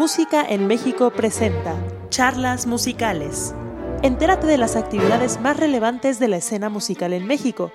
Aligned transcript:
Música 0.00 0.42
en 0.48 0.66
México 0.66 1.10
presenta 1.10 1.76
Charlas 2.08 2.66
Musicales. 2.66 3.54
Entérate 4.02 4.46
de 4.46 4.56
las 4.56 4.74
actividades 4.74 5.38
más 5.42 5.58
relevantes 5.58 6.18
de 6.18 6.26
la 6.26 6.38
escena 6.38 6.70
musical 6.70 7.12
en 7.12 7.26
México. 7.26 7.70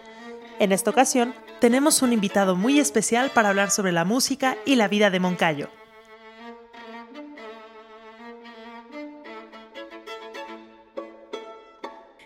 En 0.57 0.71
esta 0.71 0.89
ocasión, 0.89 1.35
tenemos 1.61 2.01
un 2.01 2.13
invitado 2.13 2.55
muy 2.55 2.79
especial 2.79 3.29
para 3.29 3.49
hablar 3.49 3.69
sobre 3.69 3.91
la 3.91 4.05
música 4.05 4.57
y 4.65 4.73
la 4.73 4.87
vida 4.87 5.11
de 5.11 5.19
Moncayo. 5.19 5.69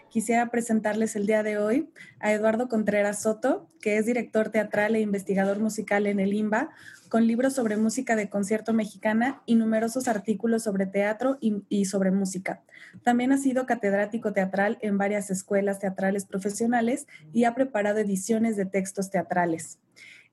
Quisiera 0.09 0.49
presentarles 0.49 1.15
el 1.15 1.25
día 1.25 1.43
de 1.43 1.57
hoy 1.57 1.89
a 2.19 2.33
Eduardo 2.33 2.67
Contreras 2.67 3.21
Soto, 3.21 3.69
que 3.81 3.97
es 3.97 4.05
director 4.05 4.49
teatral 4.49 4.95
e 4.95 5.01
investigador 5.01 5.59
musical 5.59 6.07
en 6.07 6.19
el 6.19 6.33
IMBA, 6.33 6.69
con 7.09 7.25
libros 7.25 7.53
sobre 7.53 7.77
música 7.77 8.15
de 8.15 8.29
concierto 8.29 8.73
mexicana 8.73 9.41
y 9.45 9.55
numerosos 9.55 10.07
artículos 10.07 10.63
sobre 10.63 10.85
teatro 10.85 11.37
y, 11.41 11.85
sobre 11.85 12.11
música. 12.11 12.61
También 13.03 13.31
ha 13.31 13.37
sido 13.37 13.65
catedrático 13.65 14.31
teatral 14.31 14.77
en 14.81 14.97
varias 14.97 15.31
escuelas 15.31 15.79
teatrales 15.79 16.25
profesionales 16.25 17.07
y 17.33 17.45
ha 17.45 17.55
preparado 17.55 17.99
ediciones 17.99 18.57
de 18.57 18.65
textos 18.65 19.09
teatrales. 19.09 19.79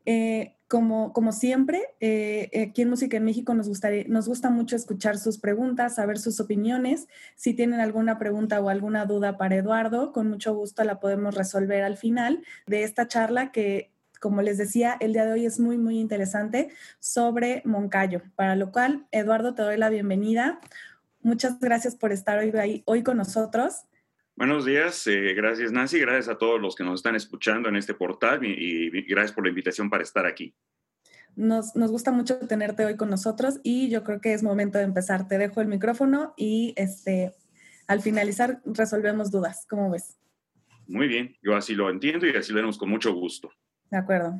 Eh, 0.06 0.56
como, 0.68 1.12
siempre, 1.32 1.82
eh, 2.00 2.68
aquí 2.68 2.82
en 2.82 2.90
Música 2.90 3.16
en 3.16 3.24
México 3.24 3.54
nos, 3.54 3.68
gustaría, 3.68 4.04
nos 4.08 4.26
gusta 4.26 4.50
mucho 4.50 4.74
escuchar 4.74 5.16
sus 5.16 5.38
preguntas, 5.38 5.94
saber 5.94 6.18
sus 6.18 6.40
opiniones. 6.40 7.06
Si 7.36 7.54
tienen 7.54 7.78
alguna 7.78 8.18
pregunta 8.18 8.60
o 8.60 8.68
alguna 8.68 9.04
duda 9.04 9.36
para 9.36 9.56
Eduardo, 9.56 10.12
con 10.12 10.28
mucho 10.28 10.54
gusto 10.54 10.82
la 10.82 10.98
podemos 10.98 11.36
resolver 11.36 11.84
al 11.84 11.96
final 11.96 12.42
de 12.66 12.82
esta 12.82 13.06
charla 13.06 13.52
que, 13.52 13.92
como 14.20 14.42
les 14.42 14.58
decía, 14.58 14.96
el 14.98 15.12
día 15.12 15.24
de 15.24 15.32
hoy 15.32 15.46
es 15.46 15.60
muy, 15.60 15.78
muy 15.78 16.00
interesante 16.00 16.70
sobre 16.98 17.62
Moncayo, 17.64 18.22
para 18.34 18.56
lo 18.56 18.72
cual, 18.72 19.06
Eduardo, 19.12 19.54
te 19.54 19.62
doy 19.62 19.76
la 19.76 19.88
bienvenida. 19.88 20.58
Muchas 21.22 21.60
gracias 21.60 21.94
por 21.94 22.10
estar 22.10 22.38
hoy, 22.38 22.82
hoy 22.86 23.02
con 23.04 23.18
nosotros. 23.18 23.84
Buenos 24.36 24.66
días, 24.66 25.06
eh, 25.06 25.32
gracias 25.32 25.72
Nancy, 25.72 25.98
gracias 25.98 26.28
a 26.28 26.36
todos 26.36 26.60
los 26.60 26.76
que 26.76 26.84
nos 26.84 27.00
están 27.00 27.16
escuchando 27.16 27.70
en 27.70 27.76
este 27.76 27.94
portal 27.94 28.44
y, 28.44 28.90
gracias 29.08 29.32
por 29.32 29.44
la 29.44 29.48
invitación 29.48 29.88
para 29.88 30.02
estar 30.02 30.26
aquí. 30.26 30.54
Nos, 31.36 31.74
nos, 31.74 31.90
gusta 31.90 32.12
mucho 32.12 32.38
tenerte 32.40 32.84
hoy 32.84 32.96
con 32.96 33.08
nosotros 33.08 33.60
y 33.62 33.88
yo 33.88 34.04
creo 34.04 34.20
que 34.20 34.34
es 34.34 34.42
momento 34.42 34.76
de 34.76 34.84
empezar. 34.84 35.26
Te 35.26 35.38
dejo 35.38 35.62
el 35.62 35.68
micrófono 35.68 36.34
y 36.36 36.74
este, 36.76 37.32
al 37.86 38.02
finalizar 38.02 38.60
resolvemos 38.66 39.30
dudas. 39.30 39.66
¿Cómo 39.70 39.90
ves? 39.90 40.18
Muy 40.86 41.08
bien, 41.08 41.34
yo 41.42 41.56
así 41.56 41.74
lo 41.74 41.88
entiendo 41.88 42.26
y 42.26 42.36
así 42.36 42.52
lo 42.52 42.58
haremos 42.58 42.76
con 42.76 42.90
mucho 42.90 43.14
gusto. 43.14 43.50
De 43.90 43.96
acuerdo. 43.96 44.34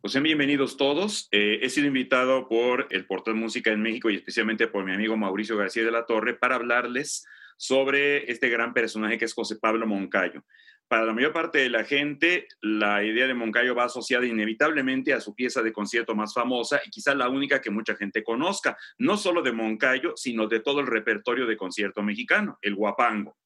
Pues 0.00 0.12
sean 0.12 0.24
bienvenidos 0.24 0.76
todos. 0.76 1.28
Eh, 1.30 1.60
he 1.62 1.70
sido 1.70 1.86
invitado 1.86 2.48
por 2.48 2.88
el 2.90 3.06
Portal 3.06 3.36
Música 3.36 3.70
en 3.70 3.80
México 3.80 4.10
y 4.10 4.16
especialmente 4.16 4.66
por 4.66 4.84
mi 4.84 4.92
amigo 4.92 5.16
Mauricio 5.16 5.56
García 5.56 5.84
de 5.84 5.92
la 5.92 6.06
Torre 6.06 6.34
para 6.34 6.56
hablarles 6.56 7.24
sobre 7.60 8.30
este 8.32 8.48
gran 8.48 8.72
personaje 8.72 9.18
que 9.18 9.26
es 9.26 9.34
José 9.34 9.56
Pablo 9.60 9.86
Moncayo. 9.86 10.42
Para 10.88 11.04
la 11.04 11.12
mayor 11.12 11.34
parte 11.34 11.58
de 11.58 11.68
la 11.68 11.84
gente, 11.84 12.48
la 12.62 13.04
idea 13.04 13.26
de 13.26 13.34
Moncayo 13.34 13.74
va 13.74 13.84
asociada 13.84 14.24
inevitablemente 14.24 15.12
a 15.12 15.20
su 15.20 15.34
pieza 15.34 15.62
de 15.62 15.70
concierto 15.70 16.14
más 16.14 16.32
famosa 16.32 16.80
y 16.82 16.88
quizá 16.88 17.14
la 17.14 17.28
única 17.28 17.60
que 17.60 17.68
mucha 17.68 17.94
gente 17.96 18.24
conozca, 18.24 18.78
no 18.96 19.18
solo 19.18 19.42
de 19.42 19.52
Moncayo, 19.52 20.14
sino 20.16 20.46
de 20.46 20.60
todo 20.60 20.80
el 20.80 20.86
repertorio 20.86 21.46
de 21.46 21.58
concierto 21.58 22.02
mexicano, 22.02 22.58
el 22.62 22.74
guapango. 22.74 23.36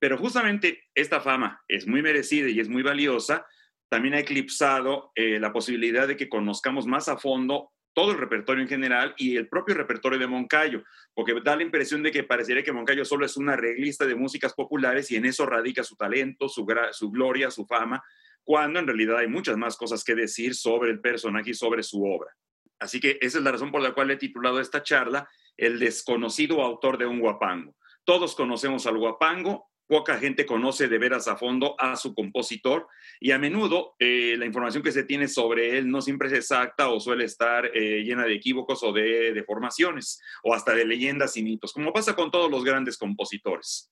Pero 0.00 0.18
justamente 0.18 0.88
esta 0.92 1.20
fama 1.20 1.62
es 1.68 1.86
muy 1.86 2.02
merecida 2.02 2.48
y 2.48 2.58
es 2.58 2.68
muy 2.68 2.82
valiosa, 2.82 3.46
también 3.88 4.14
ha 4.14 4.18
eclipsado 4.18 5.12
eh, 5.14 5.38
la 5.38 5.52
posibilidad 5.52 6.08
de 6.08 6.16
que 6.16 6.28
conozcamos 6.28 6.86
más 6.86 7.08
a 7.08 7.16
fondo 7.16 7.70
todo 7.98 8.12
el 8.12 8.18
repertorio 8.18 8.62
en 8.62 8.68
general 8.68 9.12
y 9.16 9.36
el 9.36 9.48
propio 9.48 9.74
repertorio 9.74 10.20
de 10.20 10.28
Moncayo, 10.28 10.84
porque 11.14 11.34
da 11.42 11.56
la 11.56 11.64
impresión 11.64 12.00
de 12.00 12.12
que 12.12 12.22
parecería 12.22 12.62
que 12.62 12.70
Moncayo 12.70 13.04
solo 13.04 13.26
es 13.26 13.36
una 13.36 13.54
arreglista 13.54 14.06
de 14.06 14.14
músicas 14.14 14.54
populares 14.54 15.10
y 15.10 15.16
en 15.16 15.24
eso 15.24 15.44
radica 15.46 15.82
su 15.82 15.96
talento, 15.96 16.48
su, 16.48 16.64
su 16.92 17.10
gloria, 17.10 17.50
su 17.50 17.66
fama, 17.66 18.00
cuando 18.44 18.78
en 18.78 18.86
realidad 18.86 19.18
hay 19.18 19.26
muchas 19.26 19.56
más 19.56 19.76
cosas 19.76 20.04
que 20.04 20.14
decir 20.14 20.54
sobre 20.54 20.92
el 20.92 21.00
personaje 21.00 21.50
y 21.50 21.54
sobre 21.54 21.82
su 21.82 22.04
obra. 22.04 22.30
Así 22.78 23.00
que 23.00 23.18
esa 23.20 23.38
es 23.38 23.42
la 23.42 23.50
razón 23.50 23.72
por 23.72 23.82
la 23.82 23.92
cual 23.92 24.12
he 24.12 24.16
titulado 24.16 24.60
esta 24.60 24.84
charla 24.84 25.28
El 25.56 25.80
desconocido 25.80 26.62
autor 26.62 26.98
de 26.98 27.06
un 27.06 27.18
guapango. 27.18 27.74
Todos 28.04 28.36
conocemos 28.36 28.86
al 28.86 28.96
guapango, 28.96 29.67
poca 29.88 30.18
gente 30.18 30.46
conoce 30.46 30.86
de 30.86 30.98
veras 30.98 31.26
a 31.26 31.36
fondo 31.36 31.74
a 31.80 31.96
su 31.96 32.14
compositor 32.14 32.86
y 33.18 33.32
a 33.32 33.38
menudo 33.38 33.96
eh, 33.98 34.36
la 34.38 34.46
información 34.46 34.82
que 34.82 34.92
se 34.92 35.02
tiene 35.02 35.26
sobre 35.26 35.78
él 35.78 35.90
no 35.90 36.02
siempre 36.02 36.28
es 36.28 36.34
exacta 36.34 36.90
o 36.90 37.00
suele 37.00 37.24
estar 37.24 37.70
eh, 37.74 38.04
llena 38.04 38.24
de 38.24 38.34
equívocos 38.34 38.82
o 38.84 38.92
de 38.92 39.32
deformaciones 39.32 40.20
o 40.44 40.54
hasta 40.54 40.74
de 40.74 40.84
leyendas 40.84 41.36
y 41.36 41.42
mitos, 41.42 41.72
como 41.72 41.92
pasa 41.92 42.14
con 42.14 42.30
todos 42.30 42.50
los 42.50 42.62
grandes 42.64 42.98
compositores. 42.98 43.90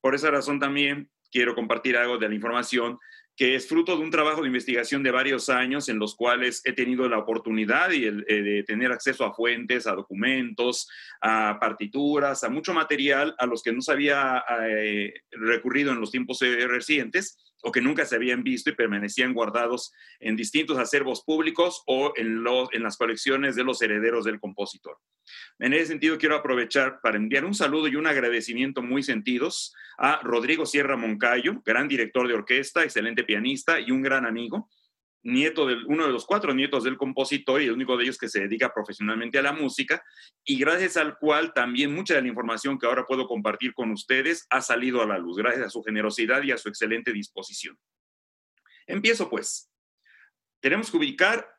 Por 0.00 0.14
esa 0.14 0.30
razón 0.30 0.58
también 0.58 1.08
quiero 1.30 1.54
compartir 1.54 1.96
algo 1.96 2.18
de 2.18 2.28
la 2.28 2.34
información 2.34 2.98
que 3.36 3.54
es 3.54 3.68
fruto 3.68 3.96
de 3.96 4.02
un 4.02 4.10
trabajo 4.10 4.40
de 4.40 4.48
investigación 4.48 5.02
de 5.02 5.10
varios 5.10 5.48
años 5.48 5.88
en 5.88 5.98
los 5.98 6.14
cuales 6.16 6.62
he 6.64 6.72
tenido 6.72 7.08
la 7.08 7.18
oportunidad 7.18 7.90
y 7.90 8.06
el, 8.06 8.24
eh, 8.28 8.42
de 8.42 8.62
tener 8.62 8.90
acceso 8.92 9.24
a 9.24 9.34
fuentes, 9.34 9.86
a 9.86 9.92
documentos, 9.92 10.88
a 11.20 11.58
partituras, 11.60 12.42
a 12.44 12.48
mucho 12.48 12.72
material 12.72 13.34
a 13.38 13.46
los 13.46 13.62
que 13.62 13.72
no 13.72 13.82
se 13.82 13.92
había 13.92 14.42
eh, 14.68 15.12
recurrido 15.30 15.92
en 15.92 16.00
los 16.00 16.10
tiempos 16.10 16.40
recientes 16.40 17.38
o 17.66 17.72
que 17.72 17.80
nunca 17.80 18.06
se 18.06 18.14
habían 18.14 18.44
visto 18.44 18.70
y 18.70 18.76
permanecían 18.76 19.34
guardados 19.34 19.92
en 20.20 20.36
distintos 20.36 20.78
acervos 20.78 21.24
públicos 21.24 21.82
o 21.88 22.12
en, 22.14 22.44
los, 22.44 22.68
en 22.72 22.84
las 22.84 22.96
colecciones 22.96 23.56
de 23.56 23.64
los 23.64 23.82
herederos 23.82 24.24
del 24.24 24.38
compositor. 24.38 24.98
En 25.58 25.72
ese 25.72 25.86
sentido, 25.86 26.16
quiero 26.16 26.36
aprovechar 26.36 27.00
para 27.02 27.16
enviar 27.16 27.44
un 27.44 27.54
saludo 27.54 27.88
y 27.88 27.96
un 27.96 28.06
agradecimiento 28.06 28.82
muy 28.82 29.02
sentidos 29.02 29.74
a 29.98 30.20
Rodrigo 30.22 30.64
Sierra 30.64 30.96
Moncayo, 30.96 31.60
gran 31.64 31.88
director 31.88 32.28
de 32.28 32.34
orquesta, 32.34 32.84
excelente 32.84 33.24
pianista 33.24 33.80
y 33.80 33.90
un 33.90 34.00
gran 34.00 34.26
amigo, 34.26 34.70
nieto 35.26 35.66
de 35.66 35.74
uno 35.86 36.06
de 36.06 36.12
los 36.12 36.24
cuatro 36.24 36.54
nietos 36.54 36.84
del 36.84 36.96
compositor 36.96 37.60
y 37.60 37.66
el 37.66 37.72
único 37.72 37.96
de 37.96 38.04
ellos 38.04 38.18
que 38.18 38.28
se 38.28 38.40
dedica 38.40 38.72
profesionalmente 38.72 39.38
a 39.38 39.42
la 39.42 39.52
música, 39.52 40.02
y 40.44 40.58
gracias 40.58 40.96
al 40.96 41.18
cual 41.18 41.52
también 41.52 41.94
mucha 41.94 42.14
de 42.14 42.22
la 42.22 42.28
información 42.28 42.78
que 42.78 42.86
ahora 42.86 43.04
puedo 43.04 43.26
compartir 43.26 43.74
con 43.74 43.90
ustedes 43.90 44.46
ha 44.50 44.60
salido 44.60 45.02
a 45.02 45.06
la 45.06 45.18
luz, 45.18 45.36
gracias 45.36 45.66
a 45.66 45.70
su 45.70 45.82
generosidad 45.82 46.42
y 46.42 46.52
a 46.52 46.58
su 46.58 46.68
excelente 46.68 47.12
disposición. 47.12 47.76
Empiezo 48.86 49.28
pues. 49.28 49.70
Tenemos 50.60 50.90
que 50.90 50.96
ubicar 50.96 51.55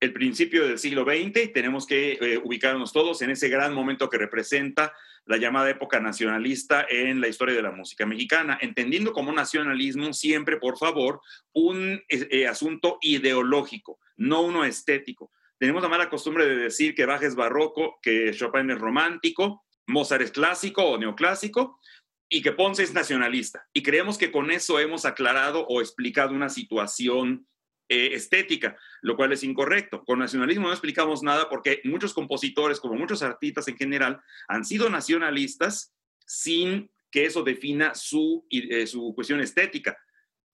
el 0.00 0.12
principio 0.12 0.66
del 0.66 0.78
siglo 0.78 1.04
XX 1.04 1.44
y 1.44 1.52
tenemos 1.52 1.86
que 1.86 2.12
eh, 2.12 2.38
ubicarnos 2.42 2.92
todos 2.92 3.22
en 3.22 3.30
ese 3.30 3.48
gran 3.48 3.72
momento 3.72 4.10
que 4.10 4.18
representa 4.18 4.92
la 5.24 5.38
llamada 5.38 5.70
época 5.70 5.98
nacionalista 6.00 6.86
en 6.88 7.20
la 7.20 7.28
historia 7.28 7.54
de 7.54 7.62
la 7.62 7.72
música 7.72 8.06
mexicana, 8.06 8.58
entendiendo 8.60 9.12
como 9.12 9.32
nacionalismo 9.32 10.12
siempre, 10.12 10.58
por 10.58 10.78
favor, 10.78 11.20
un 11.52 12.02
eh, 12.08 12.28
eh, 12.30 12.46
asunto 12.46 12.98
ideológico, 13.00 13.98
no 14.16 14.42
uno 14.42 14.64
estético. 14.64 15.32
Tenemos 15.58 15.82
la 15.82 15.88
mala 15.88 16.10
costumbre 16.10 16.46
de 16.46 16.56
decir 16.56 16.94
que 16.94 17.06
Bach 17.06 17.22
es 17.22 17.34
barroco, 17.34 17.98
que 18.02 18.32
Chopin 18.32 18.70
es 18.70 18.78
romántico, 18.78 19.64
Mozart 19.86 20.22
es 20.22 20.30
clásico 20.30 20.84
o 20.84 20.98
neoclásico, 20.98 21.80
y 22.28 22.42
que 22.42 22.52
Ponce 22.52 22.82
es 22.82 22.92
nacionalista. 22.92 23.66
Y 23.72 23.82
creemos 23.82 24.18
que 24.18 24.32
con 24.32 24.50
eso 24.50 24.78
hemos 24.80 25.04
aclarado 25.04 25.66
o 25.66 25.80
explicado 25.80 26.34
una 26.34 26.48
situación 26.48 27.46
eh, 27.88 28.10
estética, 28.12 28.76
lo 29.02 29.16
cual 29.16 29.32
es 29.32 29.44
incorrecto. 29.44 30.04
Con 30.04 30.18
nacionalismo 30.18 30.66
no 30.66 30.72
explicamos 30.72 31.22
nada 31.22 31.48
porque 31.48 31.80
muchos 31.84 32.14
compositores, 32.14 32.80
como 32.80 32.94
muchos 32.94 33.22
artistas 33.22 33.68
en 33.68 33.76
general, 33.76 34.20
han 34.48 34.64
sido 34.64 34.90
nacionalistas 34.90 35.94
sin 36.26 36.90
que 37.10 37.26
eso 37.26 37.42
defina 37.42 37.94
su, 37.94 38.46
eh, 38.50 38.86
su 38.86 39.14
cuestión 39.14 39.40
estética. 39.40 39.96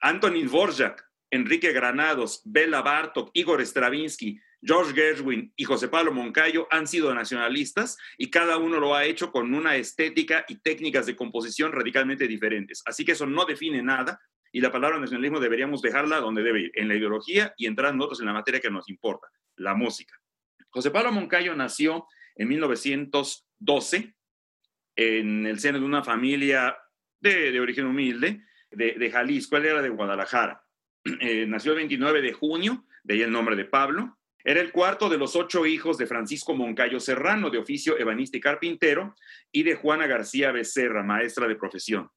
Antonin 0.00 0.47
Dvorak, 0.47 1.04
Enrique 1.31 1.72
Granados, 1.72 2.42
Bela 2.45 2.83
Bartok, 2.83 3.30
Igor 3.33 3.60
Stravinsky, 3.62 4.39
George 4.65 4.95
Gershwin 4.95 5.53
y 5.57 5.65
José 5.65 5.89
Pablo 5.89 6.12
Moncayo 6.12 6.68
han 6.71 6.86
sido 6.86 7.12
nacionalistas 7.15 7.98
y 8.16 8.30
cada 8.30 8.59
uno 8.59 8.78
lo 8.78 8.95
ha 8.95 9.04
hecho 9.04 9.33
con 9.33 9.53
una 9.54 9.77
estética 9.77 10.45
y 10.48 10.57
técnicas 10.57 11.07
de 11.07 11.16
composición 11.16 11.72
radicalmente 11.72 12.28
diferentes. 12.28 12.83
Así 12.86 13.04
que 13.04 13.12
eso 13.12 13.27
no 13.27 13.45
define 13.45 13.83
nada, 13.83 14.21
y 14.53 14.60
la 14.60 14.71
palabra 14.71 15.01
nacionalismo 15.01 15.41
deberíamos 15.41 15.81
dejarla 15.81 16.21
donde 16.21 16.43
debe 16.43 16.60
ir, 16.60 16.72
en 16.75 16.89
la 16.89 16.95
ideología 16.95 17.54
y 17.57 17.66
entrar 17.66 17.95
nosotros 17.95 18.21
en 18.21 18.27
la 18.27 18.34
materia 18.34 18.60
que 18.60 18.71
nos 18.71 18.89
importa, 18.89 19.28
la 19.57 19.75
música. 19.75 20.15
José 20.69 20.91
Pablo 20.91 21.10
Moncayo 21.10 21.57
nació 21.57 22.07
en 22.37 22.49
1912 22.49 24.15
en 24.97 25.47
el 25.47 25.59
seno 25.59 25.78
de 25.78 25.84
una 25.84 26.04
familia 26.04 26.77
de, 27.21 27.59
origen 27.59 27.87
humilde 27.87 28.43
de, 28.71 29.10
Jalisco, 29.10 29.57
era 29.57 29.83
de 29.83 29.89
Guadalajara. 29.89 30.63
Eh, 31.21 31.47
nació 31.48 31.72
el 31.72 31.78
29 31.78 32.22
de 32.22 32.33
junio, 32.33 32.84
de 33.03 33.15
ahí 33.15 33.22
el 33.22 33.33
nombre 33.33 33.57
de 33.57 33.65
Pablo. 33.65 34.19
Era 34.45 34.60
el 34.60 34.71
cuarto 34.71 35.09
de 35.09 35.19
los 35.19 35.34
ocho 35.34 35.66
hijos 35.66 35.98
de 35.98 36.07
Francisco 36.07 36.55
Moncayo 36.55 37.01
Serrano, 37.01 37.51
de 37.51 37.59
oficio 37.59 37.98
ebanista 37.98 38.37
y 38.37 38.41
carpintero, 38.41 39.16
y 39.51 39.65
de 39.65 39.75
Juana 39.75 40.07
García 40.07 40.53
Becerra, 40.53 41.03
maestra 41.03 41.48
de 41.48 41.57
profesión. 41.57 42.09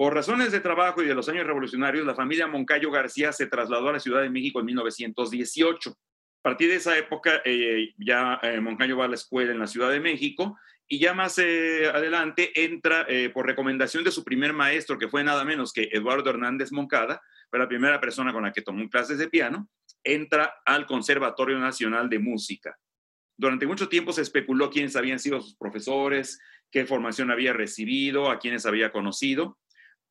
Por 0.00 0.14
razones 0.14 0.50
de 0.50 0.60
trabajo 0.60 1.02
y 1.02 1.06
de 1.06 1.14
los 1.14 1.28
años 1.28 1.46
revolucionarios, 1.46 2.06
la 2.06 2.14
familia 2.14 2.46
Moncayo 2.46 2.90
García 2.90 3.32
se 3.32 3.48
trasladó 3.48 3.90
a 3.90 3.92
la 3.92 4.00
Ciudad 4.00 4.22
de 4.22 4.30
México 4.30 4.58
en 4.58 4.64
1918. 4.64 5.90
A 5.90 5.94
partir 6.40 6.70
de 6.70 6.76
esa 6.76 6.96
época, 6.96 7.42
eh, 7.44 7.92
ya 7.98 8.40
eh, 8.42 8.62
Moncayo 8.62 8.96
va 8.96 9.04
a 9.04 9.08
la 9.08 9.16
escuela 9.16 9.52
en 9.52 9.58
la 9.58 9.66
Ciudad 9.66 9.90
de 9.90 10.00
México 10.00 10.58
y 10.88 11.00
ya 11.00 11.12
más 11.12 11.36
eh, 11.36 11.86
adelante 11.92 12.50
entra 12.64 13.06
por 13.34 13.44
recomendación 13.44 14.02
de 14.02 14.10
su 14.10 14.24
primer 14.24 14.54
maestro, 14.54 14.96
que 14.96 15.06
fue 15.06 15.22
nada 15.22 15.44
menos 15.44 15.70
que 15.70 15.90
Eduardo 15.92 16.30
Hernández 16.30 16.72
Moncada, 16.72 17.20
fue 17.50 17.58
la 17.58 17.68
primera 17.68 18.00
persona 18.00 18.32
con 18.32 18.44
la 18.44 18.52
que 18.52 18.62
tomó 18.62 18.88
clases 18.88 19.18
de 19.18 19.28
piano, 19.28 19.68
entra 20.02 20.62
al 20.64 20.86
Conservatorio 20.86 21.58
Nacional 21.58 22.08
de 22.08 22.20
Música. 22.20 22.74
Durante 23.36 23.66
mucho 23.66 23.90
tiempo 23.90 24.14
se 24.14 24.22
especuló 24.22 24.70
quiénes 24.70 24.96
habían 24.96 25.18
sido 25.18 25.42
sus 25.42 25.56
profesores, 25.56 26.40
qué 26.70 26.86
formación 26.86 27.30
había 27.30 27.52
recibido, 27.52 28.30
a 28.30 28.38
quiénes 28.38 28.64
había 28.64 28.92
conocido. 28.92 29.58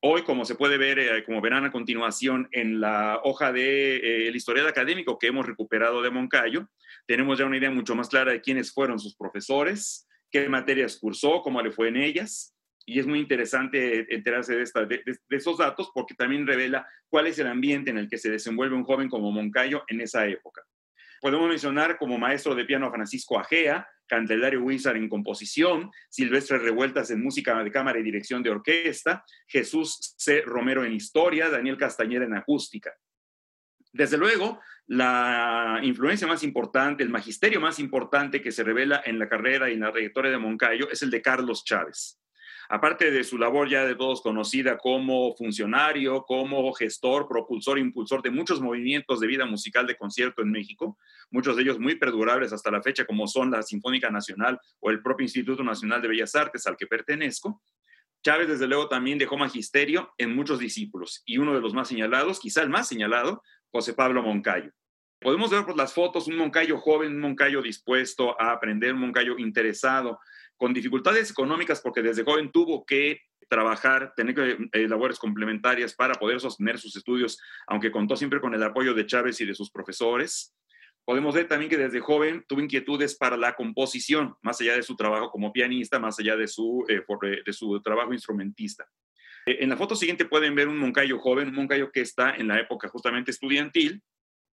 Hoy, 0.02 0.22
como 0.22 0.46
se 0.46 0.54
puede 0.54 0.78
ver, 0.78 0.98
eh, 0.98 1.24
como 1.24 1.42
verán 1.42 1.66
a 1.66 1.72
continuación 1.72 2.48
en 2.52 2.80
la 2.80 3.20
hoja 3.22 3.52
del 3.52 4.00
de, 4.00 4.28
eh, 4.28 4.32
historial 4.34 4.66
académico 4.66 5.18
que 5.18 5.26
hemos 5.26 5.44
recuperado 5.44 6.00
de 6.00 6.10
Moncayo, 6.10 6.70
tenemos 7.06 7.38
ya 7.38 7.44
una 7.44 7.58
idea 7.58 7.70
mucho 7.70 7.94
más 7.94 8.08
clara 8.08 8.32
de 8.32 8.40
quiénes 8.40 8.72
fueron 8.72 8.98
sus 8.98 9.14
profesores, 9.14 10.08
qué 10.30 10.48
materias 10.48 10.96
cursó, 10.96 11.42
cómo 11.42 11.60
le 11.60 11.70
fue 11.70 11.88
en 11.88 11.96
ellas. 11.96 12.56
Y 12.86 12.98
es 12.98 13.06
muy 13.06 13.18
interesante 13.18 14.12
enterarse 14.14 14.56
de, 14.56 14.62
esta, 14.62 14.88
esos 15.28 15.58
datos 15.58 15.90
porque 15.92 16.14
también 16.14 16.46
revela 16.46 16.88
cuál 17.10 17.26
es 17.26 17.38
el 17.38 17.46
ambiente 17.46 17.90
en 17.90 17.98
el 17.98 18.08
que 18.08 18.16
se 18.16 18.30
desenvuelve 18.30 18.76
un 18.76 18.84
joven 18.84 19.10
como 19.10 19.30
Moncayo 19.30 19.84
en 19.88 20.00
esa 20.00 20.26
época. 20.26 20.62
Podemos 21.20 21.46
mencionar 21.46 21.98
como 21.98 22.16
maestro 22.16 22.54
de 22.54 22.64
piano 22.64 22.86
a 22.86 22.90
Francisco 22.90 23.38
Agea, 23.38 23.86
Candelario 24.10 24.60
Wizard 24.60 24.96
en 24.96 25.08
composición, 25.08 25.90
Silvestre 26.08 26.58
Revueltas 26.58 27.10
en 27.12 27.22
música 27.22 27.62
de 27.62 27.70
cámara 27.70 28.00
y 28.00 28.02
dirección 28.02 28.42
de 28.42 28.50
orquesta, 28.50 29.24
Jesús 29.46 30.14
C. 30.18 30.42
Romero 30.42 30.84
en 30.84 30.92
historia, 30.92 31.48
Daniel 31.48 31.78
Castañeda 31.78 32.24
en 32.24 32.34
acústica. 32.34 32.92
Desde 33.92 34.18
luego, 34.18 34.60
la 34.88 35.78
influencia 35.82 36.26
más 36.26 36.42
importante, 36.42 37.04
el 37.04 37.08
magisterio 37.08 37.60
más 37.60 37.78
importante 37.78 38.42
que 38.42 38.52
se 38.52 38.64
revela 38.64 39.00
en 39.04 39.18
la 39.18 39.28
carrera 39.28 39.70
y 39.70 39.74
en 39.74 39.80
la 39.80 39.92
trayectoria 39.92 40.32
de 40.32 40.38
Moncayo 40.38 40.90
es 40.90 41.02
el 41.02 41.10
de 41.10 41.22
Carlos 41.22 41.64
Chávez 41.64 42.19
aparte 42.72 43.10
de 43.10 43.24
su 43.24 43.36
labor 43.36 43.68
ya 43.68 43.84
de 43.84 43.96
todos 43.96 44.22
conocida 44.22 44.78
como 44.78 45.34
funcionario, 45.34 46.22
como 46.22 46.72
gestor, 46.72 47.26
propulsor, 47.26 47.80
impulsor 47.80 48.22
de 48.22 48.30
muchos 48.30 48.60
movimientos 48.60 49.18
de 49.18 49.26
vida 49.26 49.44
musical 49.44 49.88
de 49.88 49.96
concierto 49.96 50.42
en 50.42 50.52
México, 50.52 50.96
muchos 51.32 51.56
de 51.56 51.62
ellos 51.62 51.80
muy 51.80 51.96
perdurables 51.96 52.52
hasta 52.52 52.70
la 52.70 52.80
fecha, 52.80 53.04
como 53.04 53.26
son 53.26 53.50
la 53.50 53.62
Sinfónica 53.62 54.08
Nacional 54.08 54.60
o 54.78 54.90
el 54.90 55.02
propio 55.02 55.24
Instituto 55.24 55.64
Nacional 55.64 56.00
de 56.00 56.08
Bellas 56.08 56.36
Artes 56.36 56.64
al 56.68 56.76
que 56.76 56.86
pertenezco. 56.86 57.60
Chávez, 58.22 58.46
desde 58.46 58.68
luego, 58.68 58.86
también 58.86 59.18
dejó 59.18 59.36
magisterio 59.36 60.14
en 60.16 60.36
muchos 60.36 60.60
discípulos 60.60 61.24
y 61.26 61.38
uno 61.38 61.54
de 61.54 61.60
los 61.60 61.74
más 61.74 61.88
señalados, 61.88 62.38
quizá 62.38 62.62
el 62.62 62.70
más 62.70 62.86
señalado, 62.86 63.42
José 63.72 63.94
Pablo 63.94 64.22
Moncayo. 64.22 64.70
Podemos 65.20 65.50
ver 65.50 65.66
por 65.66 65.76
las 65.76 65.92
fotos 65.92 66.28
un 66.28 66.36
Moncayo 66.36 66.78
joven, 66.78 67.16
un 67.16 67.20
Moncayo 67.20 67.62
dispuesto 67.62 68.40
a 68.40 68.52
aprender, 68.52 68.94
un 68.94 69.00
Moncayo 69.00 69.38
interesado 69.38 70.20
con 70.60 70.74
dificultades 70.74 71.30
económicas 71.30 71.80
porque 71.80 72.02
desde 72.02 72.22
joven 72.22 72.52
tuvo 72.52 72.84
que 72.84 73.22
trabajar, 73.48 74.12
tener 74.14 74.58
eh, 74.72 74.86
labores 74.86 75.18
complementarias 75.18 75.94
para 75.94 76.14
poder 76.16 76.38
sostener 76.38 76.78
sus 76.78 76.94
estudios, 76.94 77.40
aunque 77.66 77.90
contó 77.90 78.14
siempre 78.14 78.42
con 78.42 78.54
el 78.54 78.62
apoyo 78.62 78.92
de 78.92 79.06
Chávez 79.06 79.40
y 79.40 79.46
de 79.46 79.54
sus 79.54 79.70
profesores. 79.70 80.54
Podemos 81.06 81.34
ver 81.34 81.48
también 81.48 81.70
que 81.70 81.78
desde 81.78 82.00
joven 82.00 82.44
tuvo 82.46 82.60
inquietudes 82.60 83.16
para 83.16 83.38
la 83.38 83.54
composición, 83.54 84.34
más 84.42 84.60
allá 84.60 84.76
de 84.76 84.82
su 84.82 84.96
trabajo 84.96 85.30
como 85.30 85.50
pianista, 85.50 85.98
más 85.98 86.20
allá 86.20 86.36
de 86.36 86.46
su, 86.46 86.84
eh, 86.90 87.02
eh, 87.22 87.42
de 87.42 87.52
su 87.54 87.80
trabajo 87.80 88.12
instrumentista. 88.12 88.86
En 89.46 89.70
la 89.70 89.78
foto 89.78 89.96
siguiente 89.96 90.26
pueden 90.26 90.54
ver 90.54 90.68
un 90.68 90.76
Moncayo 90.76 91.18
joven, 91.18 91.48
un 91.48 91.54
Moncayo 91.54 91.90
que 91.90 92.02
está 92.02 92.34
en 92.36 92.48
la 92.48 92.60
época 92.60 92.88
justamente 92.88 93.30
estudiantil, 93.30 94.02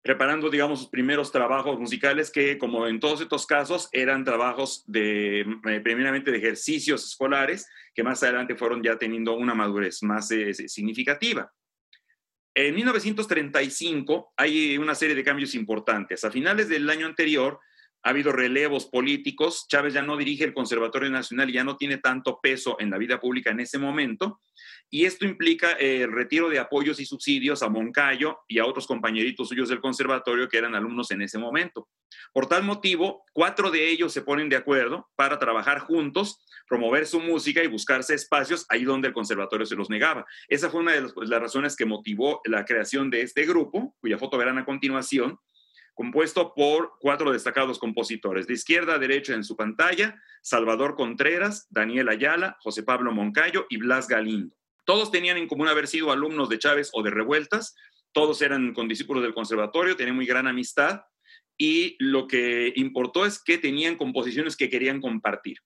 preparando, 0.03 0.51
digamos, 0.51 0.81
sus 0.81 0.89
primeros 0.89 1.31
trabajos 1.31 1.79
musicales 1.79 2.31
que, 2.31 2.59
como 2.59 2.89
en 2.89 2.99
todos 2.99 3.21
estos 3.21 3.47
casos, 3.47 3.89
eran 3.93 4.25
trabajos 4.25 4.83
de, 4.87 5.41
eh, 5.41 5.81
primeramente 5.81 6.33
de 6.33 6.39
ejercicios 6.39 7.05
escolares, 7.05 7.69
que 7.95 8.03
más 8.03 8.23
adelante 8.23 8.57
fueron 8.57 8.83
ya 8.83 8.99
teniendo 8.99 9.35
una 9.35 9.55
madurez 9.55 10.03
más 10.03 10.31
eh, 10.33 10.53
significativa. 10.55 11.53
En 12.55 12.75
1935 12.75 14.35
hay 14.37 14.77
una 14.77 14.95
serie 14.95 15.15
de 15.15 15.25
cambios 15.25 15.55
importantes. 15.55 16.25
A 16.25 16.31
finales 16.31 16.69
del 16.69 16.91
año 16.91 17.07
anterior 17.07 17.61
ha 18.03 18.11
habido 18.11 18.33
relevos 18.33 18.87
políticos. 18.87 19.67
Chávez 19.69 19.95
ya 19.95 20.03
no 20.03 20.17
dirige 20.17 20.45
el 20.45 20.55
Conservatorio 20.55 21.11
Nacional 21.11 21.51
y 21.51 21.55
ya 21.55 21.65
no 21.65 21.77
tiene 21.77 21.99
tanto 21.99 22.41
peso 22.41 22.77
en 22.81 22.91
la 22.91 22.99
vida 22.99 23.21
pública 23.21 23.51
en 23.51 23.61
ese 23.61 23.79
momento 23.79 24.41
y 24.95 25.07
esto 25.07 25.25
implica 25.25 25.73
eh, 25.73 26.03
el 26.03 26.13
retiro 26.13 26.51
de 26.51 26.59
apoyos 26.59 27.01
y 27.01 27.07
subsidios 27.07 27.63
a 27.63 27.71
Moncayo 27.71 28.41
y 28.47 28.59
a 28.59 28.67
otros 28.67 28.87
compañeritos 28.87 29.49
suyos 29.49 29.71
del 29.71 29.81
conservatorio 29.81 30.51
que 30.51 30.59
eran 30.59 30.75
alumnos 30.75 31.11
en 31.11 31.23
ese 31.23 31.39
momento. 31.39 31.89
Por 32.35 32.47
tal 32.47 32.63
motivo, 32.63 33.25
cuatro 33.33 33.71
de 33.71 33.89
ellos 33.89 34.13
se 34.13 34.21
ponen 34.21 34.51
de 34.51 34.57
acuerdo 34.57 35.09
para 35.17 35.39
trabajar 35.39 35.79
juntos, 35.79 36.45
promover 36.69 37.07
su 37.07 37.21
música 37.21 37.65
y 37.65 37.69
buscarse 37.69 38.15
espacios 38.15 38.67
ahí 38.69 38.85
donde 38.85 39.09
el 39.09 39.15
conservatorio 39.15 39.65
se 39.65 39.77
los 39.77 39.89
negaba. 39.89 40.27
Esa 40.47 40.69
fue 40.69 40.81
una 40.81 40.93
de 40.93 41.01
las, 41.01 41.15
las 41.17 41.41
razones 41.41 41.75
que 41.75 41.87
motivó 41.87 42.43
la 42.45 42.67
creación 42.67 43.09
de 43.09 43.23
este 43.23 43.47
grupo, 43.47 43.97
cuya 43.99 44.19
foto 44.19 44.37
verán 44.37 44.59
a 44.59 44.67
continuación, 44.67 45.39
compuesto 45.95 46.55
por 46.55 46.93
cuatro 47.01 47.33
destacados 47.33 47.79
compositores. 47.79 48.47
De 48.47 48.55
izquierda 48.55 48.95
a 48.95 48.99
derecha 48.99 49.35
en 49.35 49.45
su 49.45 49.57
pantalla, 49.57 50.21
Salvador 50.43 50.95
Contreras, 50.97 51.67
Daniel 51.71 52.09
Ayala, 52.09 52.57
José 52.61 52.83
Pablo 52.83 53.13
Moncayo 53.13 53.67
y 53.69 53.77
Blas 53.77 54.09
Galindo. 54.09 54.57
Todos 54.85 55.11
tenían 55.11 55.37
en 55.37 55.49
común 55.49 55.69
haber 55.69 55.87
sido 55.87 56.11
alumnos 56.11 56.49
de 56.49 56.59
Chávez 56.59 56.91
o 56.93 57.03
de 57.03 57.11
Revueltas, 57.11 57.75
todos 58.13 58.43
eran 58.43 58.75
condiscípulos 58.75 59.23
del 59.23 59.35
conservatorio, 59.35 59.97
tenían 59.97 60.17
muy 60.17 60.27
gran 60.27 60.47
amistad 60.47 61.03
y 61.57 61.97
lo 61.99 62.27
que 62.27 62.73
importó 62.77 63.25
es 63.25 63.43
que 63.43 63.59
tenían 63.59 63.97
composiciones 63.97 64.57
que 64.57 64.69
querían 64.69 65.01
compartir. 65.01 65.59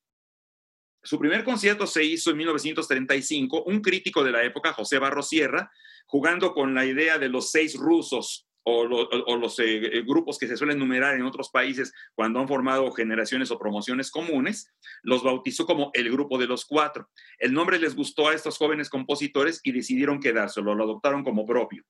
Su 1.03 1.19
primer 1.19 1.45
concierto 1.45 1.87
se 1.87 2.05
hizo 2.05 2.31
en 2.31 2.39
1935, 2.39 3.63
un 3.65 3.81
crítico 3.81 4.25
de 4.25 4.33
la 4.33 4.43
época, 4.43 4.73
José 4.73 4.99
Barro 4.99 5.23
Sierra, 5.23 5.71
jugando 6.05 6.53
con 6.53 6.75
la 6.75 6.85
idea 6.85 7.19
de 7.19 7.29
los 7.29 7.51
seis 7.51 7.77
rusos 7.77 8.46
o, 8.69 9.37
los 9.37 9.59
eh, 9.61 9.99
eh, 9.99 10.03
grupos 10.03 10.39
que 10.39 10.49
se 10.49 10.57
suelen 10.57 10.79
numerar 10.79 11.15
en 11.15 11.23
otros 11.23 11.51
países 11.51 11.93
cuando 12.15 12.41
han 12.41 12.49
formado 12.49 12.91
generaciones 12.91 13.53
o 13.53 13.59
promociones 13.59 14.11
comunes, 14.11 14.73
los 15.03 15.23
bautizó 15.23 15.67
como 15.67 15.93
el 15.95 16.11
grupo 16.11 16.37
de 16.37 16.49
los 16.49 16.65
cuatro. 16.65 17.09
El 17.39 17.53
nombre 17.53 17.79
les 17.79 17.95
gustó 17.95 18.29
a 18.29 18.35
estos 18.35 18.59
jóvenes 18.59 18.91
compositores 18.91 19.61
y 19.63 19.71
decidieron 19.71 20.19
quedárselo, 20.19 20.75
lo 20.75 20.83
adoptaron 20.83 21.23
como 21.23 21.47
propio. 21.47 21.85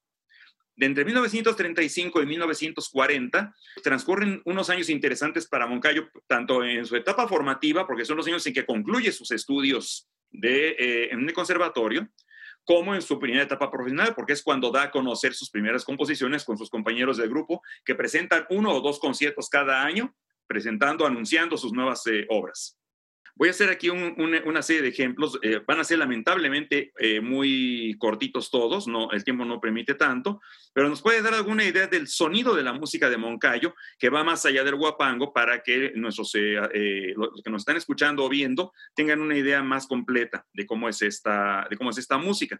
De 0.74 0.84
entre 0.84 1.06
1935 1.06 2.22
y 2.22 2.26
1940 2.26 3.54
transcurren 3.82 4.42
unos 4.44 4.68
años 4.68 4.90
interesantes 4.90 5.48
para 5.48 5.66
Moncayo, 5.66 6.10
tanto 6.26 6.62
en 6.62 6.84
su 6.84 6.94
etapa 6.94 7.26
formativa, 7.26 7.86
porque 7.86 8.04
son 8.04 8.18
los 8.18 8.26
años 8.26 8.46
en 8.46 8.52
que 8.52 8.66
concluye 8.66 9.10
sus 9.12 9.30
estudios 9.30 10.10
de, 10.30 10.76
eh, 10.78 11.08
en 11.10 11.26
el 11.26 11.32
conservatorio, 11.32 12.06
como 12.66 12.94
en 12.94 13.00
su 13.00 13.18
primera 13.18 13.44
etapa 13.44 13.70
profesional, 13.70 14.14
porque 14.14 14.32
es 14.32 14.42
cuando 14.42 14.70
da 14.70 14.82
a 14.82 14.90
conocer 14.90 15.32
sus 15.32 15.50
primeras 15.50 15.84
composiciones 15.84 16.44
con 16.44 16.58
sus 16.58 16.68
compañeros 16.68 17.16
del 17.16 17.30
grupo, 17.30 17.62
que 17.84 17.94
presentan 17.94 18.44
uno 18.50 18.72
o 18.74 18.80
dos 18.80 18.98
conciertos 18.98 19.48
cada 19.48 19.84
año, 19.84 20.14
presentando, 20.48 21.06
anunciando 21.06 21.56
sus 21.56 21.72
nuevas 21.72 22.04
eh, 22.08 22.26
obras. 22.28 22.76
Voy 23.38 23.48
a 23.48 23.50
hacer 23.50 23.68
aquí 23.68 23.90
una 23.90 24.62
serie 24.62 24.80
de 24.80 24.88
ejemplos. 24.88 25.38
Eh, 25.42 25.60
van 25.66 25.78
a 25.78 25.84
ser 25.84 25.98
lamentablemente 25.98 26.94
eh, 26.98 27.20
muy 27.20 27.94
cortitos 27.98 28.50
todos, 28.50 28.88
no, 28.88 29.10
el 29.12 29.24
tiempo 29.24 29.44
no 29.44 29.60
permite 29.60 29.94
tanto, 29.94 30.40
pero 30.72 30.88
nos 30.88 31.02
puede 31.02 31.20
dar 31.20 31.34
alguna 31.34 31.62
idea 31.62 31.86
del 31.86 32.08
sonido 32.08 32.54
de 32.54 32.62
la 32.62 32.72
música 32.72 33.10
de 33.10 33.18
Moncayo, 33.18 33.74
que 33.98 34.08
va 34.08 34.24
más 34.24 34.46
allá 34.46 34.64
del 34.64 34.76
guapango, 34.76 35.34
para 35.34 35.62
que 35.62 35.92
nuestros, 35.96 36.34
eh, 36.34 37.12
los 37.14 37.42
que 37.44 37.50
nos 37.50 37.60
están 37.60 37.76
escuchando 37.76 38.24
o 38.24 38.30
viendo 38.30 38.72
tengan 38.94 39.20
una 39.20 39.36
idea 39.36 39.62
más 39.62 39.86
completa 39.86 40.46
de 40.54 40.64
cómo 40.64 40.88
es 40.88 41.02
esta, 41.02 41.66
de 41.68 41.76
cómo 41.76 41.90
es 41.90 41.98
esta 41.98 42.16
música. 42.16 42.58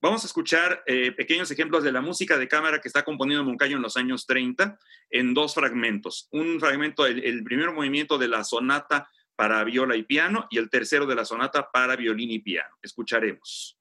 Vamos 0.00 0.24
a 0.24 0.26
escuchar 0.26 0.82
pequeños 1.16 1.50
ejemplos 1.50 1.82
de 1.82 1.92
la 1.92 2.00
música 2.00 2.36
de 2.36 2.48
cámara 2.48 2.80
que 2.80 2.88
está 2.88 3.04
componiendo 3.04 3.44
Moncayo 3.44 3.76
en 3.76 3.82
los 3.82 3.96
años 3.96 4.26
30 4.26 4.78
en 5.10 5.34
dos 5.34 5.54
fragmentos. 5.54 6.28
Un 6.30 6.58
fragmento, 6.60 7.06
el 7.06 7.44
primer 7.44 7.70
movimiento 7.72 8.18
de 8.18 8.28
la 8.28 8.44
sonata 8.44 9.08
para 9.36 9.62
viola 9.64 9.96
y 9.96 10.02
piano 10.02 10.46
y 10.50 10.58
el 10.58 10.70
tercero 10.70 11.06
de 11.06 11.14
la 11.14 11.24
sonata 11.24 11.70
para 11.70 11.96
violín 11.96 12.30
y 12.30 12.38
piano. 12.38 12.76
Escucharemos. 12.82 13.78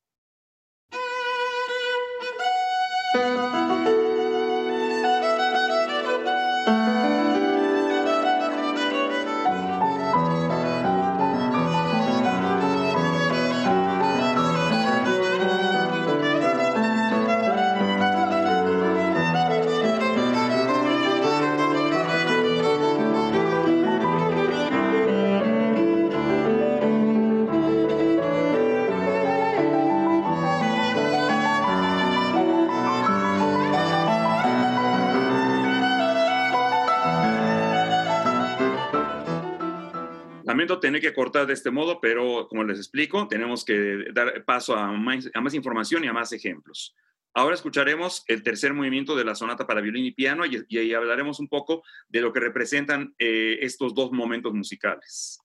Lamento 40.46 40.80
tener 40.80 41.02
que 41.02 41.14
cortar 41.14 41.48
de 41.48 41.54
este 41.54 41.72
modo, 41.72 42.00
pero 42.02 42.48
como 42.48 42.64
les 42.64 42.78
explico, 42.78 43.28
tenemos 43.28 43.64
que 43.64 44.06
dar 44.14 44.44
paso 44.46 44.76
a 44.76 44.92
más, 44.92 45.54
información 45.54 46.04
y 46.04 46.08
a 46.08 46.14
más 46.14 46.34
ejemplos. 46.34 46.96
Ahora 47.34 47.56
escucharemos 47.56 48.24
el 48.28 48.44
tercer 48.44 48.74
movimiento 48.74 49.16
de 49.16 49.26
la 49.26 49.36
sonata 49.36 49.66
para 49.66 49.82
violín 49.82 50.06
y 50.06 50.12
piano 50.12 50.46
y, 50.46 50.66
y 50.68 50.94
hablaremos 50.94 51.40
un 51.40 51.48
poco 51.48 51.84
de 52.08 52.22
lo 52.22 52.32
que 52.32 52.40
representan 52.40 53.16
eh, 53.18 53.58
estos 53.62 53.96
dos 53.96 54.12
momentos 54.12 54.54
musicales. 54.54 55.43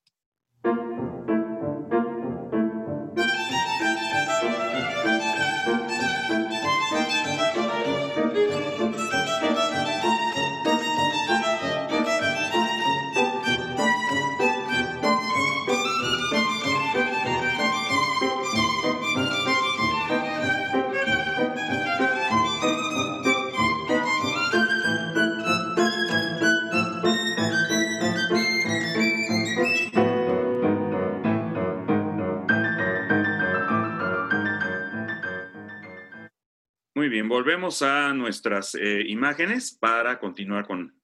Muy 36.98 37.08
bien, 37.08 37.28
volvemos 37.28 37.82
a 37.82 38.12
nuestras 38.12 38.74
eh, 38.74 39.04
imágenes 39.06 39.70
para 39.70 40.18
continuar 40.18 40.66
con 40.66 41.00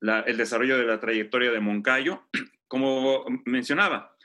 el 0.00 0.36
desarrollo 0.36 0.76
de 0.76 0.86
la 0.86 0.98
trayectoria 0.98 1.52
de 1.52 1.60
Moncayo. 1.60 2.24
Como 2.66 3.24
mencionaba, 3.44 4.16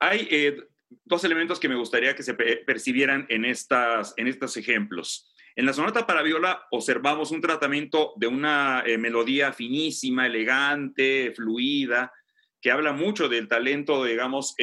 hay 0.00 0.26
eh, 0.28 0.56
dos 1.04 1.22
elementos 1.22 1.60
que 1.60 1.68
me 1.68 1.76
gustaría 1.76 2.16
que 2.16 2.24
se 2.24 2.34
percibieran 2.34 3.26
en, 3.28 3.44
estas, 3.44 4.12
en 4.16 4.26
estos 4.26 4.56
ejemplos. 4.56 5.32
En 5.54 5.66
la 5.66 5.72
sonata 5.72 6.04
para 6.04 6.22
viola 6.22 6.66
observamos 6.72 7.30
un 7.30 7.40
tratamiento 7.40 8.12
de 8.16 8.26
una 8.26 8.82
eh, 8.84 8.98
melodía 8.98 9.52
finísima, 9.52 10.26
elegante, 10.26 11.32
fluida, 11.32 12.12
que 12.60 12.72
habla 12.72 12.92
mucho 12.92 13.28
del 13.28 13.46
talento, 13.46 14.02
digamos, 14.02 14.56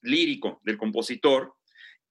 lírico 0.00 0.62
del 0.64 0.78
compositor 0.78 1.56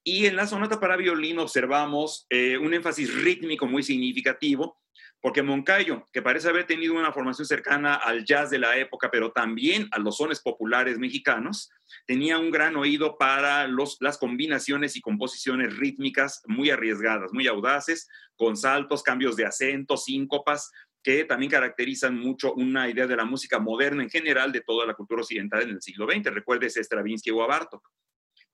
y 0.04 0.26
en 0.26 0.36
la 0.36 0.46
sonata 0.46 0.78
para 0.78 0.96
violín 0.96 1.38
observamos 1.38 2.26
eh, 2.28 2.58
un 2.58 2.74
énfasis 2.74 3.12
rítmico 3.22 3.66
muy 3.66 3.82
significativo, 3.82 4.78
porque 5.18 5.42
Moncayo, 5.42 6.04
que 6.12 6.20
parece 6.20 6.50
haber 6.50 6.66
tenido 6.66 6.92
una 6.92 7.10
formación 7.10 7.46
cercana 7.46 7.94
al 7.94 8.26
jazz 8.26 8.50
de 8.50 8.58
la 8.58 8.76
época, 8.76 9.10
pero 9.10 9.32
también 9.32 9.88
a 9.92 9.98
los 9.98 10.18
sones 10.18 10.42
populares 10.42 10.98
mexicanos, 10.98 11.70
tenía 12.06 12.38
un 12.38 12.50
gran 12.50 12.76
oído 12.76 13.16
para 13.16 13.66
los, 13.66 13.96
las 14.00 14.18
combinaciones 14.18 14.94
y 14.96 15.00
composiciones 15.00 15.74
rítmicas 15.78 16.42
muy 16.46 16.68
arriesgadas, 16.68 17.32
muy 17.32 17.48
audaces, 17.48 18.06
con 18.36 18.58
saltos, 18.58 19.02
cambios 19.02 19.36
de 19.36 19.46
acento, 19.46 19.96
síncopas, 19.96 20.70
que 21.02 21.24
también 21.24 21.50
caracterizan 21.50 22.18
mucho 22.18 22.52
una 22.52 22.90
idea 22.90 23.06
de 23.06 23.16
la 23.16 23.24
música 23.24 23.58
moderna 23.58 24.02
en 24.02 24.10
general 24.10 24.52
de 24.52 24.60
toda 24.60 24.84
la 24.84 24.92
cultura 24.92 25.22
occidental 25.22 25.62
en 25.62 25.70
el 25.70 25.82
siglo 25.82 26.06
XX. 26.06 26.34
Recuérdese 26.34 26.84
Stravinsky 26.84 27.30
o 27.30 27.42
a 27.42 27.46
Bartok. 27.46 27.88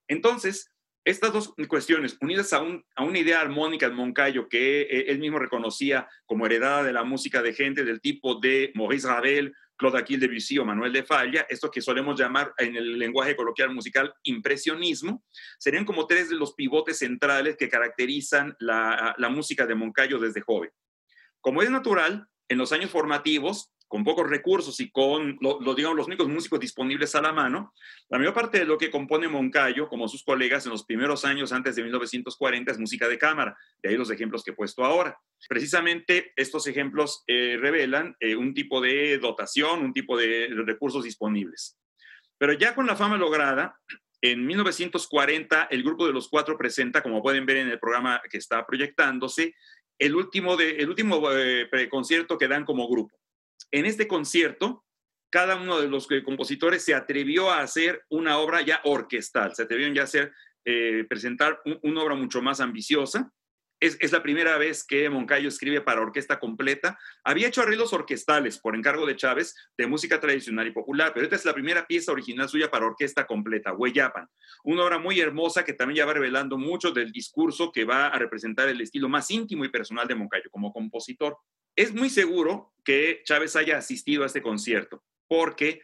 Entonces, 0.07 0.71
estas 1.03 1.33
dos 1.33 1.53
cuestiones, 1.67 2.17
unidas 2.21 2.53
a, 2.53 2.61
una 2.61 3.19
idea 3.19 3.41
armónica 3.41 3.87
del 3.87 3.95
Moncayo 3.95 4.47
que 4.47 4.81
eh, 4.81 5.05
él 5.07 5.19
mismo 5.19 5.39
reconocía 5.39 6.07
como 6.25 6.45
heredada 6.45 6.83
de 6.83 6.93
la 6.93 7.03
música 7.03 7.41
de 7.41 7.53
gente 7.53 7.83
del 7.83 8.01
tipo 8.01 8.39
de 8.39 8.71
Maurice 8.75 9.07
Ravel, 9.07 9.53
Claude 9.75 9.97
Aquil 9.97 10.19
Debussy 10.19 10.59
o 10.59 10.65
Manuel 10.65 10.93
de 10.93 11.03
Falla, 11.03 11.47
esto 11.49 11.71
que 11.71 11.81
solemos 11.81 12.19
llamar 12.19 12.53
en 12.59 12.75
el 12.75 12.99
lenguaje 12.99 13.35
coloquial 13.35 13.73
musical 13.73 14.13
impresionismo, 14.23 15.23
serían 15.57 15.85
como 15.85 16.05
tres 16.05 16.29
de 16.29 16.35
los 16.35 16.53
pivotes 16.53 16.99
centrales 16.99 17.57
que 17.57 17.69
caracterizan 17.69 18.55
la 18.59 19.29
música 19.31 19.65
de 19.65 19.73
Moncayo 19.73 20.19
desde 20.19 20.41
joven. 20.41 20.69
Como 21.39 21.63
es 21.63 21.71
natural, 21.71 22.27
en 22.47 22.57
los 22.59 22.71
años 22.71 22.91
formativos, 22.91 23.71
con 23.91 24.05
pocos 24.05 24.29
recursos 24.29 24.79
y 24.79 24.89
con 24.89 25.37
lo, 25.41 25.75
digamos, 25.75 25.97
los 25.97 26.07
únicos 26.07 26.29
músicos 26.29 26.61
disponibles 26.61 27.13
a 27.13 27.21
la 27.21 27.33
mano, 27.33 27.73
la 28.07 28.17
mayor 28.17 28.33
parte 28.33 28.59
de 28.59 28.65
lo 28.65 28.77
que 28.77 28.89
compone 28.89 29.27
Moncayo, 29.27 29.89
como 29.89 30.07
sus 30.07 30.23
colegas 30.23 30.65
en 30.65 30.71
los 30.71 30.85
primeros 30.85 31.25
años 31.25 31.51
antes 31.51 31.75
de 31.75 31.83
1940, 31.83 32.71
es 32.71 32.79
música 32.79 33.09
de 33.09 33.17
cámara. 33.17 33.57
De 33.83 33.89
ahí 33.89 33.97
los 33.97 34.09
ejemplos 34.09 34.45
que 34.45 34.51
he 34.51 34.53
puesto 34.53 34.85
ahora. 34.85 35.19
Precisamente 35.49 36.31
estos 36.37 36.67
ejemplos 36.67 37.25
eh, 37.27 37.57
revelan 37.59 38.15
eh, 38.21 38.37
un 38.37 38.53
tipo 38.53 38.79
de 38.79 39.17
dotación, 39.17 39.81
un 39.81 39.91
tipo 39.91 40.15
de 40.17 40.47
recursos 40.65 41.03
disponibles. 41.03 41.77
Pero 42.37 42.53
ya 42.53 42.73
con 42.73 42.87
la 42.87 42.95
fama 42.95 43.17
lograda, 43.17 43.77
en 44.21 44.45
1940 44.45 45.67
el 45.69 45.83
grupo 45.83 46.07
de 46.07 46.13
los 46.13 46.29
cuatro 46.29 46.57
presenta, 46.57 47.03
como 47.03 47.21
pueden 47.21 47.45
ver 47.45 47.57
en 47.57 47.67
el 47.67 47.77
programa 47.77 48.21
que 48.31 48.37
está 48.37 48.65
proyectándose, 48.65 49.53
el 49.99 50.15
último, 50.15 50.55
de, 50.55 50.77
el 50.77 50.87
último 50.87 51.21
eh, 51.33 51.67
concierto 51.89 52.37
que 52.37 52.47
dan 52.47 52.63
como 52.63 52.87
grupo 52.87 53.20
en 53.71 53.85
este 53.85 54.07
concierto, 54.07 54.85
cada 55.31 55.55
uno 55.55 55.79
de 55.79 55.87
los 55.87 56.07
compositores 56.25 56.83
se 56.83 56.93
atrevió 56.93 57.49
a 57.51 57.61
hacer 57.61 58.03
una 58.09 58.37
obra 58.37 58.61
ya 58.61 58.81
orquestal, 58.83 59.55
se 59.55 59.63
atrevieron 59.63 59.95
ya 59.95 60.01
a 60.01 60.05
hacer, 60.05 60.33
eh, 60.65 61.05
presentar 61.09 61.61
una 61.81 62.03
obra 62.03 62.15
mucho 62.15 62.41
más 62.41 62.59
ambiciosa. 62.59 63.31
Es, 63.79 64.11
la 64.11 64.21
primera 64.21 64.59
vez 64.59 64.85
que 64.85 65.09
Moncayo 65.09 65.49
escribe 65.49 65.81
para 65.81 66.01
orquesta 66.01 66.37
completa. 66.37 66.99
Había 67.23 67.47
hecho 67.47 67.63
arreglos 67.63 67.93
orquestales 67.93 68.59
por 68.59 68.75
encargo 68.75 69.07
de 69.07 69.15
Chávez 69.15 69.55
de 69.75 69.87
música 69.87 70.19
tradicional 70.19 70.67
y 70.67 70.71
popular, 70.71 71.13
pero 71.15 71.23
esta 71.23 71.35
es 71.35 71.45
la 71.45 71.53
primera 71.55 71.87
pieza 71.87 72.11
original 72.11 72.47
suya 72.47 72.69
para 72.69 72.85
orquesta 72.85 73.25
completa, 73.25 73.73
Hueyapan. 73.73 74.27
Una 74.65 74.83
obra 74.83 74.99
muy 74.99 75.19
hermosa 75.19 75.65
que 75.65 75.73
también 75.73 75.97
ya 75.97 76.05
va 76.05 76.13
revelando 76.13 76.59
mucho 76.59 76.91
del 76.91 77.11
discurso 77.11 77.71
que 77.71 77.83
va 77.83 78.09
a 78.09 78.19
representar 78.19 78.69
el 78.69 78.81
estilo 78.81 79.09
más 79.09 79.31
íntimo 79.31 79.65
y 79.65 79.69
personal 79.69 80.07
de 80.07 80.13
Moncayo 80.13 80.51
como 80.51 80.71
compositor. 80.71 81.39
Es 81.75 81.93
muy 81.93 82.09
seguro 82.09 82.73
que 82.83 83.21
Chávez 83.23 83.55
haya 83.55 83.77
asistido 83.77 84.23
a 84.23 84.27
este 84.27 84.41
concierto, 84.41 85.03
porque 85.27 85.81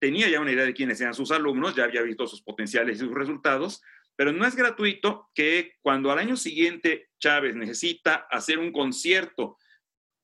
tenía 0.00 0.28
ya 0.28 0.40
una 0.40 0.52
idea 0.52 0.64
de 0.64 0.74
quiénes 0.74 1.00
eran 1.00 1.14
sus 1.14 1.30
alumnos, 1.30 1.74
ya 1.74 1.84
había 1.84 2.02
visto 2.02 2.26
sus 2.26 2.42
potenciales 2.42 2.96
y 2.96 3.00
sus 3.00 3.14
resultados, 3.14 3.80
pero 4.16 4.32
no 4.32 4.46
es 4.46 4.54
gratuito 4.54 5.30
que 5.34 5.76
cuando 5.80 6.10
al 6.10 6.18
año 6.18 6.36
siguiente 6.36 7.08
Chávez 7.18 7.54
necesita 7.54 8.26
hacer 8.30 8.58
un 8.58 8.72
concierto 8.72 9.58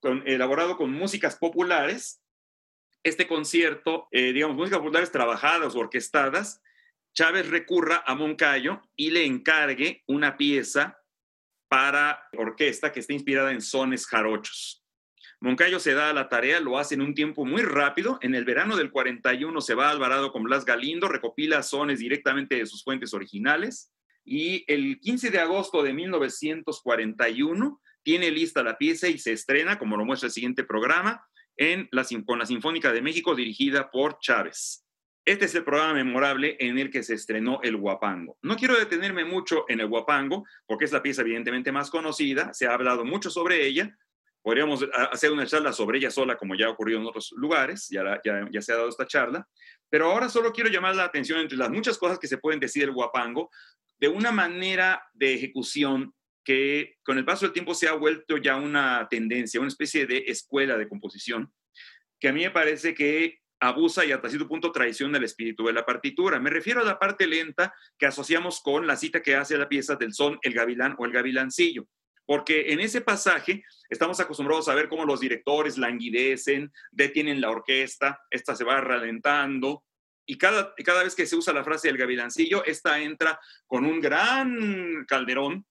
elaborado 0.02 0.76
con 0.76 0.92
músicas 0.92 1.36
populares, 1.36 2.22
este 3.02 3.26
concierto, 3.26 4.08
eh, 4.10 4.32
digamos, 4.32 4.56
músicas 4.56 4.80
populares 4.80 5.12
trabajadas 5.12 5.74
o 5.74 5.78
orquestadas, 5.78 6.60
Chávez 7.14 7.48
recurra 7.48 8.02
a 8.06 8.14
Moncayo 8.14 8.82
y 8.94 9.10
le 9.10 9.24
encargue 9.24 10.02
una 10.06 10.36
pieza 10.36 11.00
para 11.68 12.28
orquesta 12.36 12.92
que 12.92 13.00
está 13.00 13.12
inspirada 13.12 13.52
en 13.52 13.60
sones 13.60 14.06
jarochos. 14.06 14.84
Moncayo 15.40 15.78
se 15.78 15.94
da 15.94 16.10
a 16.10 16.12
la 16.12 16.28
tarea, 16.28 16.58
lo 16.58 16.78
hace 16.78 16.94
en 16.94 17.00
un 17.00 17.14
tiempo 17.14 17.44
muy 17.44 17.62
rápido. 17.62 18.18
En 18.22 18.34
el 18.34 18.44
verano 18.44 18.76
del 18.76 18.90
41 18.90 19.60
se 19.60 19.74
va 19.74 19.88
a 19.88 19.90
Alvarado 19.90 20.32
con 20.32 20.42
Blas 20.42 20.64
Galindo, 20.64 21.08
recopila 21.08 21.62
sones 21.62 22.00
directamente 22.00 22.56
de 22.56 22.66
sus 22.66 22.82
fuentes 22.82 23.14
originales. 23.14 23.92
Y 24.24 24.64
el 24.66 24.98
15 24.98 25.30
de 25.30 25.38
agosto 25.38 25.82
de 25.82 25.92
1941 25.92 27.80
tiene 28.02 28.30
lista 28.32 28.64
la 28.64 28.78
pieza 28.78 29.08
y 29.08 29.18
se 29.18 29.32
estrena, 29.32 29.78
como 29.78 29.96
lo 29.96 30.04
muestra 30.04 30.26
el 30.26 30.32
siguiente 30.32 30.64
programa, 30.64 31.24
en 31.56 31.88
con 32.26 32.38
la 32.38 32.46
Sinfónica 32.46 32.92
de 32.92 33.02
México 33.02 33.34
dirigida 33.34 33.90
por 33.90 34.18
Chávez. 34.18 34.84
Este 35.24 35.44
es 35.44 35.54
el 35.54 35.62
programa 35.62 35.92
memorable 35.92 36.56
en 36.58 36.78
el 36.78 36.90
que 36.90 37.02
se 37.02 37.14
estrenó 37.14 37.60
el 37.62 37.76
Guapango. 37.76 38.38
No 38.42 38.56
quiero 38.56 38.78
detenerme 38.78 39.24
mucho 39.24 39.66
en 39.68 39.80
el 39.80 39.86
Guapango, 39.86 40.46
porque 40.66 40.86
es 40.86 40.92
la 40.92 41.02
pieza 41.02 41.22
evidentemente 41.22 41.70
más 41.70 41.90
conocida, 41.90 42.54
se 42.54 42.66
ha 42.66 42.72
hablado 42.72 43.04
mucho 43.04 43.28
sobre 43.28 43.66
ella, 43.66 43.94
Podríamos 44.42 44.86
hacer 45.12 45.32
una 45.32 45.46
charla 45.46 45.72
sobre 45.72 45.98
ella 45.98 46.10
sola, 46.10 46.36
como 46.36 46.54
ya 46.54 46.66
ha 46.66 46.70
ocurrido 46.70 47.00
en 47.00 47.06
otros 47.06 47.32
lugares, 47.36 47.88
ya, 47.90 48.20
ya, 48.24 48.62
se 48.62 48.72
ha 48.72 48.76
dado 48.76 48.88
esta 48.88 49.06
charla, 49.06 49.46
pero 49.90 50.10
ahora 50.10 50.28
solo 50.28 50.52
quiero 50.52 50.70
llamar 50.70 50.94
la 50.96 51.04
atención 51.04 51.40
entre 51.40 51.58
las 51.58 51.70
muchas 51.70 51.98
cosas 51.98 52.18
que 52.18 52.28
se 52.28 52.38
pueden 52.38 52.60
decir 52.60 52.84
del 52.84 52.94
guapango, 52.94 53.50
de 53.98 54.08
una 54.08 54.30
manera 54.30 55.02
de 55.12 55.34
ejecución 55.34 56.14
que 56.44 56.96
con 57.02 57.18
el 57.18 57.24
paso 57.24 57.46
del 57.46 57.52
tiempo 57.52 57.74
se 57.74 57.88
ha 57.88 57.92
vuelto 57.92 58.36
ya 58.38 58.56
una 58.56 59.06
tendencia, 59.10 59.60
una 59.60 59.68
especie 59.68 60.06
de 60.06 60.24
escuela 60.28 60.78
de 60.78 60.88
composición, 60.88 61.52
que 62.18 62.28
a 62.28 62.32
mí 62.32 62.40
me 62.42 62.50
parece 62.50 62.94
que 62.94 63.40
abusa 63.60 64.04
y 64.04 64.12
hasta 64.12 64.28
cierto 64.28 64.48
punto 64.48 64.70
traiciona 64.70 65.18
el 65.18 65.24
espíritu 65.24 65.66
de 65.66 65.72
la 65.72 65.84
partitura. 65.84 66.38
Me 66.38 66.48
refiero 66.48 66.80
a 66.80 66.84
la 66.84 66.98
parte 66.98 67.26
lenta 67.26 67.74
que 67.98 68.06
asociamos 68.06 68.60
con 68.60 68.86
la 68.86 68.96
cita 68.96 69.20
que 69.20 69.34
hace 69.34 69.58
la 69.58 69.68
pieza 69.68 69.96
del 69.96 70.14
son, 70.14 70.38
el 70.42 70.54
gavilán 70.54 70.94
o 70.96 71.04
el 71.04 71.12
gavilancillo 71.12 71.88
porque 72.28 72.72
en 72.72 72.80
ese 72.80 73.00
pasaje 73.00 73.64
estamos 73.88 74.20
acostumbrados 74.20 74.68
a 74.68 74.74
ver 74.74 74.90
cómo 74.90 75.06
los 75.06 75.20
directores 75.20 75.78
languidecen, 75.78 76.70
detienen 76.92 77.40
la 77.40 77.48
orquesta, 77.48 78.20
esta 78.30 78.54
se 78.54 78.64
va 78.64 78.82
ralentando, 78.82 79.86
y 80.26 80.36
cada, 80.36 80.74
cada 80.84 81.04
vez 81.04 81.14
que 81.14 81.24
se 81.24 81.36
usa 81.36 81.54
la 81.54 81.64
frase 81.64 81.88
del 81.88 81.96
gavilancillo, 81.96 82.62
esta 82.66 83.00
entra 83.00 83.40
con 83.66 83.86
un 83.86 83.98
gran 83.98 85.06
calderón 85.06 85.64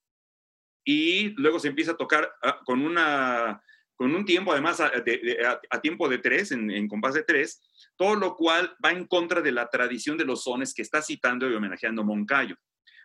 y 0.83 1.29
luego 1.39 1.59
se 1.59 1.67
empieza 1.67 1.91
a 1.91 1.97
tocar 1.97 2.27
ah, 2.41 2.59
con 2.65 2.83
una 2.83 3.61
con 3.95 4.15
un 4.15 4.25
tiempo 4.25 4.51
además 4.51 4.79
a, 4.79 5.81
tiempo 5.81 6.09
de 6.09 6.17
tres, 6.17 6.51
en, 6.51 6.87
compás 6.87 7.13
de 7.13 7.23
tres, 7.23 7.61
todo 7.95 8.15
lo 8.15 8.35
cual 8.35 8.75
va 8.83 8.91
en 8.91 9.05
contra 9.05 9.41
de 9.41 9.51
la 9.51 9.69
tradición 9.69 10.17
de 10.17 10.25
los 10.25 10.43
sones 10.43 10.73
que 10.73 10.83
está 10.83 11.03
citando 11.03 11.49
y 11.49 11.53
homenajeando 11.53 12.03
Moncayo. 12.03 12.55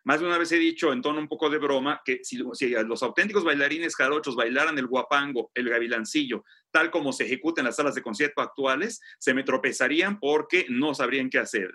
Más 0.04 0.21
de 0.21 0.26
una 0.26 0.38
vez 0.38 0.50
he 0.50 0.59
dicho 0.59 0.92
en 0.92 1.00
tono 1.00 1.21
un 1.21 1.28
poco 1.28 1.49
de 1.49 1.59
broma 1.59 2.02
que 2.04 2.21
si, 2.25 2.37
los 2.37 3.02
auténticos 3.02 3.44
bailarines 3.44 3.94
jarochos 3.94 4.35
bailaran 4.35 4.76
el 4.78 4.88
guapango, 4.88 5.52
el 5.54 5.68
gavilancillo, 5.68 6.44
tal 6.73 6.90
como 6.90 7.12
se 7.12 7.25
ejecuta 7.25 7.61
en 7.61 7.66
las 7.66 7.76
salas 7.76 7.94
de 7.94 8.02
concierto 8.02 8.42
actuales, 8.42 9.00
se 9.21 9.32
me 9.32 9.44
tropezarían 9.44 10.18
porque 10.18 10.66
no 10.68 10.94
sabrían 10.94 11.30
qué 11.30 11.38
hacer. 11.38 11.73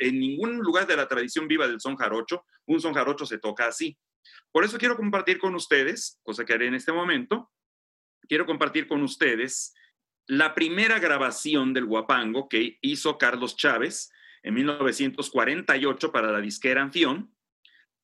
en 0.00 0.18
ningún 0.18 0.58
lugar 0.58 0.86
de 0.88 0.96
la 0.96 1.06
tradición 1.06 1.46
viva 1.46 1.68
del 1.68 1.80
son 1.80 1.96
jarocho, 1.96 2.44
un 2.66 2.80
son 2.80 2.92
jarocho 2.92 3.24
se 3.24 3.38
toca 3.38 3.66
así. 3.66 3.96
Por 4.50 4.64
eso 4.64 4.78
quiero 4.78 4.96
compartir 4.96 5.38
con 5.38 5.54
ustedes, 5.54 6.18
cosa 6.22 6.44
que 6.44 6.54
haré 6.54 6.66
en 6.66 6.74
este 6.74 6.92
momento, 6.92 7.52
quiero 8.28 8.46
compartir 8.46 8.88
con 8.88 9.02
ustedes 9.02 9.74
la 10.26 10.54
primera 10.54 10.98
grabación 10.98 11.72
del 11.72 11.86
guapango 11.86 12.48
que 12.48 12.78
hizo 12.82 13.16
Carlos 13.18 13.56
Chávez 13.56 14.10
en 14.42 14.54
1948 14.54 16.12
para 16.12 16.32
la 16.32 16.40
disquera 16.40 16.82
Anfión, 16.82 17.34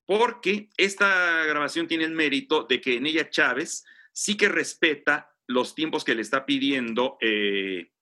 porque 0.07 0.71
esta 0.77 1.45
grabación 1.45 1.89
tiene 1.89 2.05
el 2.05 2.13
mérito 2.13 2.65
de 2.65 2.81
que 2.81 2.97
en 2.97 3.07
ella 3.07 3.29
Chávez 3.29 3.85
sí 4.13 4.37
que 4.37 4.49
respeta 4.49 5.35
los 5.47 5.75
tiempos 5.75 6.05
que 6.05 6.15
le 6.15 6.23
está 6.23 6.47
pidiendo 6.47 7.19
eh, 7.21 7.93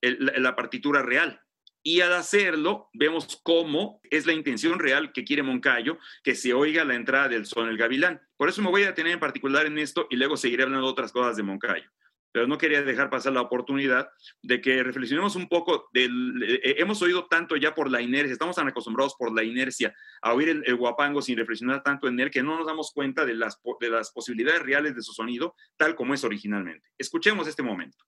la 0.00 0.56
partitura 0.56 1.02
real. 1.02 1.40
Y 1.84 2.00
al 2.00 2.12
hacerlo, 2.12 2.90
vemos 2.92 3.40
cómo 3.42 4.00
es 4.10 4.24
la 4.24 4.32
intención 4.32 4.78
real 4.78 5.12
que 5.12 5.24
quiere 5.24 5.42
Moncayo, 5.42 5.98
que 6.22 6.36
se 6.36 6.54
oiga 6.54 6.84
la 6.84 6.94
entrada 6.94 7.28
del 7.28 7.44
son 7.44 7.68
el 7.68 7.76
gavilán. 7.76 8.20
Por 8.36 8.48
eso 8.48 8.62
me 8.62 8.70
voy 8.70 8.84
a 8.84 8.88
detener 8.88 9.14
en 9.14 9.20
particular 9.20 9.66
en 9.66 9.78
esto 9.78 10.06
y 10.08 10.16
luego 10.16 10.36
seguiré 10.36 10.62
hablando 10.62 10.86
de 10.86 10.92
otras 10.92 11.12
cosas 11.12 11.36
de 11.36 11.42
Moncayo. 11.42 11.90
Pero 12.32 12.46
no 12.46 12.58
quería 12.58 12.82
dejar 12.82 13.10
pasar 13.10 13.32
la 13.32 13.42
oportunidad 13.42 14.10
de 14.42 14.60
que 14.60 14.82
reflexionemos 14.82 15.36
un 15.36 15.48
poco 15.48 15.88
del... 15.92 16.42
Eh, 16.42 16.76
hemos 16.78 17.02
oído 17.02 17.26
tanto 17.26 17.56
ya 17.56 17.74
por 17.74 17.90
la 17.90 18.00
inercia, 18.00 18.32
estamos 18.32 18.56
tan 18.56 18.68
acostumbrados 18.68 19.14
por 19.16 19.34
la 19.34 19.44
inercia 19.44 19.94
a 20.22 20.32
oír 20.32 20.62
el, 20.64 20.76
guapango 20.76 21.22
sin 21.22 21.36
reflexionar 21.36 21.82
tanto 21.82 22.08
en 22.08 22.18
él 22.18 22.30
que 22.30 22.42
no 22.42 22.56
nos 22.56 22.66
damos 22.66 22.92
cuenta 22.92 23.24
de 23.24 23.34
las, 23.34 23.60
de 23.80 23.90
las 23.90 24.10
posibilidades 24.12 24.62
reales 24.62 24.96
de 24.96 25.02
su 25.02 25.12
sonido 25.12 25.54
tal 25.76 25.94
como 25.94 26.14
es 26.14 26.24
originalmente. 26.24 26.88
Escuchemos 26.98 27.46
este 27.46 27.62
momento. 27.62 27.98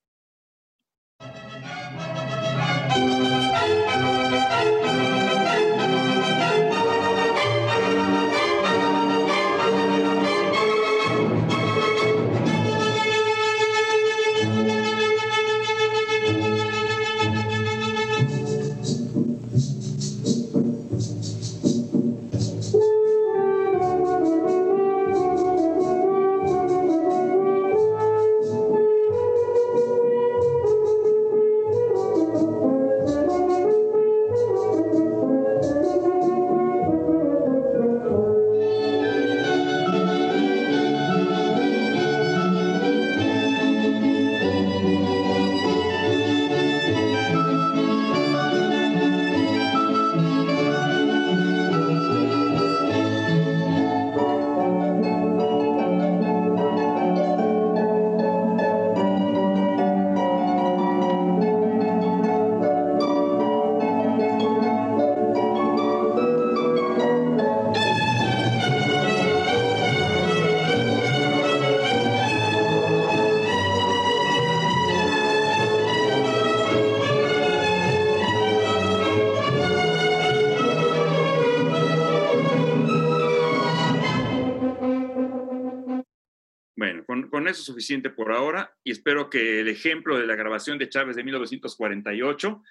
Suficiente 87.64 88.10
por 88.10 88.32
ahora 88.32 88.76
y 88.84 88.92
espero 88.92 89.28
que 89.28 89.60
el 89.60 89.68
ejemplo 89.68 90.18
de 90.18 90.26
la 90.26 90.36
grabación 90.36 90.78
de 90.78 90.88
Chávez 90.88 91.16
de 91.16 91.24
1948 91.24 92.62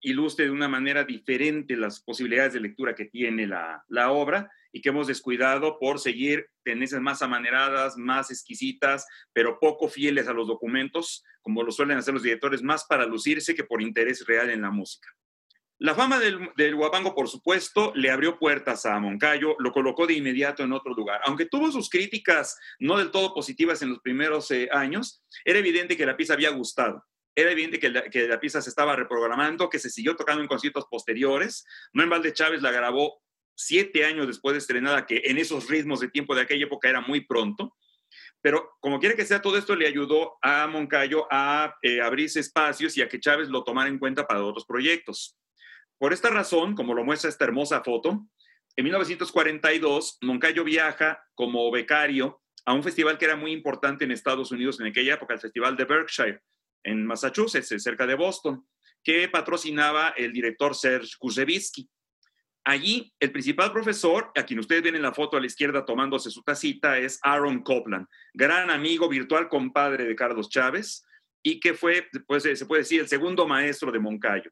ilustre 0.00 0.46
de 0.46 0.50
una 0.50 0.68
manera 0.68 1.04
diferente 1.04 1.76
las 1.76 2.00
posibilidades 2.00 2.52
de 2.52 2.60
lectura 2.60 2.94
que 2.94 3.06
tiene 3.06 3.46
la, 3.46 3.84
la 3.88 4.10
obra 4.10 4.50
y 4.72 4.80
que 4.80 4.90
hemos 4.90 5.06
descuidado 5.06 5.78
por 5.78 5.98
seguir 5.98 6.50
tendencias 6.62 7.00
más 7.00 7.22
amaneradas, 7.22 7.96
más 7.96 8.30
exquisitas, 8.30 9.06
pero 9.32 9.58
poco 9.58 9.88
fieles 9.88 10.28
a 10.28 10.32
los 10.32 10.46
documentos, 10.46 11.24
como 11.40 11.62
lo 11.62 11.72
suelen 11.72 11.98
hacer 11.98 12.14
los 12.14 12.22
directores, 12.22 12.62
más 12.62 12.84
para 12.84 13.06
lucirse 13.06 13.54
que 13.54 13.64
por 13.64 13.82
interés 13.82 14.26
real 14.26 14.50
en 14.50 14.62
la 14.62 14.70
música. 14.70 15.08
La 15.80 15.94
fama 15.94 16.18
del, 16.18 16.74
guapango, 16.74 17.14
por 17.14 17.28
supuesto, 17.28 17.92
le 17.94 18.10
abrió 18.10 18.36
puertas 18.36 18.84
a 18.84 18.98
Moncayo, 18.98 19.54
lo 19.60 19.70
colocó 19.70 20.08
de 20.08 20.14
inmediato 20.14 20.64
en 20.64 20.72
otro 20.72 20.92
lugar. 20.92 21.20
Aunque 21.24 21.46
tuvo 21.46 21.70
sus 21.70 21.88
críticas 21.88 22.58
no 22.80 22.98
del 22.98 23.12
todo 23.12 23.32
positivas 23.32 23.80
en 23.82 23.90
los 23.90 24.00
primeros 24.00 24.50
eh, 24.50 24.68
años, 24.72 25.22
era 25.44 25.60
evidente 25.60 25.96
que 25.96 26.04
la 26.04 26.16
pieza 26.16 26.32
había 26.32 26.50
gustado. 26.50 27.04
Era 27.32 27.52
evidente 27.52 27.78
que 27.78 27.90
la, 27.90 28.02
que 28.02 28.26
pieza 28.38 28.60
se 28.60 28.70
estaba 28.70 28.96
reprogramando, 28.96 29.70
que 29.70 29.78
se 29.78 29.88
siguió 29.88 30.16
tocando 30.16 30.42
en 30.42 30.48
conciertos 30.48 30.86
posteriores. 30.90 31.64
No 31.92 32.02
en 32.02 32.10
balde 32.10 32.32
Chávez 32.32 32.60
la 32.60 32.72
grabó 32.72 33.22
siete 33.54 34.04
años 34.04 34.26
después 34.26 34.54
de 34.54 34.58
estrenada, 34.58 35.06
que 35.06 35.22
en 35.26 35.38
esos 35.38 35.68
ritmos 35.68 36.00
de 36.00 36.08
tiempo 36.08 36.34
de 36.34 36.42
aquella 36.42 36.64
época 36.64 36.88
era 36.88 37.00
muy 37.00 37.24
pronto. 37.24 37.76
Pero 38.40 38.72
como 38.80 38.98
quiera 38.98 39.14
que 39.14 39.24
sea, 39.24 39.40
todo 39.40 39.56
esto 39.56 39.76
le 39.76 39.86
ayudó 39.86 40.38
a 40.42 40.66
Moncayo 40.66 41.28
a 41.30 41.76
eh, 41.82 42.00
abrirse 42.00 42.40
espacios 42.40 42.96
y 42.96 43.02
a 43.02 43.08
que 43.08 43.20
Chávez 43.20 43.48
lo 43.48 43.62
tomara 43.62 43.88
en 43.88 44.00
cuenta 44.00 44.26
para 44.26 44.42
otros 44.42 44.66
proyectos. 44.66 45.38
Por 45.98 46.12
esta 46.12 46.30
razón, 46.30 46.74
como 46.74 46.94
lo 46.94 47.04
muestra 47.04 47.28
esta 47.28 47.44
hermosa 47.44 47.82
foto, 47.82 48.24
en 48.76 48.84
1942 48.84 50.18
Moncayo 50.22 50.62
viaja 50.62 51.20
como 51.34 51.70
becario 51.72 52.40
a 52.64 52.72
un 52.72 52.84
festival 52.84 53.18
que 53.18 53.24
era 53.24 53.34
muy 53.34 53.50
importante 53.50 54.04
en 54.04 54.12
Estados 54.12 54.52
Unidos 54.52 54.78
en 54.78 54.86
aquella 54.86 55.14
época, 55.14 55.34
el 55.34 55.40
Festival 55.40 55.76
de 55.76 55.84
Berkshire, 55.84 56.42
en 56.84 57.04
Massachusetts, 57.04 57.74
cerca 57.82 58.06
de 58.06 58.14
Boston, 58.14 58.64
que 59.02 59.28
patrocinaba 59.28 60.10
el 60.16 60.32
director 60.32 60.74
Serge 60.74 61.16
Kuzevitsky. 61.18 61.88
Allí, 62.64 63.12
el 63.18 63.32
principal 63.32 63.72
profesor, 63.72 64.30
a 64.36 64.44
quien 64.44 64.60
ustedes 64.60 64.82
ven 64.82 64.94
en 64.94 65.02
la 65.02 65.14
foto 65.14 65.36
a 65.36 65.40
la 65.40 65.46
izquierda 65.46 65.84
tomándose 65.84 66.30
su 66.30 66.42
tacita, 66.42 66.98
es 66.98 67.18
Aaron 67.22 67.62
Copland, 67.62 68.06
gran 68.34 68.70
amigo 68.70 69.08
virtual 69.08 69.48
compadre 69.48 70.04
de 70.04 70.14
Carlos 70.14 70.50
Chávez 70.50 71.04
y 71.42 71.58
que 71.58 71.74
fue, 71.74 72.06
pues, 72.26 72.42
se 72.42 72.66
puede 72.66 72.82
decir, 72.82 73.00
el 73.00 73.08
segundo 73.08 73.48
maestro 73.48 73.90
de 73.90 73.98
Moncayo. 73.98 74.50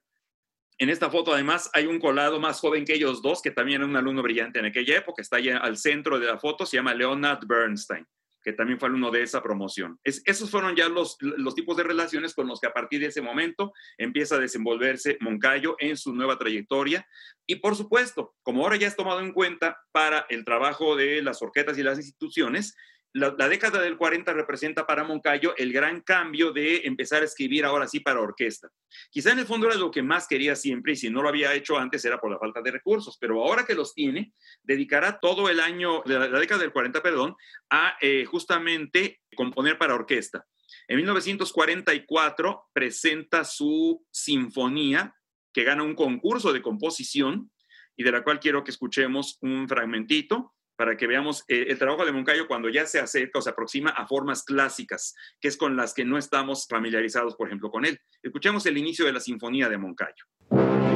En 0.78 0.90
esta 0.90 1.10
foto, 1.10 1.32
además, 1.32 1.70
hay 1.72 1.86
un 1.86 1.98
colado 1.98 2.38
más 2.38 2.60
joven 2.60 2.84
que 2.84 2.94
ellos 2.94 3.22
dos, 3.22 3.40
que 3.40 3.50
también 3.50 3.80
era 3.80 3.88
un 3.88 3.96
alumno 3.96 4.22
brillante 4.22 4.58
en 4.58 4.66
aquella 4.66 4.98
época. 4.98 5.22
Está 5.22 5.36
allá 5.36 5.58
al 5.58 5.78
centro 5.78 6.18
de 6.18 6.26
la 6.26 6.38
foto, 6.38 6.66
se 6.66 6.76
llama 6.76 6.92
Leonard 6.92 7.46
Bernstein, 7.46 8.06
que 8.42 8.52
también 8.52 8.78
fue 8.78 8.88
alumno 8.88 9.10
de 9.10 9.22
esa 9.22 9.42
promoción. 9.42 9.98
esos 10.04 10.50
fueron 10.50 10.76
ya 10.76 10.90
los, 10.90 11.16
los 11.20 11.54
tipos 11.54 11.78
de 11.78 11.82
relaciones 11.82 12.34
con 12.34 12.46
los 12.46 12.60
que 12.60 12.66
a 12.66 12.74
partir 12.74 13.00
de 13.00 13.06
ese 13.06 13.22
momento 13.22 13.72
empieza 13.96 14.34
a 14.34 14.38
desenvolverse 14.38 15.16
Moncayo 15.20 15.76
en 15.78 15.96
su 15.96 16.12
nueva 16.14 16.36
trayectoria. 16.36 17.06
Y 17.46 17.56
por 17.56 17.74
supuesto, 17.74 18.34
como 18.42 18.62
ahora 18.62 18.76
ya 18.76 18.86
es 18.86 18.96
tomado 18.96 19.20
en 19.20 19.32
cuenta 19.32 19.78
para 19.92 20.26
el 20.28 20.44
trabajo 20.44 20.94
de 20.94 21.22
las 21.22 21.40
orquestas 21.40 21.78
y 21.78 21.82
las 21.84 21.96
instituciones, 21.96 22.76
la, 23.16 23.48
década 23.48 23.80
del 23.80 23.96
40 23.96 24.32
representa 24.34 24.86
para 24.86 25.02
Moncayo 25.02 25.56
el 25.56 25.72
gran 25.72 26.02
cambio 26.02 26.52
de 26.52 26.82
empezar 26.84 27.22
a 27.22 27.24
escribir 27.24 27.64
ahora 27.64 27.88
sí 27.88 28.00
para 28.00 28.20
orquesta. 28.20 28.68
Quizá 29.10 29.32
en 29.32 29.38
el 29.38 29.46
fondo 29.46 29.66
era 29.66 29.76
lo 29.76 29.90
que 29.90 30.02
más 30.02 30.26
quería 30.28 30.54
siempre 30.54 30.92
y 30.92 30.96
si 30.96 31.08
no 31.08 31.22
lo 31.22 31.30
había 31.30 31.54
hecho 31.54 31.78
antes 31.78 32.04
era 32.04 32.20
por 32.20 32.30
la 32.30 32.38
falta 32.38 32.60
de 32.60 32.70
recursos, 32.70 33.16
pero 33.18 33.42
ahora 33.42 33.64
que 33.64 33.74
los 33.74 33.94
tiene, 33.94 34.34
dedicará 34.62 35.18
todo 35.18 35.48
el 35.48 35.60
año, 35.60 36.02
de 36.04 36.18
la, 36.18 36.38
década 36.38 36.60
del 36.60 36.72
40, 36.72 37.02
perdón, 37.02 37.36
a 37.70 37.96
eh, 38.02 38.26
justamente 38.26 39.20
componer 39.34 39.78
para 39.78 39.94
orquesta. 39.94 40.44
En 40.86 40.96
1944 40.96 42.68
presenta 42.74 43.44
su 43.44 44.04
sinfonía 44.10 45.14
que 45.54 45.64
gana 45.64 45.82
un 45.82 45.94
concurso 45.94 46.52
de 46.52 46.60
composición 46.60 47.50
y 47.96 48.04
de 48.04 48.12
la 48.12 48.22
cual 48.22 48.40
quiero 48.40 48.62
que 48.62 48.72
escuchemos 48.72 49.38
un 49.40 49.66
fragmentito 49.66 50.52
para 50.76 50.96
que 50.96 51.06
veamos 51.06 51.44
eh, 51.48 51.66
el 51.68 51.78
trabajo 51.78 52.04
de 52.04 52.12
Moncayo 52.12 52.46
cuando 52.46 52.68
ya 52.68 52.86
se 52.86 53.00
acerca 53.00 53.38
o 53.38 53.42
se 53.42 53.50
aproxima 53.50 53.90
a 53.90 54.06
formas 54.06 54.44
clásicas, 54.44 55.14
que 55.40 55.48
es 55.48 55.56
con 55.56 55.76
las 55.76 55.94
que 55.94 56.04
no 56.04 56.18
estamos 56.18 56.66
familiarizados, 56.68 57.34
por 57.36 57.48
ejemplo, 57.48 57.70
con 57.70 57.84
él. 57.84 57.98
Escuchemos 58.22 58.66
el 58.66 58.78
inicio 58.78 59.06
de 59.06 59.12
la 59.12 59.20
Sinfonía 59.20 59.68
de 59.68 59.78
Moncayo. 59.78 60.95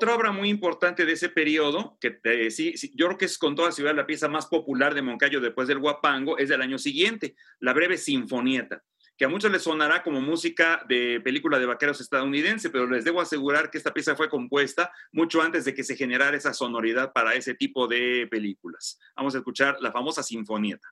Otra 0.00 0.14
obra 0.14 0.32
muy 0.32 0.48
importante 0.48 1.04
de 1.04 1.12
ese 1.12 1.28
periodo, 1.28 1.98
que 2.00 2.20
eh, 2.24 2.50
sí, 2.50 2.72
yo 2.94 3.04
creo 3.04 3.18
que 3.18 3.26
es 3.26 3.36
con 3.36 3.54
toda 3.54 3.70
ciudad 3.70 3.94
la 3.94 4.06
pieza 4.06 4.28
más 4.28 4.46
popular 4.46 4.94
de 4.94 5.02
Moncayo 5.02 5.42
después 5.42 5.68
del 5.68 5.78
Guapango, 5.78 6.38
es 6.38 6.48
del 6.48 6.62
año 6.62 6.78
siguiente, 6.78 7.36
la 7.58 7.74
breve 7.74 7.98
Sinfonieta, 7.98 8.82
que 9.18 9.26
a 9.26 9.28
muchos 9.28 9.52
les 9.52 9.62
sonará 9.62 10.02
como 10.02 10.22
música 10.22 10.82
de 10.88 11.20
película 11.20 11.58
de 11.58 11.66
vaqueros 11.66 12.00
estadounidense, 12.00 12.70
pero 12.70 12.86
les 12.86 13.04
debo 13.04 13.20
asegurar 13.20 13.70
que 13.70 13.76
esta 13.76 13.92
pieza 13.92 14.16
fue 14.16 14.30
compuesta 14.30 14.90
mucho 15.12 15.42
antes 15.42 15.66
de 15.66 15.74
que 15.74 15.84
se 15.84 15.96
generara 15.96 16.34
esa 16.34 16.54
sonoridad 16.54 17.12
para 17.12 17.34
ese 17.34 17.54
tipo 17.54 17.86
de 17.86 18.26
películas. 18.30 18.98
Vamos 19.14 19.34
a 19.34 19.38
escuchar 19.38 19.76
la 19.82 19.92
famosa 19.92 20.22
Sinfonieta. 20.22 20.88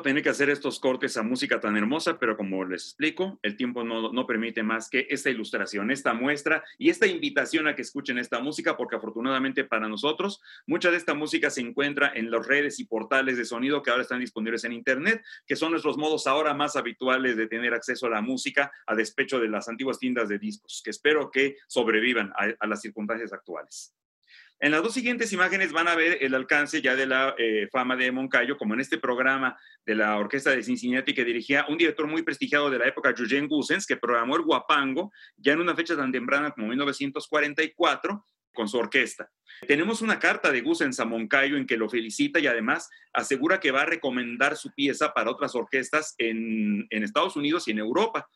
Tener 0.00 0.22
que 0.22 0.30
hacer 0.30 0.48
estos 0.48 0.80
cortes 0.80 1.16
a 1.16 1.22
música 1.22 1.60
tan 1.60 1.76
hermosa, 1.76 2.18
pero 2.18 2.36
como 2.36 2.64
les 2.64 2.84
explico, 2.84 3.38
el 3.42 3.56
tiempo 3.56 3.84
no, 3.84 4.12
no 4.12 4.26
permite 4.26 4.62
más 4.62 4.88
que 4.88 5.06
esta 5.10 5.28
ilustración, 5.28 5.90
esta 5.90 6.14
muestra 6.14 6.64
y 6.78 6.88
esta 6.88 7.06
invitación 7.06 7.68
a 7.68 7.74
que 7.74 7.82
escuchen 7.82 8.18
esta 8.18 8.40
música, 8.40 8.76
porque 8.76 8.96
afortunadamente 8.96 9.64
para 9.64 9.88
nosotros, 9.88 10.40
mucha 10.66 10.90
de 10.90 10.96
esta 10.96 11.14
música 11.14 11.50
se 11.50 11.60
encuentra 11.60 12.12
en 12.14 12.30
las 12.30 12.46
redes 12.46 12.80
y 12.80 12.84
portales 12.84 13.36
de 13.36 13.44
sonido 13.44 13.82
que 13.82 13.90
ahora 13.90 14.02
están 14.02 14.20
disponibles 14.20 14.64
en 14.64 14.72
Internet, 14.72 15.22
que 15.46 15.56
son 15.56 15.72
nuestros 15.72 15.98
modos 15.98 16.26
ahora 16.26 16.54
más 16.54 16.76
habituales 16.76 17.36
de 17.36 17.48
tener 17.48 17.74
acceso 17.74 18.06
a 18.06 18.10
la 18.10 18.22
música 18.22 18.70
a 18.86 18.94
despecho 18.94 19.40
de 19.40 19.48
las 19.48 19.68
antiguas 19.68 19.98
tiendas 19.98 20.28
de 20.28 20.38
discos, 20.38 20.80
que 20.84 20.90
espero 20.90 21.30
que 21.30 21.56
sobrevivan 21.66 22.32
a 22.58 22.66
las 22.66 22.80
circunstancias 22.80 23.32
actuales. 23.32 23.92
En 24.62 24.70
las 24.70 24.80
dos 24.80 24.94
siguientes 24.94 25.32
imágenes 25.32 25.72
van 25.72 25.88
a 25.88 25.96
ver 25.96 26.18
el 26.20 26.36
alcance 26.36 26.80
ya 26.80 26.94
de 26.94 27.04
la 27.04 27.34
eh, 27.36 27.68
fama 27.72 27.96
de 27.96 28.12
Moncayo, 28.12 28.56
como 28.56 28.74
en 28.74 28.80
este 28.80 28.96
programa 28.96 29.58
de 29.84 29.96
la 29.96 30.16
Orquesta 30.16 30.50
de 30.50 30.62
Cincinnati 30.62 31.14
que 31.14 31.24
dirigía 31.24 31.66
un 31.68 31.76
director 31.76 32.06
muy 32.06 32.22
prestigiado 32.22 32.70
de 32.70 32.78
la 32.78 32.86
época, 32.86 33.10
Eugene 33.10 33.48
Gusens, 33.48 33.88
que 33.88 33.96
programó 33.96 34.36
el 34.36 34.42
Guapango 34.42 35.10
ya 35.36 35.54
en 35.54 35.62
una 35.62 35.74
fecha 35.74 35.96
tan 35.96 36.12
temprana 36.12 36.52
como 36.52 36.68
1944 36.68 38.24
con 38.54 38.68
su 38.68 38.78
orquesta. 38.78 39.32
Tenemos 39.66 40.00
una 40.00 40.20
carta 40.20 40.52
de 40.52 40.60
Gusens 40.60 41.00
a 41.00 41.06
Moncayo 41.06 41.56
en 41.56 41.66
que 41.66 41.76
lo 41.76 41.88
felicita 41.88 42.38
y 42.38 42.46
además 42.46 42.88
asegura 43.12 43.58
que 43.58 43.72
va 43.72 43.82
a 43.82 43.86
recomendar 43.86 44.56
su 44.56 44.72
pieza 44.74 45.12
para 45.12 45.32
otras 45.32 45.56
orquestas 45.56 46.14
en, 46.18 46.86
en 46.88 47.02
Estados 47.02 47.34
Unidos 47.34 47.66
y 47.66 47.72
en 47.72 47.80
Europa. 47.80 48.28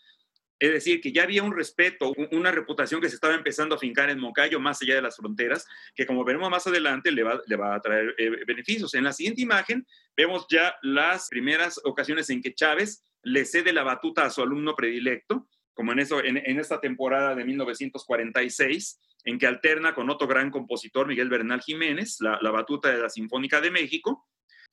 Es 0.58 0.72
decir, 0.72 1.00
que 1.00 1.12
ya 1.12 1.24
había 1.24 1.42
un 1.42 1.54
respeto, 1.54 2.14
una 2.30 2.50
reputación 2.50 3.00
que 3.00 3.10
se 3.10 3.16
estaba 3.16 3.34
empezando 3.34 3.74
a 3.74 3.78
fincar 3.78 4.08
en 4.08 4.18
Moncayo 4.18 4.58
más 4.58 4.80
allá 4.80 4.94
de 4.94 5.02
las 5.02 5.16
fronteras, 5.16 5.66
que 5.94 6.06
como 6.06 6.24
veremos 6.24 6.50
más 6.50 6.66
adelante 6.66 7.12
le 7.12 7.22
va, 7.22 7.74
a 7.74 7.80
traer 7.80 8.14
eh, 8.16 8.30
beneficios. 8.46 8.94
En 8.94 9.04
la 9.04 9.12
siguiente 9.12 9.42
imagen 9.42 9.86
vemos 10.16 10.46
ya 10.48 10.74
las 10.82 11.28
primeras 11.28 11.78
ocasiones 11.84 12.30
en 12.30 12.40
que 12.40 12.54
Chávez 12.54 13.04
le 13.22 13.44
cede 13.44 13.72
la 13.72 13.82
batuta 13.82 14.24
a 14.24 14.30
su 14.30 14.40
alumno 14.40 14.74
predilecto, 14.74 15.46
como 15.74 15.92
en, 15.92 15.98
eso, 15.98 16.24
en, 16.24 16.38
esta 16.58 16.80
temporada 16.80 17.34
de 17.34 17.44
1946, 17.44 18.98
en 19.24 19.38
que 19.38 19.46
alterna 19.46 19.94
con 19.94 20.08
otro 20.08 20.26
gran 20.26 20.50
compositor, 20.50 21.06
Miguel 21.06 21.28
Bernal 21.28 21.60
Jiménez, 21.60 22.16
la 22.20 22.50
batuta 22.50 22.90
de 22.90 23.02
la 23.02 23.10
Sinfónica 23.10 23.60
de 23.60 23.70
México, 23.70 24.26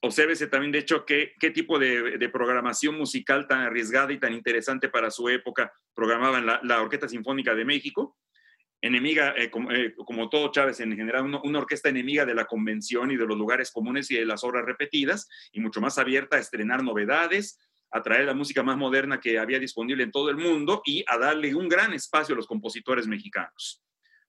Obsérvese 0.06 0.48
también, 0.48 0.74
de 0.74 0.80
hecho, 0.80 1.06
qué, 1.06 1.34
qué 1.40 1.50
tipo 1.50 1.80
de, 1.80 2.30
programación 2.30 2.98
musical 2.98 3.48
tan 3.48 3.62
arriesgada 3.62 4.12
y 4.12 4.20
tan 4.20 4.34
interesante 4.34 4.90
para 4.90 5.10
su 5.10 5.30
época 5.30 5.72
programaban 5.94 6.46
la, 6.46 6.60
la 6.62 6.82
Orquesta 6.82 7.08
Sinfónica 7.08 7.56
de 7.56 7.64
México, 7.64 8.18
enemiga, 8.82 9.34
eh, 9.38 9.50
eh, 9.72 9.96
como, 9.96 10.28
todo 10.28 10.52
Chávez 10.52 10.82
en 10.82 10.94
general, 10.98 11.24
una, 11.24 11.58
orquesta 11.58 11.88
enemiga 11.88 12.26
de 12.26 12.36
la 12.36 12.44
convención 12.44 13.12
y 13.12 13.16
de 13.16 13.26
los 13.26 13.38
lugares 13.38 13.72
comunes 13.72 14.12
y 14.12 14.16
de 14.16 14.26
las 14.26 14.44
obras 14.44 14.66
repetidas, 14.66 15.30
y 15.54 15.62
mucho 15.62 15.80
más 15.80 15.98
abierta 15.98 16.36
a 16.36 16.40
estrenar 16.40 16.84
novedades, 16.84 17.58
a 17.90 18.02
traer 18.02 18.26
la 18.26 18.34
música 18.34 18.62
más 18.62 18.76
moderna 18.76 19.22
que 19.22 19.40
había 19.40 19.58
disponible 19.58 20.04
en 20.04 20.12
todo 20.12 20.30
el 20.30 20.36
mundo 20.36 20.82
y 20.84 21.06
a 21.08 21.18
darle 21.18 21.56
un 21.56 21.70
gran 21.70 21.94
espacio 21.94 22.34
a 22.34 22.36
los 22.36 22.48
compositores 22.48 23.08
mexicanos. 23.08 23.82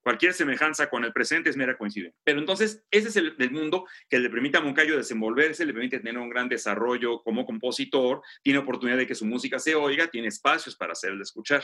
Cualquier 0.05 0.33
semejanza 0.33 0.87
con 0.87 1.03
el 1.03 1.11
presente 1.11 1.49
es 1.49 1.57
mera 1.57 1.79
coincidencia. 1.79 2.15
Pero 2.23 2.37
entonces, 2.37 2.85
ese 2.91 3.07
es 3.07 3.15
el, 3.15 3.49
mundo 3.49 3.87
que 4.07 4.19
le 4.19 4.29
permite 4.29 4.55
a 4.55 4.61
Moncayo 4.61 4.95
desenvolverse, 4.95 5.65
le 5.65 5.73
permite 5.73 5.97
tener 5.97 6.19
un 6.19 6.29
gran 6.29 6.47
desarrollo 6.47 7.23
como 7.23 7.43
compositor, 7.43 8.21
tiene 8.43 8.59
oportunidad 8.59 8.97
de 8.97 9.07
que 9.07 9.15
su 9.15 9.25
música 9.25 9.57
se 9.57 9.73
oiga, 9.73 10.05
tiene 10.05 10.27
espacios 10.27 10.75
para 10.75 10.91
hacerle 10.91 11.23
escuchar. 11.23 11.63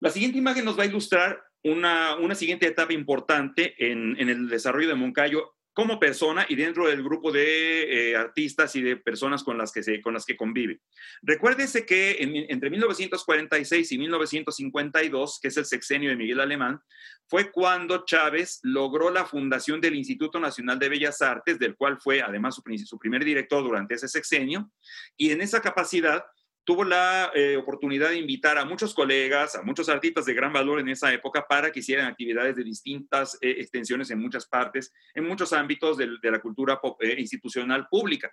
La 0.00 0.10
siguiente 0.10 0.38
imagen 0.38 0.64
nos 0.64 0.78
va 0.78 0.84
a 0.84 0.86
ilustrar 0.86 1.42
una, 1.64 2.14
una 2.14 2.36
siguiente 2.36 2.68
etapa 2.68 2.92
importante 2.92 3.74
en, 3.76 4.20
en 4.20 4.28
el 4.28 4.48
desarrollo 4.48 4.86
de 4.86 4.94
Moncayo 4.94 5.56
como 5.74 5.98
persona 5.98 6.46
y 6.48 6.54
dentro 6.54 6.86
del 6.86 7.02
grupo 7.02 7.32
de 7.32 8.12
eh, 8.12 8.16
artistas 8.16 8.74
y 8.76 8.82
de 8.82 8.96
personas 8.96 9.42
con 9.42 9.58
las 9.58 9.72
que, 9.72 10.00
con 10.00 10.14
las 10.14 10.24
que 10.24 10.36
convive. 10.36 10.80
Recuérdese 11.20 11.84
que 11.84 12.16
entre 12.20 12.70
1946 12.70 13.92
y 13.92 13.98
1952, 13.98 15.40
que 15.42 15.48
es 15.48 15.56
el 15.56 15.64
sexenio 15.64 16.10
de 16.10 16.16
Miguel 16.16 16.40
Alemán, 16.40 16.80
fue 17.26 17.50
cuando 17.50 18.04
Chávez 18.04 18.60
logró 18.62 19.10
la 19.10 19.26
fundación 19.26 19.80
del 19.80 19.96
Instituto 19.96 20.38
Nacional 20.38 20.78
de 20.78 20.88
Bellas 20.88 21.20
Artes, 21.20 21.58
del 21.58 21.74
cual 21.74 21.98
fue 22.00 22.22
además 22.22 22.60
su 22.84 22.98
primer 22.98 23.24
director 23.24 23.62
durante 23.62 23.94
ese 23.94 24.08
sexenio, 24.08 24.70
y 25.16 25.32
en 25.32 25.40
esa 25.40 25.60
capacidad 25.60 26.24
tuvo 26.64 26.84
la 26.84 27.30
eh, 27.34 27.56
oportunidad 27.56 28.08
de 28.08 28.18
invitar 28.18 28.58
a 28.58 28.64
muchos 28.64 28.94
colegas, 28.94 29.54
a 29.54 29.62
muchos 29.62 29.88
artistas 29.88 30.24
de 30.24 30.34
gran 30.34 30.52
valor 30.52 30.80
en 30.80 30.88
esa 30.88 31.12
época 31.12 31.46
para 31.46 31.70
que 31.70 31.80
hicieran 31.80 32.06
actividades 32.06 32.56
de 32.56 32.64
distintas 32.64 33.36
eh, 33.40 33.56
extensiones 33.58 34.10
en 34.10 34.18
muchas 34.18 34.46
partes, 34.46 34.92
en 35.14 35.26
muchos 35.26 35.52
ámbitos 35.52 35.98
de, 35.98 36.18
la 36.22 36.40
cultura 36.40 36.80
eh, 37.00 37.16
institucional 37.18 37.86
pública. 37.88 38.32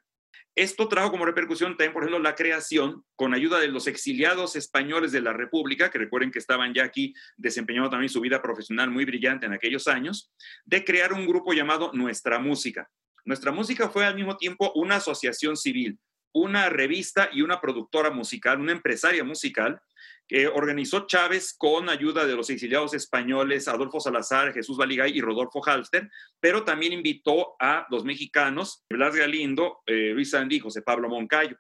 Esto 0.56 0.90
trajo 0.90 1.12
como 1.12 1.26
repercusión 1.26 1.78
también, 1.78 1.94
por 1.94 2.04
ejemplo, 2.04 2.20
la 2.20 2.36
creación, 2.36 3.06
con 3.16 3.34
ayuda 3.34 3.60
de 3.60 3.70
los 3.70 3.88
exiliados 3.88 4.56
españoles 4.56 5.12
de 5.14 5.22
la 5.22 5.32
República, 5.32 5.90
que 5.90 5.98
recuerden 5.98 6.32
que 6.32 6.40
estaban 6.40 6.74
ya 6.74 6.84
aquí 6.84 7.14
desempeñando 7.38 7.90
también 7.90 8.10
su 8.10 8.20
vida 8.20 8.42
profesional 8.42 8.90
muy 8.92 9.06
brillante 9.06 9.46
en 9.46 9.54
aquellos 9.54 9.88
años, 9.88 10.32
de 10.66 10.84
crear 10.84 11.14
un 11.14 11.26
grupo 11.26 11.54
llamado 11.54 11.92
Nuestra 11.94 12.40
Música. 12.40 12.90
Nuestra 13.24 13.52
Música 13.52 13.90
fue 13.90 14.06
al 14.06 14.16
mismo 14.16 14.36
tiempo 14.36 14.74
una 14.76 14.96
asociación 14.96 15.56
civil, 15.56 15.98
una 16.34 16.70
revista 16.70 17.30
y 17.32 17.42
una 17.42 17.60
productora 17.60 18.10
musical, 18.12 18.60
una 18.60 18.72
empresaria 18.72 19.24
musical, 19.24 19.82
que 20.28 20.48
organizó 20.48 21.08
Chávez 21.08 21.54
con 21.58 21.90
ayuda 21.90 22.26
de 22.26 22.36
los 22.36 22.50
exiliados 22.50 22.94
españoles 22.94 23.68
Adolfo 23.68 24.00
Salazar, 24.00 24.54
Jesús 24.54 24.78
Baligay 24.78 25.18
y 25.18 25.20
Rodolfo 25.20 25.62
Halster, 25.62 26.10
pero 26.40 26.64
también 26.64 26.94
invitó 26.94 27.56
a 27.60 27.86
los 27.90 28.06
mexicanos 28.06 28.86
Blas 28.90 29.14
Galindo, 29.14 29.80
eh, 29.86 30.12
Luis 30.14 30.30
Sandy 30.30 30.56
y 30.56 30.60
José 30.60 30.84
Pablo 30.84 31.10
Moncayo. 31.10 31.58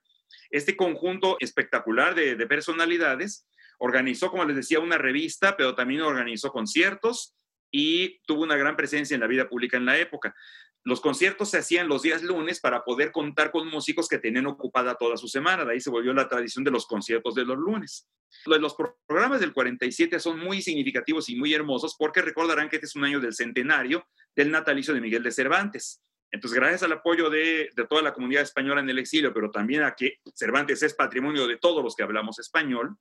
Este 0.49 0.77
conjunto 0.77 1.35
espectacular 1.41 2.15
de, 2.15 2.35
de 2.35 2.47
personalidades 2.47 3.45
organizó, 3.77 4.31
como 4.31 4.45
les 4.45 4.55
decía, 4.55 4.79
una 4.79 4.97
revista, 4.97 5.57
pero 5.57 5.75
también 5.75 6.01
organizó 6.01 6.51
conciertos 6.51 7.35
y 7.71 8.19
tuvo 8.25 8.43
una 8.43 8.55
gran 8.55 8.75
presencia 8.75 9.15
en 9.15 9.21
la 9.21 9.27
vida 9.27 9.49
pública 9.49 9.75
en 9.75 9.85
la 9.85 9.97
época. 9.97 10.35
Los 10.83 10.99
conciertos 10.99 11.49
se 11.49 11.59
hacían 11.59 11.87
los 11.87 12.01
días 12.01 12.23
lunes 12.23 12.59
para 12.59 12.83
poder 12.83 13.11
contar 13.11 13.51
con 13.51 13.67
músicos 13.67 14.07
que 14.07 14.17
tenían 14.17 14.47
ocupada 14.47 14.95
toda 14.95 15.15
su 15.15 15.27
semana. 15.27 15.63
De 15.63 15.73
ahí 15.73 15.81
se 15.81 15.91
volvió 15.91 16.11
la 16.13 16.27
tradición 16.27 16.63
de 16.63 16.71
los 16.71 16.87
conciertos 16.87 17.35
de 17.35 17.45
los 17.45 17.57
lunes. 17.57 18.09
Los 18.45 18.75
programas 19.05 19.39
del 19.41 19.53
47 19.53 20.19
son 20.19 20.39
muy 20.39 20.61
significativos 20.61 21.29
y 21.29 21.35
muy 21.35 21.53
hermosos 21.53 21.95
porque 21.97 22.21
recordarán 22.21 22.69
que 22.69 22.77
este 22.77 22.87
es 22.87 22.95
un 22.95 23.03
año 23.03 23.19
del 23.19 23.33
centenario 23.33 24.07
del 24.35 24.49
natalicio 24.49 24.93
de 24.93 25.01
Miguel 25.01 25.21
de 25.21 25.31
Cervantes. 25.31 26.01
Entonces, 26.31 26.57
gracias 26.57 26.83
al 26.83 26.93
apoyo 26.93 27.29
de, 27.29 27.69
toda 27.89 28.01
la 28.01 28.13
comunidad 28.13 28.43
española 28.43 28.81
en 28.81 28.89
el 28.89 28.99
exilio, 28.99 29.33
pero 29.33 29.51
también 29.51 29.83
a 29.83 29.95
que 29.95 30.19
Cervantes 30.33 30.81
es 30.81 30.93
patrimonio 30.93 31.45
de 31.45 31.57
todos 31.57 31.83
los 31.83 31.95
que 31.95 32.03
hablamos 32.03 32.39
español, 32.39 32.95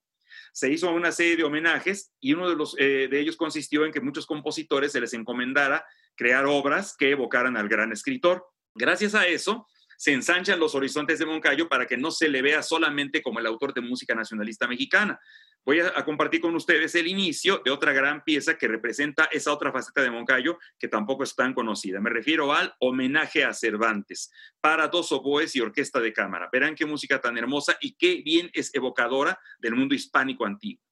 se 0.52 0.70
hizo 0.70 0.90
una 0.92 1.12
serie 1.12 1.36
de 1.36 1.44
homenajes 1.44 2.12
y 2.20 2.34
uno 2.34 2.48
de, 2.50 2.56
los, 2.56 2.74
eh, 2.78 3.08
de 3.08 3.20
ellos 3.20 3.36
consistió 3.36 3.84
en 3.84 3.92
que 3.92 4.00
muchos 4.00 4.26
compositores 4.26 4.92
se 4.92 5.00
les 5.00 5.14
encomendara 5.14 5.84
crear 6.20 6.44
obras 6.44 6.94
que 6.98 7.12
evocaran 7.12 7.56
al 7.56 7.66
gran 7.66 7.92
escritor. 7.92 8.46
Gracias 8.74 9.14
a 9.14 9.26
eso, 9.26 9.66
se 9.96 10.12
ensanchan 10.12 10.60
los 10.60 10.74
horizontes 10.74 11.18
de 11.18 11.24
Moncayo 11.24 11.66
para 11.66 11.86
que 11.86 11.96
no 11.96 12.10
se 12.10 12.28
le 12.28 12.42
vea 12.42 12.62
solamente 12.62 13.22
como 13.22 13.38
el 13.38 13.46
autor 13.46 13.72
de 13.72 13.80
música 13.80 14.14
nacionalista 14.14 14.68
mexicana. 14.68 15.18
Voy 15.64 15.80
a, 15.80 16.04
compartir 16.04 16.42
con 16.42 16.54
ustedes 16.54 16.94
el 16.94 17.06
inicio 17.06 17.62
de 17.64 17.70
otra 17.70 17.94
gran 17.94 18.22
pieza 18.22 18.58
que 18.58 18.68
representa 18.68 19.30
esa 19.32 19.50
otra 19.50 19.72
faceta 19.72 20.02
de 20.02 20.10
Moncayo 20.10 20.58
que 20.78 20.88
tampoco 20.88 21.22
es 21.22 21.34
tan 21.34 21.54
conocida. 21.54 22.00
Me 22.00 22.10
refiero 22.10 22.52
al 22.52 22.74
homenaje 22.80 23.42
a 23.42 23.54
Cervantes 23.54 24.30
para 24.60 24.88
dos 24.88 25.12
oboes 25.12 25.56
y 25.56 25.62
orquesta 25.62 26.00
de 26.00 26.12
cámara. 26.12 26.50
Verán 26.52 26.74
qué 26.74 26.84
música 26.84 27.18
tan 27.22 27.38
hermosa 27.38 27.78
y 27.80 27.94
qué 27.94 28.16
bien 28.22 28.50
es 28.52 28.74
evocadora 28.74 29.38
del 29.58 29.74
mundo 29.74 29.94
hispánico 29.94 30.44
antiguo. 30.44 30.84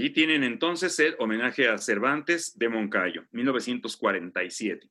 Allí 0.00 0.10
tienen 0.10 0.44
entonces 0.44 0.98
el 0.98 1.14
homenaje 1.18 1.68
a 1.68 1.76
Cervantes 1.76 2.58
de 2.58 2.70
Moncayo, 2.70 3.26
1947. 3.32 4.88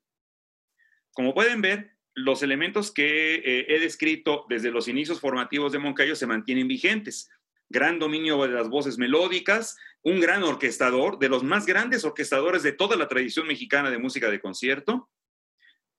Como 1.13 1.33
pueden 1.33 1.61
ver, 1.61 1.95
los 2.13 2.43
elementos 2.43 2.91
que 2.91 3.35
eh, 3.35 3.65
he 3.69 3.79
descrito 3.79 4.45
desde 4.49 4.69
los 4.69 4.87
inicios 4.87 5.19
formativos 5.19 5.71
de 5.71 5.79
Moncayo 5.79 6.15
se 6.15 6.27
mantienen 6.27 6.67
vigentes. 6.67 7.27
Gran 7.69 7.97
dominio 7.97 8.43
de 8.43 8.49
las 8.49 8.69
voces 8.69 8.99
melódicas, 8.99 9.77
un 10.03 10.19
gran 10.19 10.43
orquestador, 10.43 11.17
de 11.17 11.29
los 11.29 11.43
más 11.43 11.65
grandes 11.65 12.05
orquestadores 12.05 12.61
de 12.61 12.73
toda 12.73 12.95
la 12.95 13.07
tradición 13.07 13.47
mexicana 13.47 13.89
de 13.89 13.97
música 13.97 14.29
de 14.29 14.39
concierto, 14.39 15.09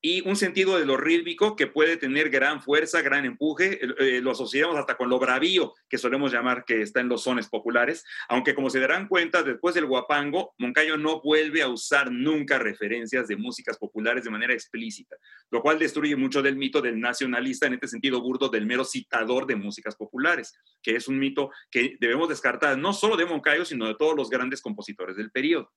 y 0.03 0.27
un 0.27 0.37
sentido 0.37 0.79
de 0.79 0.87
lo 0.87 0.97
rítmico 0.97 1.57
que 1.57 1.67
puede 1.67 1.97
tener 1.97 2.31
gran 2.31 2.63
fuerza, 2.63 3.03
gran 3.03 3.25
empuje. 3.25 3.81
Eh, 3.99 4.21
lo 4.21 4.31
asociamos 4.31 4.77
hasta 4.77 4.97
con 4.97 5.11
lo 5.11 5.19
bravío, 5.19 5.75
que 5.89 5.99
solemos 5.99 6.33
llamar 6.33 6.65
que 6.65 6.83
está 6.83 7.01
en 7.01 7.09
los 7.09 7.25
sones 7.25 7.49
populares, 7.49 8.05
aunque 8.29 8.55
como 8.55 8.71
se 8.71 8.81
darán 8.81 9.09
cuenta, 9.09 9.43
después 9.43 9.75
del 9.75 9.87
guapango, 9.87 10.55
Moncayo 10.59 10.97
no 10.97 11.21
vuelve 11.21 11.63
a 11.63 11.69
usar 11.69 12.11
nunca 12.11 12.59
referencias 12.59 13.29
de 13.29 13.37
músicas 13.37 13.77
populares 13.79 14.25
de 14.25 14.31
manera 14.31 14.55
explícita, 14.55 15.17
lo 15.51 15.61
cual 15.61 15.79
destruye 15.79 16.17
mucho 16.17 16.43
del 16.43 16.57
mito 16.57 16.81
del 16.81 16.99
nacionalista, 16.99 17.67
en 17.67 17.75
este 17.75 17.89
sentido 17.89 18.21
burdo, 18.21 18.49
del 18.49 18.67
mero 18.67 18.85
citador 18.85 19.47
de 19.47 19.57
músicas 19.57 19.97
populares, 19.97 20.55
que 20.83 20.97
es 20.97 21.09
un 21.09 21.19
mito 21.19 21.51
que 21.71 21.97
debemos 22.01 22.29
descartar 22.29 22.79
no 22.79 22.93
solo 22.93 23.17
de 23.17 23.27
Moncayo, 23.27 23.65
sino 23.65 23.87
de 23.87 23.95
todos 23.95 24.17
los 24.17 24.31
grandes 24.31 24.63
compositores 24.63 25.17
del 25.17 25.31
periodo. 25.31 25.71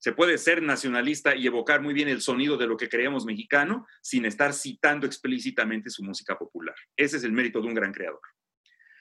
Se 0.00 0.12
puede 0.12 0.38
ser 0.38 0.62
nacionalista 0.62 1.36
y 1.36 1.46
evocar 1.46 1.82
muy 1.82 1.92
bien 1.92 2.08
el 2.08 2.22
sonido 2.22 2.56
de 2.56 2.66
lo 2.66 2.78
que 2.78 2.88
creemos 2.88 3.26
mexicano 3.26 3.86
sin 4.00 4.24
estar 4.24 4.54
citando 4.54 5.06
explícitamente 5.06 5.90
su 5.90 6.02
música 6.02 6.38
popular. 6.38 6.74
Ese 6.96 7.18
es 7.18 7.24
el 7.24 7.32
mérito 7.32 7.60
de 7.60 7.68
un 7.68 7.74
gran 7.74 7.92
creador. 7.92 8.20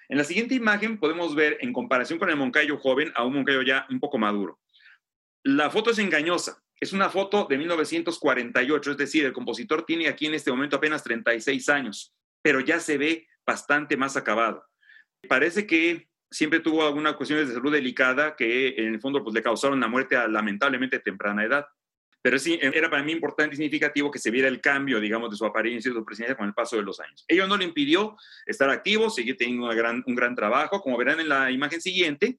En 0.09 0.17
la 0.17 0.25
siguiente 0.25 0.55
imagen 0.55 0.99
podemos 0.99 1.35
ver, 1.35 1.57
en 1.61 1.71
comparación 1.71 2.19
con 2.19 2.29
el 2.29 2.35
Moncayo 2.35 2.77
joven, 2.77 3.13
a 3.15 3.23
un 3.23 3.33
Moncayo 3.33 3.61
ya 3.61 3.87
un 3.89 4.01
poco 4.01 4.17
maduro. 4.17 4.59
La 5.43 5.69
foto 5.69 5.91
es 5.91 5.99
engañosa. 5.99 6.61
Es 6.81 6.91
una 6.91 7.09
foto 7.09 7.45
de 7.49 7.57
1948, 7.57 8.91
es 8.91 8.97
decir, 8.97 9.25
el 9.25 9.33
compositor 9.33 9.85
tiene 9.85 10.09
aquí 10.09 10.25
en 10.25 10.33
este 10.33 10.51
momento 10.51 10.75
apenas 10.75 11.03
36 11.03 11.69
años, 11.69 12.13
pero 12.41 12.59
ya 12.59 12.79
se 12.81 12.97
ve 12.97 13.27
bastante 13.45 13.95
más 13.95 14.17
acabado. 14.17 14.65
Parece 15.29 15.65
que 15.65 16.09
siempre 16.31 16.59
tuvo 16.59 16.85
algunas 16.85 17.15
cuestiones 17.15 17.47
de 17.47 17.53
salud 17.53 17.71
delicada 17.71 18.35
que 18.35 18.75
en 18.77 18.93
el 18.93 19.01
fondo 19.01 19.23
pues, 19.23 19.33
le 19.33 19.41
causaron 19.41 19.77
una 19.77 19.87
muerte 19.87 20.15
a 20.15 20.27
lamentablemente 20.27 20.99
temprana 20.99 21.43
edad. 21.43 21.67
Pero 22.21 22.37
sí, 22.37 22.59
era 22.61 22.89
para 22.89 23.01
mí 23.01 23.13
importante 23.13 23.55
y 23.55 23.57
significativo 23.57 24.11
que 24.11 24.19
se 24.19 24.29
viera 24.29 24.49
el 24.49 24.59
cambio, 24.59 24.99
digamos, 24.99 25.31
de 25.31 25.37
su 25.37 25.45
apariencia 25.45 25.89
y 25.89 25.93
su 25.93 26.03
presencia 26.03 26.35
con 26.35 26.47
el 26.47 26.53
paso 26.53 26.75
de 26.75 26.83
los 26.83 26.99
años. 26.99 27.23
Ello 27.29 27.47
no 27.47 27.55
le 27.55 27.63
impidió 27.63 28.17
estar 28.45 28.69
activo, 28.69 29.09
seguir 29.09 29.37
teniendo 29.37 29.67
gran, 29.67 30.03
un 30.05 30.15
gran 30.15 30.35
trabajo. 30.35 30.81
Como 30.81 30.97
verán 30.97 31.21
en 31.21 31.29
la 31.29 31.49
imagen 31.49 31.79
siguiente, 31.79 32.37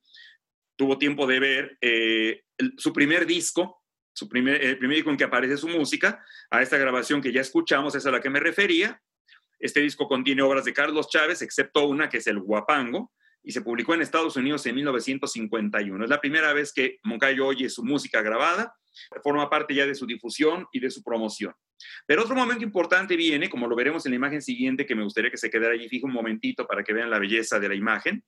tuvo 0.76 0.98
tiempo 0.98 1.26
de 1.26 1.40
ver 1.40 1.79
eh, 1.81 2.42
su 2.76 2.92
primer 2.92 3.24
disco, 3.24 3.83
su 4.12 4.29
primer, 4.29 4.62
el 4.62 4.76
primer 4.76 4.96
disco 4.96 5.11
en 5.11 5.16
que 5.16 5.24
aparece 5.24 5.57
su 5.57 5.68
música, 5.68 6.22
a 6.50 6.61
esta 6.61 6.76
grabación 6.76 7.22
que 7.22 7.33
ya 7.33 7.40
escuchamos, 7.40 7.94
es 7.94 8.05
a 8.05 8.11
la 8.11 8.20
que 8.20 8.29
me 8.29 8.40
refería. 8.40 9.00
Este 9.59 9.81
disco 9.81 10.09
contiene 10.09 10.42
obras 10.42 10.66
de 10.66 10.74
Carlos 10.74 11.09
Chávez, 11.09 11.40
excepto 11.40 11.87
una 11.87 12.11
que 12.11 12.18
es 12.18 12.26
el 12.26 12.38
Guapango, 12.38 13.12
y 13.42 13.53
se 13.53 13.62
publicó 13.62 13.94
en 13.94 14.03
Estados 14.03 14.37
Unidos 14.37 14.64
en 14.66 14.74
1951. 14.74 16.05
Es 16.05 16.11
la 16.11 16.20
primera 16.20 16.53
vez 16.53 16.72
que 16.72 16.98
Moncayo 17.05 17.46
oye 17.46 17.68
su 17.68 17.85
música 17.85 18.22
grabada, 18.22 18.74
forma 19.22 19.48
parte 19.48 19.74
ya 19.74 19.87
de 19.87 19.94
su 19.94 20.07
difusión 20.07 20.66
y 20.72 20.81
de 20.81 20.90
su 20.90 21.03
promoción. 21.03 21.55
Pero 22.07 22.22
otro 22.22 22.35
momento 22.35 22.64
importante 22.64 23.16
viene, 23.16 23.48
como 23.48 23.66
lo 23.66 23.76
veremos 23.76 24.05
en 24.05 24.12
la 24.12 24.16
imagen 24.16 24.42
siguiente, 24.42 24.85
que 24.85 24.94
me 24.94 25.05
gustaría 25.05 25.31
que 25.31 25.37
se 25.37 25.50
quedara 25.50 25.74
allí 25.74 25.88
fijo 25.88 26.07
un 26.07 26.12
momentito 26.12 26.66
para 26.66 26.83
que 26.83 26.92
vean 26.92 27.11
la 27.11 27.18
belleza 27.18 27.59
de 27.59 27.68
la 27.68 27.74
imagen, 27.74 28.22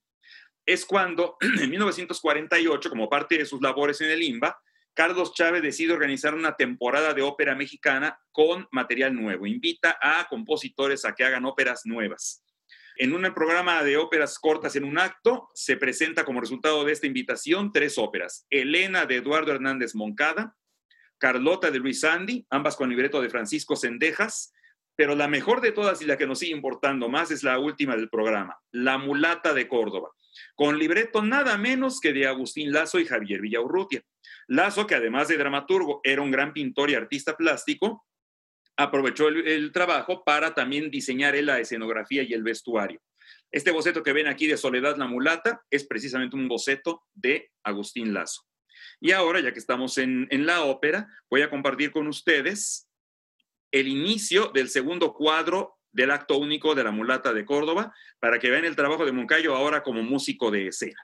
es 0.65 0.87
cuando 0.87 1.37
en 1.61 1.71
1948, 1.71 2.89
como 2.89 3.09
parte 3.09 3.39
de 3.39 3.45
sus 3.45 3.61
labores 3.61 4.01
en 4.01 4.11
el 4.11 4.23
IMBA, 4.23 4.57
Carlos 4.95 5.33
Chávez 5.33 5.63
decide 5.63 5.95
organizar 5.95 6.35
una 6.35 6.55
temporada 6.55 7.15
de 7.15 7.23
ópera 7.23 7.55
mexicana 7.55 8.19
con 8.31 8.69
material 8.73 9.15
nuevo. 9.15 9.47
Invita 9.47 9.99
a 10.01 10.27
compositores 10.29 11.07
a 11.07 11.15
que 11.15 11.25
hagan 11.25 11.47
óperas 11.47 11.83
nuevas. 11.87 12.42
En 12.97 13.15
un 13.15 13.23
programa 13.35 13.83
de 13.83 13.97
óperas 13.97 14.39
cortas 14.39 14.77
en 14.77 14.85
un 14.85 14.99
acto, 14.99 15.49
se 15.55 15.77
presenta 15.77 16.25
como 16.25 16.41
resultado 16.41 16.85
de 16.85 16.93
esta 16.93 17.07
invitación 17.07 17.73
tres 17.73 17.97
óperas. 17.97 18.47
Elena 18.51 19.07
de 19.07 19.17
Eduardo 19.17 19.53
Hernández 19.53 19.95
Moncada, 19.95 20.57
Carlota 21.19 21.71
de 21.71 21.79
Luis 21.79 22.05
Andy, 22.05 22.47
ambas 22.51 22.77
con 22.77 22.91
libreto 22.91 23.23
de 23.23 23.31
Francisco 23.31 23.77
Sendejas, 23.77 24.53
pero 24.95 25.15
la 25.15 25.29
mejor 25.29 25.61
de 25.61 25.73
todas 25.73 26.03
y 26.03 26.05
la 26.05 26.19
que 26.19 26.27
nos 26.27 26.41
sigue 26.41 26.53
importando 26.53 27.09
más 27.09 27.31
es 27.31 27.43
la 27.43 27.59
última 27.59 27.97
del 27.97 28.11
programa, 28.11 28.59
La 28.73 28.99
mulata 28.99 29.55
de 29.55 29.69
Córdoba. 29.69 30.11
con 30.55 30.79
libreto 30.79 31.23
nada 31.23 31.59
menos 31.59 32.01
que 32.01 32.13
de 32.13 32.27
Agustín 32.27 32.73
Lazo 32.73 32.99
y 32.99 33.05
Javier 33.05 33.41
Villaurrutia. 33.41 34.03
Lazo, 34.49 34.87
que 34.87 34.95
además 34.95 35.29
de 35.29 35.37
dramaturgo 35.37 36.01
era 36.05 36.23
un 36.23 36.31
gran 36.31 36.53
pintor 36.53 36.91
y 36.91 36.95
artista 36.95 37.37
plástico, 37.37 38.07
aprovechó 38.83 39.29
el, 39.29 39.73
trabajo 39.73 40.25
para 40.25 40.55
también 40.55 40.91
diseñar 40.91 41.35
la 41.43 41.61
escenografía 41.61 42.23
y 42.23 42.33
el 42.33 42.43
vestuario. 42.43 43.01
Este 43.51 43.71
boceto 43.71 44.03
que 44.03 44.13
ven 44.13 44.27
aquí 44.27 44.47
de 44.47 44.57
Soledad 44.57 44.97
la 44.97 45.07
Mulata 45.07 45.63
es 45.71 45.85
precisamente 45.85 46.37
un 46.37 46.49
boceto 46.49 47.03
de 47.15 47.51
Agustín 47.63 48.15
Lazo. 48.15 48.43
Y 49.01 49.13
ahora, 49.13 49.41
ya 49.41 49.53
que 49.53 49.59
estamos 49.59 49.99
en, 49.99 50.27
en 50.31 50.47
la 50.47 50.63
ópera, 50.63 51.09
voy 51.29 51.43
a 51.43 51.51
compartir 51.51 51.91
con 51.91 52.07
ustedes 52.07 52.89
el 53.71 53.89
inicio 53.89 54.51
del 54.55 54.69
segundo 54.69 55.13
cuadro 55.15 55.79
del 55.93 56.11
acto 56.11 56.39
único 56.39 56.75
de 56.75 56.85
la 56.85 56.91
mulata 56.91 57.33
de 57.33 57.45
Córdoba, 57.45 57.95
para 58.19 58.39
que 58.39 58.51
vean 58.51 58.65
el 58.65 58.77
trabajo 58.77 59.05
de 59.05 59.13
Moncayo 59.13 59.55
ahora 59.55 59.83
como 59.83 60.03
músico 60.03 60.51
de 60.51 60.69
escena. 60.69 61.01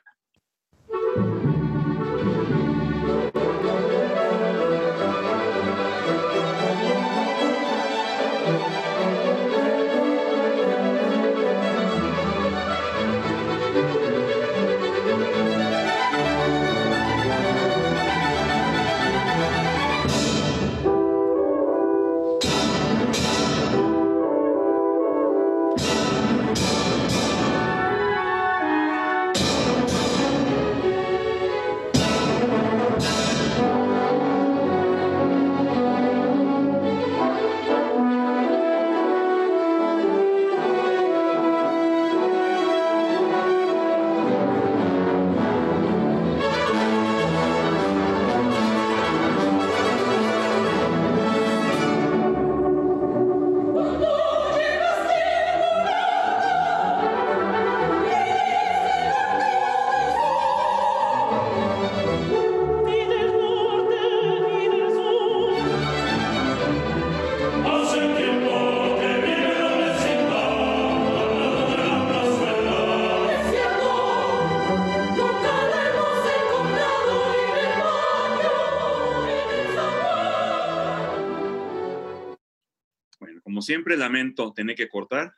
Siempre 83.69 83.99
lamento 83.99 84.55
tener 84.55 84.77
que 84.77 84.89
cortar. 84.89 85.35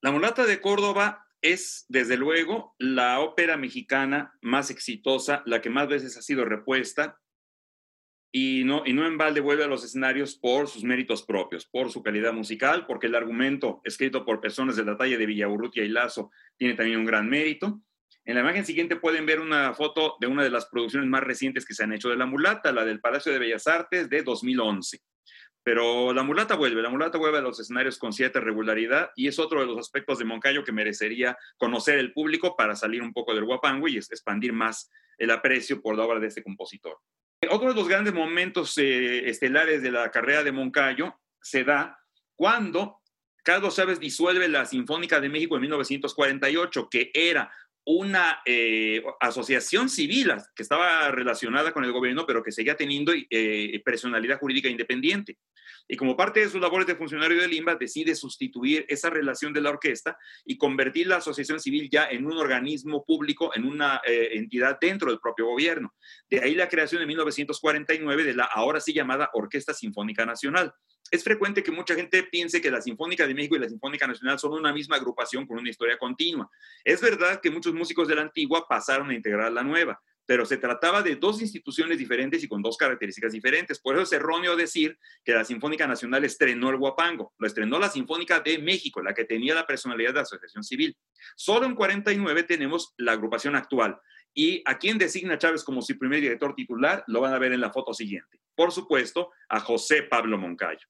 La 0.00 0.12
mulata 0.12 0.46
de 0.46 0.60
Córdoba 0.60 1.26
es, 1.42 1.86
desde 1.88 2.16
luego, 2.16 2.76
la 2.78 3.18
ópera 3.18 3.56
mexicana 3.56 4.32
más 4.40 4.70
exitosa, 4.70 5.42
la 5.44 5.60
que 5.60 5.68
más 5.68 5.88
veces 5.88 6.16
ha 6.16 6.22
sido 6.22 6.44
repuesta 6.44 7.18
y 8.30 8.62
no, 8.64 8.84
y 8.86 8.92
no 8.92 9.08
en 9.08 9.18
balde 9.18 9.40
vuelve 9.40 9.64
a 9.64 9.66
los 9.66 9.84
escenarios 9.84 10.36
por 10.36 10.68
sus 10.68 10.84
méritos 10.84 11.24
propios, 11.24 11.66
por 11.66 11.90
su 11.90 12.00
calidad 12.00 12.32
musical, 12.32 12.86
porque 12.86 13.08
el 13.08 13.16
argumento 13.16 13.80
escrito 13.82 14.24
por 14.24 14.40
personas 14.40 14.76
de 14.76 14.84
la 14.84 14.96
talla 14.96 15.18
de 15.18 15.26
Villaurrutia 15.26 15.82
y 15.82 15.88
Lazo 15.88 16.30
tiene 16.56 16.74
también 16.74 17.00
un 17.00 17.06
gran 17.06 17.28
mérito. 17.28 17.82
En 18.24 18.36
la 18.36 18.42
imagen 18.42 18.64
siguiente 18.64 18.94
pueden 18.94 19.26
ver 19.26 19.40
una 19.40 19.74
foto 19.74 20.14
de 20.20 20.28
una 20.28 20.44
de 20.44 20.50
las 20.50 20.66
producciones 20.66 21.08
más 21.08 21.24
recientes 21.24 21.66
que 21.66 21.74
se 21.74 21.82
han 21.82 21.92
hecho 21.92 22.08
de 22.08 22.16
la 22.16 22.26
mulata, 22.26 22.70
la 22.70 22.84
del 22.84 23.00
Palacio 23.00 23.32
de 23.32 23.40
Bellas 23.40 23.66
Artes 23.66 24.08
de 24.08 24.22
2011. 24.22 25.02
Pero 25.68 26.14
la 26.14 26.22
mulata 26.22 26.54
vuelve, 26.54 26.80
la 26.80 26.88
mulata 26.88 27.18
vuelve 27.18 27.36
a 27.36 27.42
los 27.42 27.60
escenarios 27.60 27.98
con 27.98 28.14
cierta 28.14 28.40
regularidad 28.40 29.10
y 29.14 29.28
es 29.28 29.38
otro 29.38 29.60
de 29.60 29.66
los 29.66 29.76
aspectos 29.76 30.18
de 30.18 30.24
Moncayo 30.24 30.64
que 30.64 30.72
merecería 30.72 31.36
conocer 31.58 31.98
el 31.98 32.14
público 32.14 32.56
para 32.56 32.74
salir 32.74 33.02
un 33.02 33.12
poco 33.12 33.34
del 33.34 33.44
guapango 33.44 33.86
y 33.86 33.98
expandir 33.98 34.54
más 34.54 34.90
el 35.18 35.30
aprecio 35.30 35.82
por 35.82 35.94
la 35.94 36.06
obra 36.06 36.20
de 36.20 36.28
este 36.28 36.42
compositor. 36.42 36.96
Otro 37.50 37.68
de 37.68 37.74
los 37.74 37.86
grandes 37.86 38.14
momentos 38.14 38.78
eh, 38.78 39.28
estelares 39.28 39.82
de 39.82 39.90
la 39.90 40.10
carrera 40.10 40.42
de 40.42 40.52
Moncayo 40.52 41.20
se 41.42 41.64
da 41.64 41.98
cuando 42.34 43.02
Carlos 43.44 43.76
Chávez 43.76 44.00
disuelve 44.00 44.48
la 44.48 44.64
Sinfónica 44.64 45.20
de 45.20 45.28
México 45.28 45.56
en 45.56 45.60
1948, 45.60 46.88
que 46.90 47.10
era 47.12 47.52
una 47.90 48.42
eh, 48.44 49.02
asociación 49.18 49.88
civil 49.88 50.30
que 50.54 50.62
estaba 50.62 51.10
relacionada 51.10 51.72
con 51.72 51.84
el 51.84 51.92
gobierno, 51.92 52.26
pero 52.26 52.42
que 52.42 52.52
seguía 52.52 52.76
teniendo 52.76 53.14
eh, 53.14 53.82
personalidad 53.82 54.38
jurídica 54.38 54.68
independiente. 54.68 55.38
Y 55.88 55.96
como 55.96 56.14
parte 56.14 56.40
de 56.40 56.50
sus 56.50 56.60
labores 56.60 56.86
de 56.86 56.96
funcionario 56.96 57.40
del 57.40 57.54
IMBA, 57.54 57.76
decide 57.76 58.14
sustituir 58.14 58.84
esa 58.90 59.08
relación 59.08 59.54
de 59.54 59.62
la 59.62 59.70
orquesta 59.70 60.18
y 60.44 60.58
convertir 60.58 61.06
la 61.06 61.16
asociación 61.16 61.60
civil 61.60 61.88
ya 61.90 62.04
en 62.10 62.26
un 62.26 62.36
organismo 62.36 63.06
público, 63.06 63.52
en 63.54 63.64
una 63.64 64.02
eh, 64.06 64.32
entidad 64.32 64.78
dentro 64.78 65.10
del 65.10 65.18
propio 65.18 65.46
gobierno. 65.46 65.94
De 66.28 66.40
ahí 66.40 66.54
la 66.54 66.68
creación 66.68 67.00
en 67.00 67.08
1949 67.08 68.24
de 68.24 68.34
la 68.34 68.44
ahora 68.44 68.80
sí 68.80 68.92
llamada 68.92 69.30
Orquesta 69.32 69.72
Sinfónica 69.72 70.26
Nacional 70.26 70.74
es 71.10 71.24
frecuente 71.24 71.62
que 71.62 71.70
mucha 71.70 71.94
gente 71.94 72.22
piense 72.24 72.60
que 72.60 72.70
la 72.70 72.80
Sinfónica 72.80 73.26
de 73.26 73.34
México 73.34 73.56
y 73.56 73.60
la 73.60 73.68
Sinfónica 73.68 74.06
Nacional 74.06 74.38
son 74.38 74.52
una 74.52 74.72
misma 74.72 74.96
agrupación 74.96 75.46
con 75.46 75.58
una 75.58 75.70
historia 75.70 75.98
continua. 75.98 76.50
Es 76.84 77.00
verdad 77.00 77.40
que 77.40 77.50
muchos 77.50 77.74
músicos 77.74 78.08
de 78.08 78.14
la 78.14 78.22
antigua 78.22 78.66
pasaron 78.68 79.10
a 79.10 79.14
integrar 79.14 79.50
la 79.52 79.62
nueva, 79.62 80.00
pero 80.26 80.44
se 80.44 80.58
trataba 80.58 81.02
de 81.02 81.16
dos 81.16 81.40
instituciones 81.40 81.96
diferentes 81.96 82.44
y 82.44 82.48
con 82.48 82.60
dos 82.60 82.76
características 82.76 83.32
diferentes. 83.32 83.80
Por 83.80 83.94
eso 83.94 84.02
es 84.02 84.12
erróneo 84.12 84.56
decir 84.56 84.98
que 85.24 85.32
la 85.32 85.44
Sinfónica 85.44 85.86
Nacional 85.86 86.22
estrenó 86.24 86.68
el 86.68 86.76
guapango. 86.76 87.32
Lo 87.38 87.46
estrenó 87.46 87.78
la 87.78 87.88
Sinfónica 87.88 88.40
de 88.40 88.58
México, 88.58 89.00
la 89.00 89.14
que 89.14 89.24
tenía 89.24 89.54
la 89.54 89.66
personalidad 89.66 90.12
de 90.12 90.20
asociación 90.20 90.62
civil. 90.62 90.94
Solo 91.34 91.64
en 91.64 91.74
49 91.74 92.42
tenemos 92.42 92.92
la 92.98 93.12
agrupación 93.12 93.56
actual. 93.56 93.98
Y 94.34 94.62
a 94.66 94.76
quien 94.76 94.98
designa 94.98 95.38
Chávez 95.38 95.64
como 95.64 95.80
su 95.80 95.98
primer 95.98 96.20
director 96.20 96.54
titular, 96.54 97.02
lo 97.06 97.22
van 97.22 97.32
a 97.32 97.38
ver 97.38 97.52
en 97.52 97.62
la 97.62 97.72
foto 97.72 97.94
siguiente. 97.94 98.38
Por 98.54 98.70
supuesto, 98.70 99.30
a 99.48 99.60
José 99.60 100.02
Pablo 100.02 100.36
Moncayo. 100.36 100.86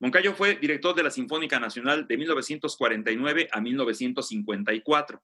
Moncayo 0.00 0.34
fue 0.34 0.56
director 0.56 0.94
de 0.94 1.02
la 1.02 1.10
Sinfónica 1.10 1.58
Nacional 1.58 2.06
de 2.06 2.16
1949 2.16 3.48
a 3.50 3.60
1954. 3.60 5.22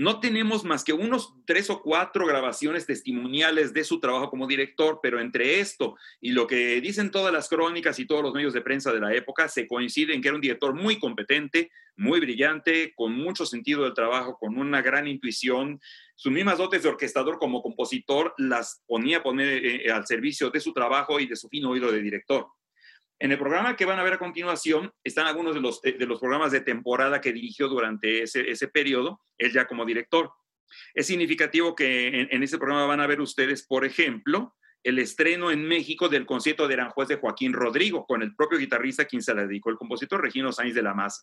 No 0.00 0.20
tenemos 0.20 0.62
más 0.62 0.84
que 0.84 0.92
unos 0.92 1.34
tres 1.44 1.70
o 1.70 1.82
cuatro 1.82 2.24
grabaciones 2.24 2.86
testimoniales 2.86 3.72
de 3.72 3.82
su 3.82 3.98
trabajo 3.98 4.30
como 4.30 4.46
director, 4.46 5.00
pero 5.02 5.20
entre 5.20 5.58
esto 5.58 5.96
y 6.20 6.30
lo 6.30 6.46
que 6.46 6.80
dicen 6.80 7.10
todas 7.10 7.32
las 7.32 7.48
crónicas 7.48 7.98
y 7.98 8.06
todos 8.06 8.22
los 8.22 8.32
medios 8.32 8.52
de 8.52 8.60
prensa 8.60 8.92
de 8.92 9.00
la 9.00 9.12
época, 9.12 9.48
se 9.48 9.66
coincide 9.66 10.14
en 10.14 10.22
que 10.22 10.28
era 10.28 10.36
un 10.36 10.40
director 10.40 10.72
muy 10.72 11.00
competente, 11.00 11.72
muy 11.96 12.20
brillante, 12.20 12.92
con 12.94 13.12
mucho 13.12 13.44
sentido 13.44 13.82
del 13.82 13.94
trabajo, 13.94 14.38
con 14.38 14.56
una 14.56 14.82
gran 14.82 15.08
intuición. 15.08 15.80
Sus 16.14 16.30
mismas 16.30 16.58
dotes 16.58 16.84
de 16.84 16.90
orquestador 16.90 17.40
como 17.40 17.60
compositor 17.60 18.34
las 18.38 18.84
ponía 18.86 19.16
a 19.16 19.22
poner 19.24 19.66
eh, 19.66 19.90
al 19.90 20.06
servicio 20.06 20.50
de 20.50 20.60
su 20.60 20.72
trabajo 20.72 21.18
y 21.18 21.26
de 21.26 21.34
su 21.34 21.48
fino 21.48 21.70
oído 21.70 21.90
de 21.90 22.02
director. 22.02 22.46
En 23.20 23.32
el 23.32 23.38
programa 23.38 23.74
que 23.74 23.84
van 23.84 23.98
a 23.98 24.04
ver 24.04 24.14
a 24.14 24.18
continuación 24.18 24.92
están 25.02 25.26
algunos 25.26 25.54
de 25.54 25.60
los, 25.60 25.82
de 25.82 26.06
los 26.06 26.20
programas 26.20 26.52
de 26.52 26.60
temporada 26.60 27.20
que 27.20 27.32
dirigió 27.32 27.68
durante 27.68 28.22
ese, 28.22 28.48
ese 28.48 28.68
periodo, 28.68 29.20
él 29.38 29.52
ya 29.52 29.66
como 29.66 29.84
director. 29.84 30.30
Es 30.94 31.06
significativo 31.06 31.74
que 31.74 32.28
en, 32.30 32.42
ese 32.42 32.58
programa 32.58 32.86
van 32.86 33.00
a 33.00 33.06
ver 33.06 33.20
ustedes, 33.20 33.66
por 33.66 33.84
ejemplo, 33.84 34.54
el 34.84 34.98
estreno 34.98 35.50
en 35.50 35.66
México 35.66 36.08
del 36.08 36.26
concierto 36.26 36.68
de 36.68 36.74
Aranjuez 36.74 37.08
de 37.08 37.16
Joaquín 37.16 37.52
Rodrigo, 37.52 38.06
con 38.06 38.22
el 38.22 38.34
propio 38.36 38.58
guitarrista 38.58 39.04
quien 39.04 39.22
se 39.22 39.34
le 39.34 39.46
dedicó, 39.46 39.70
el 39.70 39.76
compositor 39.76 40.20
Regino 40.20 40.52
Sainz 40.52 40.74
de 40.74 40.82
la 40.82 40.94
Maza. 40.94 41.22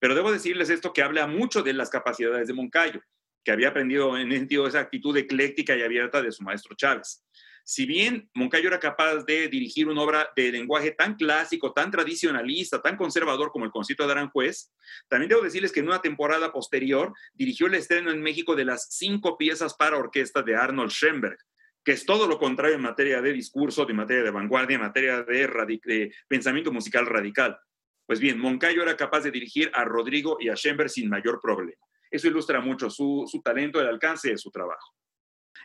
Pero 0.00 0.14
debo 0.14 0.32
decirles 0.32 0.70
esto 0.70 0.92
que 0.92 1.02
habla 1.02 1.26
mucho 1.26 1.62
de 1.62 1.72
las 1.72 1.90
capacidades 1.90 2.48
de 2.48 2.54
Moncayo, 2.54 3.00
que 3.44 3.52
había 3.52 3.68
aprendido 3.68 4.18
en 4.18 4.32
sentido 4.32 4.66
esa 4.66 4.80
actitud 4.80 5.16
ecléctica 5.16 5.76
y 5.76 5.82
abierta 5.82 6.20
de 6.20 6.32
su 6.32 6.42
maestro 6.42 6.74
Chávez. 6.74 7.24
Si 7.70 7.84
bien 7.84 8.30
Moncayo 8.32 8.68
era 8.68 8.80
capaz 8.80 9.26
de 9.26 9.46
dirigir 9.48 9.88
una 9.88 10.00
obra 10.00 10.30
de 10.34 10.50
lenguaje 10.50 10.92
tan 10.92 11.16
clásico, 11.16 11.74
tan 11.74 11.90
tradicionalista, 11.90 12.80
tan 12.80 12.96
conservador 12.96 13.50
como 13.50 13.66
el 13.66 13.70
concierto 13.70 14.06
de 14.06 14.12
Aranjuez, 14.12 14.72
también 15.06 15.28
debo 15.28 15.42
decirles 15.42 15.70
que 15.70 15.80
en 15.80 15.88
una 15.88 16.00
temporada 16.00 16.50
posterior 16.50 17.12
dirigió 17.34 17.66
el 17.66 17.74
estreno 17.74 18.10
en 18.10 18.22
México 18.22 18.56
de 18.56 18.64
las 18.64 18.88
cinco 18.88 19.36
piezas 19.36 19.74
para 19.74 19.98
orquesta 19.98 20.40
de 20.40 20.56
Arnold 20.56 20.90
Schoenberg, 20.90 21.36
que 21.84 21.92
es 21.92 22.06
todo 22.06 22.26
lo 22.26 22.38
contrario 22.38 22.76
en 22.76 22.80
materia 22.80 23.20
de 23.20 23.34
discurso, 23.34 23.84
de 23.84 23.92
materia 23.92 24.22
de 24.22 24.30
vanguardia, 24.30 24.76
en 24.76 24.80
materia 24.80 25.22
de, 25.24 26.10
pensamiento 26.26 26.72
musical 26.72 27.04
radical. 27.04 27.58
Pues 28.06 28.18
bien, 28.18 28.38
Moncayo 28.38 28.80
era 28.82 28.96
capaz 28.96 29.20
de 29.20 29.30
dirigir 29.30 29.70
a 29.74 29.84
Rodrigo 29.84 30.38
y 30.40 30.48
a 30.48 30.54
Schoenberg 30.54 30.88
sin 30.88 31.10
mayor 31.10 31.38
problema. 31.38 31.84
Eso 32.10 32.28
ilustra 32.28 32.62
mucho 32.62 32.88
su, 32.88 33.28
su 33.30 33.42
talento, 33.42 33.78
el 33.78 33.88
alcance 33.88 34.30
de 34.30 34.38
su 34.38 34.50
trabajo. 34.50 34.94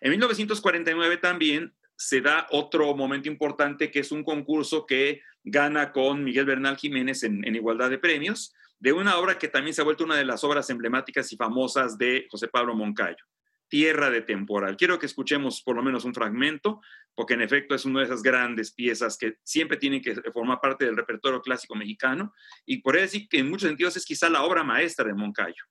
En 0.01 0.09
1949 0.09 1.15
también 1.15 1.73
se 1.95 2.21
da 2.21 2.47
otro 2.51 2.95
momento 2.95 3.29
importante 3.29 3.91
que 3.91 3.99
es 3.99 4.11
un 4.11 4.23
concurso 4.23 4.85
que 4.85 5.21
gana 5.43 5.91
con 5.91 6.23
Miguel 6.23 6.45
Bernal 6.45 6.77
Jiménez 6.77 7.23
en, 7.23 7.43
igualdad 7.55 7.89
de 7.89 7.97
premios, 7.97 8.53
de 8.79 8.93
una 8.93 9.17
obra 9.17 9.37
que 9.37 9.47
también 9.47 9.73
se 9.73 9.81
ha 9.81 9.85
vuelto 9.85 10.03
una 10.03 10.15
de 10.15 10.25
las 10.25 10.43
obras 10.43 10.69
emblemáticas 10.69 11.31
y 11.31 11.37
famosas 11.37 11.97
de 11.97 12.27
José 12.29 12.47
Pablo 12.47 12.75
Moncayo, 12.75 13.25
Tierra 13.67 14.09
de 14.09 14.21
Temporal. 14.21 14.75
Quiero 14.75 14.99
que 14.99 15.05
escuchemos 15.05 15.61
por 15.61 15.75
lo 15.75 15.83
menos 15.83 16.05
un 16.05 16.13
fragmento, 16.13 16.81
porque 17.15 17.35
en 17.35 17.41
efecto 17.41 17.75
es 17.75 17.85
una 17.85 17.99
de 17.99 18.05
esas 18.05 18.23
grandes 18.23 18.73
piezas 18.73 19.17
que 19.17 19.37
siempre 19.43 19.77
tienen 19.77 20.01
que 20.01 20.15
formar 20.31 20.59
parte 20.61 20.85
del 20.85 20.97
repertorio 20.97 21.41
clásico 21.41 21.75
mexicano 21.75 22.33
y 22.65 22.81
por 22.81 22.95
eso 22.95 23.03
decir 23.03 23.27
que 23.29 23.39
en 23.39 23.49
muchos 23.49 23.67
sentidos 23.67 23.95
es 23.95 24.05
quizá 24.05 24.29
la 24.29 24.43
obra 24.43 24.63
maestra 24.63 25.05
de 25.05 25.13
Moncayo. 25.13 25.63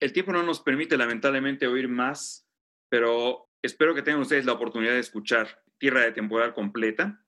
El 0.00 0.12
tiempo 0.12 0.32
no 0.32 0.42
nos 0.42 0.60
permite 0.60 0.96
lamentablemente 0.96 1.66
oír 1.66 1.88
más, 1.88 2.48
pero 2.88 3.50
espero 3.62 3.94
que 3.94 4.02
tengan 4.02 4.22
ustedes 4.22 4.44
la 4.44 4.52
oportunidad 4.52 4.92
de 4.92 5.00
escuchar 5.00 5.60
Tierra 5.78 6.02
de 6.02 6.12
Temporal 6.12 6.54
completa. 6.54 7.24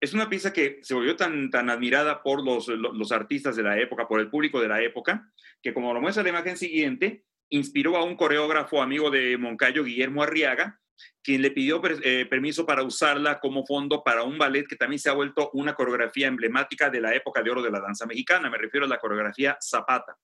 Es 0.00 0.14
una 0.14 0.30
pieza 0.30 0.52
que 0.52 0.78
se 0.82 0.94
volvió 0.94 1.16
tan, 1.16 1.50
tan 1.50 1.68
admirada 1.68 2.22
por 2.22 2.42
los, 2.42 2.68
los 2.68 3.12
artistas 3.12 3.56
de 3.56 3.62
la 3.62 3.78
época, 3.78 4.08
por 4.08 4.20
el 4.20 4.30
público 4.30 4.60
de 4.60 4.68
la 4.68 4.80
época, 4.80 5.30
que 5.62 5.74
como 5.74 5.92
lo 5.92 6.00
muestra 6.00 6.22
la 6.22 6.30
imagen 6.30 6.56
siguiente, 6.56 7.24
inspiró 7.50 7.96
a 7.96 8.04
un 8.04 8.16
coreógrafo 8.16 8.80
amigo 8.80 9.10
de 9.10 9.36
Moncayo, 9.36 9.84
Guillermo 9.84 10.22
Arriaga, 10.22 10.80
quien 11.22 11.42
le 11.42 11.50
pidió 11.50 11.82
eh, 12.02 12.26
permiso 12.26 12.64
para 12.64 12.82
usarla 12.82 13.38
como 13.38 13.66
fondo 13.66 14.02
para 14.02 14.22
un 14.22 14.38
ballet 14.38 14.66
que 14.66 14.76
también 14.76 14.98
se 14.98 15.10
ha 15.10 15.14
vuelto 15.14 15.50
una 15.52 15.74
coreografía 15.74 16.26
emblemática 16.26 16.88
de 16.90 17.00
la 17.00 17.14
época 17.14 17.42
de 17.42 17.50
oro 17.50 17.62
de 17.62 17.70
la 17.70 17.80
danza 17.80 18.06
mexicana. 18.06 18.48
Me 18.48 18.58
refiero 18.58 18.86
a 18.86 18.88
la 18.88 18.98
coreografía 18.98 19.58
Zapata 19.60 20.16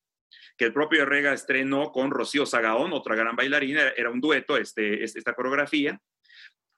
que 0.56 0.66
el 0.66 0.72
propio 0.72 1.04
Rega 1.04 1.32
estrenó 1.32 1.90
con 1.90 2.10
Rocío 2.10 2.46
Sagaón, 2.46 2.92
otra 2.92 3.16
gran 3.16 3.36
bailarina, 3.36 3.88
era 3.96 4.10
un 4.10 4.20
dueto 4.20 4.56
este, 4.56 5.02
esta 5.04 5.34
coreografía. 5.34 6.00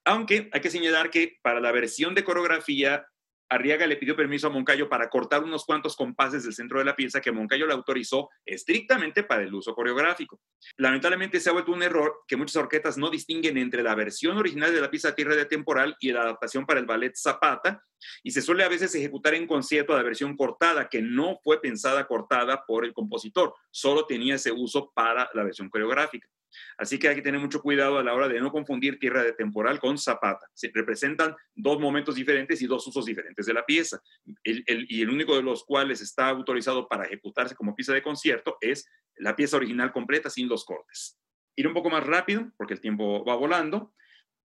Aunque 0.04 0.48
hay 0.52 0.60
que 0.60 0.70
señalar 0.70 1.10
que 1.10 1.38
para 1.42 1.60
la 1.60 1.72
versión 1.72 2.14
de 2.14 2.24
coreografía 2.24 3.06
Arriaga 3.48 3.86
le 3.86 3.96
pidió 3.96 4.16
permiso 4.16 4.48
a 4.48 4.50
Moncayo 4.50 4.88
para 4.88 5.08
cortar 5.08 5.44
unos 5.44 5.64
cuantos 5.64 5.94
compases 5.94 6.42
del 6.42 6.52
centro 6.52 6.78
de 6.78 6.84
la 6.84 6.96
pieza 6.96 7.20
que 7.20 7.30
Moncayo 7.30 7.66
le 7.66 7.74
autorizó 7.74 8.28
estrictamente 8.44 9.22
para 9.22 9.42
el 9.42 9.54
uso 9.54 9.74
coreográfico. 9.74 10.40
Lamentablemente 10.76 11.38
se 11.38 11.50
ha 11.50 11.52
vuelto 11.52 11.72
un 11.72 11.82
error 11.82 12.24
que 12.26 12.36
muchas 12.36 12.56
orquestas 12.56 12.98
no 12.98 13.10
distinguen 13.10 13.56
entre 13.58 13.82
la 13.82 13.94
versión 13.94 14.36
original 14.36 14.74
de 14.74 14.80
la 14.80 14.90
pieza 14.90 15.14
Tierra 15.14 15.36
de 15.36 15.44
Temporal 15.44 15.96
y 16.00 16.12
la 16.12 16.22
adaptación 16.22 16.66
para 16.66 16.80
el 16.80 16.86
ballet 16.86 17.14
Zapata, 17.16 17.82
y 18.22 18.30
se 18.30 18.42
suele 18.42 18.64
a 18.64 18.68
veces 18.68 18.94
ejecutar 18.94 19.34
en 19.34 19.46
concierto 19.46 19.96
la 19.96 20.02
versión 20.02 20.36
cortada, 20.36 20.88
que 20.88 21.00
no 21.00 21.38
fue 21.42 21.60
pensada 21.60 22.06
cortada 22.06 22.64
por 22.66 22.84
el 22.84 22.92
compositor, 22.92 23.54
solo 23.70 24.06
tenía 24.06 24.34
ese 24.34 24.52
uso 24.52 24.92
para 24.94 25.30
la 25.34 25.44
versión 25.44 25.70
coreográfica. 25.70 26.28
Así 26.78 26.98
que 26.98 27.08
hay 27.08 27.16
que 27.16 27.22
tener 27.22 27.40
mucho 27.40 27.60
cuidado 27.60 27.98
a 27.98 28.02
la 28.02 28.14
hora 28.14 28.28
de 28.28 28.40
no 28.40 28.50
confundir 28.50 28.98
tierra 28.98 29.22
de 29.22 29.32
temporal 29.32 29.78
con 29.78 29.98
zapata. 29.98 30.46
Se 30.54 30.70
representan 30.72 31.34
dos 31.54 31.78
momentos 31.80 32.14
diferentes 32.14 32.62
y 32.62 32.66
dos 32.66 32.86
usos 32.86 33.04
diferentes 33.04 33.46
de 33.46 33.54
la 33.54 33.64
pieza. 33.64 34.00
y 34.44 35.02
el 35.02 35.10
único 35.10 35.36
de 35.36 35.42
los 35.42 35.64
cuales 35.64 36.00
está 36.00 36.28
autorizado 36.28 36.88
para 36.88 37.04
ejecutarse 37.04 37.54
como 37.54 37.74
pieza 37.74 37.92
de 37.92 38.02
concierto 38.02 38.58
es 38.60 38.88
la 39.16 39.34
pieza 39.34 39.56
original 39.56 39.92
completa 39.92 40.30
sin 40.30 40.48
los 40.48 40.64
cortes. 40.64 41.18
Ir 41.56 41.66
un 41.66 41.74
poco 41.74 41.90
más 41.90 42.04
rápido, 42.04 42.52
porque 42.56 42.74
el 42.74 42.80
tiempo 42.80 43.24
va 43.24 43.34
volando. 43.34 43.94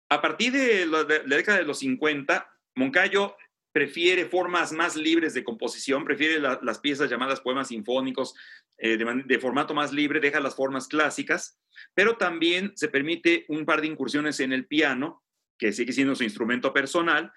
A 0.08 0.20
partir 0.20 0.52
de 0.52 0.86
la, 0.86 1.04
década 1.04 1.58
de 1.58 1.64
los 1.64 1.80
50, 1.80 2.48
Moncayo 2.76 3.36
prefiere 3.72 4.26
formas 4.26 4.72
más 4.72 4.96
libres 4.96 5.34
de 5.34 5.44
composición, 5.44 6.04
prefiere 6.04 6.40
las 6.40 6.78
piezas 6.80 7.08
llamadas 7.08 7.40
poemas 7.40 7.68
sinfónicos 7.68 8.34
eh, 8.78 8.96
de, 8.96 9.38
formato 9.38 9.74
más 9.74 9.92
libre, 9.92 10.20
deja 10.20 10.40
las 10.40 10.56
formas 10.56 10.88
clásicas 10.88 11.60
pero 11.94 12.16
también 12.16 12.72
se 12.76 12.88
permite 12.88 13.44
un 13.48 13.64
par 13.64 13.80
de 13.80 13.88
incursiones 13.88 14.40
en 14.40 14.52
el 14.52 14.66
piano, 14.66 15.22
que 15.58 15.72
sigue 15.72 15.92
siendo 15.92 16.14
su 16.14 16.24
instrumento 16.24 16.72
personal, 16.72 17.32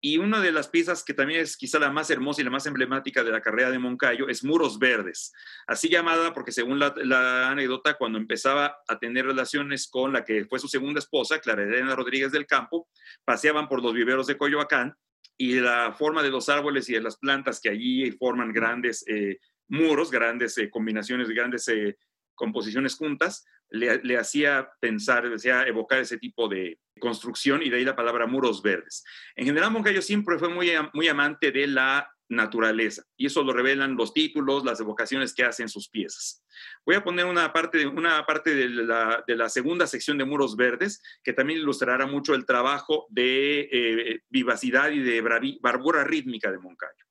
y 0.00 0.18
una 0.18 0.40
de 0.42 0.52
las 0.52 0.68
piezas 0.68 1.02
que 1.02 1.14
también 1.14 1.40
es 1.40 1.56
quizá 1.56 1.78
la 1.78 1.90
más 1.90 2.10
hermosa 2.10 2.42
y 2.42 2.44
la 2.44 2.50
más 2.50 2.66
emblemática 2.66 3.24
de 3.24 3.30
la 3.30 3.40
carrera 3.40 3.70
de 3.70 3.78
Moncayo 3.78 4.28
es 4.28 4.44
Muros 4.44 4.78
Verdes, 4.78 5.32
así 5.66 5.88
llamada 5.88 6.34
porque 6.34 6.52
según 6.52 6.78
la, 6.78 7.48
anécdota, 7.48 7.94
cuando 7.94 8.18
empezaba 8.18 8.76
a 8.86 8.98
tener 8.98 9.24
relaciones 9.24 9.88
con 9.88 10.12
la 10.12 10.22
que 10.22 10.44
fue 10.44 10.58
su 10.58 10.68
segunda 10.68 10.98
esposa, 10.98 11.40
Clara 11.40 11.62
Elena 11.62 11.96
Rodríguez 11.96 12.32
del 12.32 12.46
Campo, 12.46 12.88
paseaban 13.24 13.66
por 13.66 13.82
los 13.82 13.94
viveros 13.94 14.26
de 14.26 14.36
Coyoacán 14.36 14.94
y 15.36 15.54
la 15.54 15.92
forma 15.92 16.22
de 16.22 16.30
los 16.30 16.48
árboles 16.48 16.88
y 16.88 16.94
de 16.94 17.00
las 17.00 17.16
plantas 17.16 17.60
que 17.60 17.68
allí 17.68 18.10
forman 18.12 18.52
grandes 18.52 19.04
eh, 19.08 19.38
muros, 19.68 20.10
grandes 20.10 20.56
eh, 20.58 20.70
combinaciones, 20.70 21.28
grandes 21.28 21.66
eh, 21.68 21.96
composiciones 22.34 22.96
juntas, 22.96 23.44
le, 23.70 24.16
hacía 24.16 24.68
pensar, 24.80 25.24
le 25.24 25.34
hacía 25.34 25.64
evocar 25.64 25.98
ese 25.98 26.18
tipo 26.18 26.48
de 26.48 26.78
construcción 27.00 27.62
y 27.62 27.70
de 27.70 27.78
ahí 27.78 27.84
la 27.84 27.96
palabra 27.96 28.26
muros 28.26 28.62
verdes. 28.62 29.04
En 29.34 29.46
general, 29.46 29.72
Moncayo 29.72 30.00
siempre 30.00 30.38
fue 30.38 30.48
muy, 30.48 30.70
muy 30.92 31.08
amante 31.08 31.50
de 31.50 31.66
la 31.66 32.13
naturaleza 32.28 33.04
y 33.16 33.26
eso 33.26 33.42
lo 33.42 33.52
revelan 33.52 33.96
los 33.96 34.14
títulos, 34.14 34.64
las 34.64 34.80
evocaciones 34.80 35.34
que 35.34 35.44
hacen 35.44 35.68
sus 35.68 35.88
piezas. 35.88 36.42
Voy 36.84 36.96
a 36.96 37.04
poner 37.04 37.26
una 37.26 37.52
parte, 37.52 37.78
de, 37.78 37.86
una 37.86 38.24
parte 38.26 38.54
de, 38.54 38.68
la, 38.68 39.48
segunda 39.48 39.86
sección 39.86 40.18
de 40.18 40.24
Muros 40.24 40.56
Verdes 40.56 41.02
que 41.22 41.32
también 41.32 41.60
ilustrará 41.60 42.06
mucho 42.06 42.34
el 42.34 42.46
trabajo 42.46 43.06
de 43.10 43.68
eh, 43.70 44.20
vivacidad 44.28 44.90
y 44.90 45.00
de 45.00 45.20
bravura 45.60 46.04
rítmica 46.04 46.50
de 46.50 46.58
Moncayo. 46.58 47.03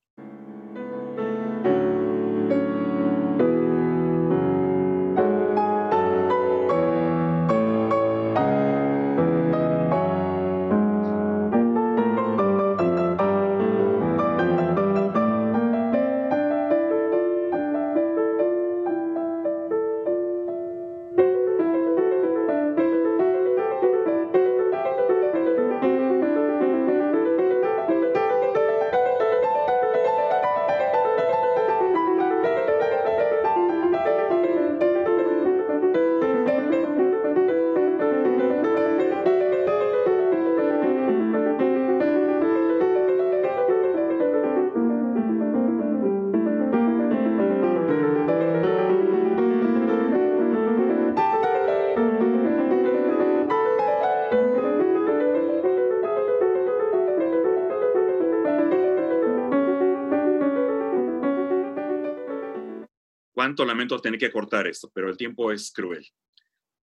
Cuánto 63.53 63.65
lamento 63.65 64.01
tener 64.01 64.19
que 64.19 64.31
cortar 64.31 64.65
esto, 64.65 64.91
pero 64.93 65.09
el 65.09 65.17
tiempo 65.17 65.51
es 65.51 65.71
cruel. 65.71 66.03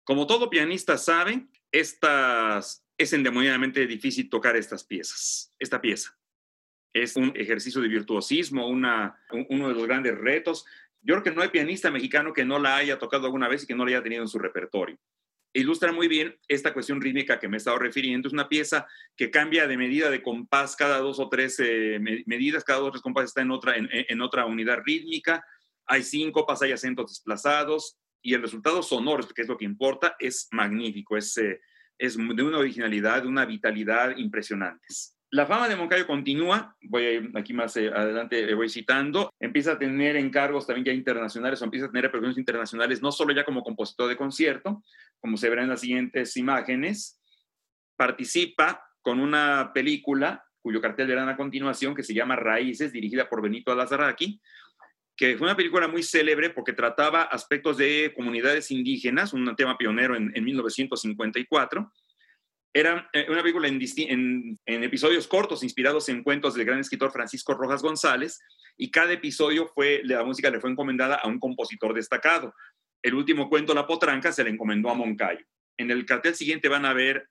Como 0.05 0.27
todo 0.27 0.51
pianista 0.51 0.99
sabe, 0.99 1.47
estas, 1.73 2.85
es 2.99 3.13
endemoniadamente 3.15 3.87
difícil 3.87 4.29
tocar 4.29 4.57
estas 4.57 4.85
piezas, 4.85 5.55
esta 5.59 5.81
pieza. 5.81 6.19
Es 6.93 7.17
un 7.17 7.33
ejercicio 7.35 7.81
de 7.81 7.89
virtuosismo, 7.89 8.69
una, 8.69 9.19
uno 9.49 9.69
de 9.69 9.75
los 9.75 9.87
grandes 9.87 10.19
retos. 10.19 10.67
Yo 11.01 11.15
creo 11.15 11.23
que 11.23 11.31
no 11.31 11.41
hay 11.41 11.49
pianista 11.49 11.91
mexicano 11.91 12.35
que 12.35 12.45
no 12.45 12.59
la 12.59 12.77
haya 12.77 12.99
tocado 12.99 13.25
alguna 13.25 13.49
vez 13.49 13.63
y 13.63 13.67
que 13.67 13.75
no 13.75 13.87
la 13.87 13.93
haya 13.93 14.03
tenido 14.03 14.23
en 14.23 14.29
su 14.29 14.39
repertorio. 14.39 14.99
Ilustra 15.55 15.93
muy 15.93 16.09
bien 16.09 16.39
esta 16.47 16.75
cuestión 16.75 17.01
rítmica 17.01 17.39
que 17.39 17.49
me 17.49 17.57
he 17.57 17.79
refiriendo. 17.79 18.29
Es 18.29 18.35
una 18.35 18.49
pieza 18.49 18.87
que 19.17 19.31
cambia 19.31 19.67
de 19.67 19.79
medida 19.79 20.11
de 20.11 20.23
compás 20.23 20.77
cada 20.77 20.99
dos 20.99 21.19
o 21.21 21.31
tres 21.31 21.59
eh, 21.59 21.99
medidas, 22.27 22.65
cada 22.65 22.81
dos 22.81 22.89
o 22.89 22.93
tres 22.93 23.03
compases 23.03 23.31
está 23.31 23.41
en 23.41 23.51
otra, 23.51 23.75
en, 23.77 24.21
otra 24.21 24.45
unidad 24.45 24.81
rítmica. 24.85 25.43
Hay 25.91 26.05
síncopas, 26.05 26.63
hay 26.63 26.71
acentos 26.71 27.11
desplazados 27.11 27.99
y 28.23 28.35
el 28.35 28.43
resultado 28.43 28.81
sonoro, 28.81 29.27
que 29.27 29.43
es 29.43 29.49
lo 29.49 29.59
que 29.59 29.65
importa, 29.65 30.15
es 30.21 30.47
magnífico, 30.53 31.17
es, 31.17 31.37
eh, 31.37 31.61
de 31.99 32.43
una 32.43 32.59
originalidad, 32.59 33.23
de 33.23 33.29
una 33.29 33.45
vitalidad 33.45 34.17
impresionantes. 34.17 35.17
La 35.33 35.47
fama 35.47 35.69
de 35.69 35.75
Moncayo 35.75 36.07
continúa, 36.07 36.77
voy 36.83 37.33
aquí 37.35 37.53
más 37.53 37.77
eh, 37.77 37.89
adelante, 37.89 38.55
voy 38.55 38.69
citando, 38.69 39.33
empieza 39.41 39.73
a 39.73 39.79
tener 39.79 40.15
encargos 40.15 40.65
también 40.65 40.85
ya 40.85 40.93
internacionales, 40.93 41.61
o 41.61 41.65
empieza 41.65 41.87
a 41.87 41.89
tener 41.89 42.05
repercusiones 42.05 42.39
internacionales, 42.39 43.03
no 43.03 43.11
solo 43.11 43.35
ya 43.35 43.45
como 43.45 43.65
compositor 43.65 44.09
de 44.09 44.17
concierto, 44.17 44.85
como 45.19 45.37
se 45.37 45.51
verá 45.51 45.65
en 45.65 45.71
las 45.71 45.81
siguientes 45.81 46.37
imágenes, 46.37 47.21
participa 47.97 48.81
con 49.03 49.19
una 49.19 49.73
película 49.75 50.45
cuyo 50.63 50.81
cartel 50.81 51.09
verán 51.09 51.29
a 51.29 51.37
continuación, 51.37 51.95
que 51.95 52.03
se 52.03 52.15
llama 52.15 52.37
Raíces, 52.37 52.93
dirigida 52.93 53.29
por 53.29 53.43
Benito 53.43 53.73
Alazaraki, 53.73 54.41
que 55.21 55.37
fue 55.37 55.47
una 55.47 55.57
película 55.57 55.87
muy 55.87 56.03
célebre 56.03 56.49
porque 56.49 56.73
trataba 56.73 57.25
aspectos 57.25 57.77
de 57.77 58.11
comunidades 58.17 58.71
indígenas, 58.71 59.35
un 59.35 59.55
tema 59.55 59.77
pionero 59.77 60.17
en, 60.17 60.33
en 60.35 60.43
1954, 60.43 61.93
era 62.73 63.07
eh, 63.13 63.27
una 63.29 63.43
película 63.43 63.69
en, 63.69 64.59
episodios 64.65 65.29
cortos 65.29 65.63
inspirados 65.63 66.09
en 66.09 66.23
cuentos 66.23 66.55
del 66.55 66.65
gran 66.65 66.79
escritor 66.79 67.13
Francisco 67.13 67.53
Rojas 67.53 67.83
González 67.83 68.41
y 68.79 68.91
cada 68.91 69.13
episodio 69.13 69.71
fue, 69.75 70.01
la 70.05 70.25
música 70.25 70.49
le 70.49 70.59
fue 70.59 70.71
encomendada 70.71 71.17
a 71.17 71.29
un 71.29 71.39
compositor 71.39 71.93
destacado. 71.93 72.55
El 73.03 73.13
último 73.13 73.51
cuento, 73.51 73.75
La 73.75 73.87
Potranca, 73.87 74.33
se 74.33 74.43
le 74.43 74.49
encomendó 74.49 74.89
a 74.89 74.95
Moncayo. 74.95 75.45
En 75.77 75.91
el 75.91 76.07
cartel 76.07 76.35
siguiente 76.35 76.71
van 76.71 76.87
a 76.87 76.95
ver 76.95 77.29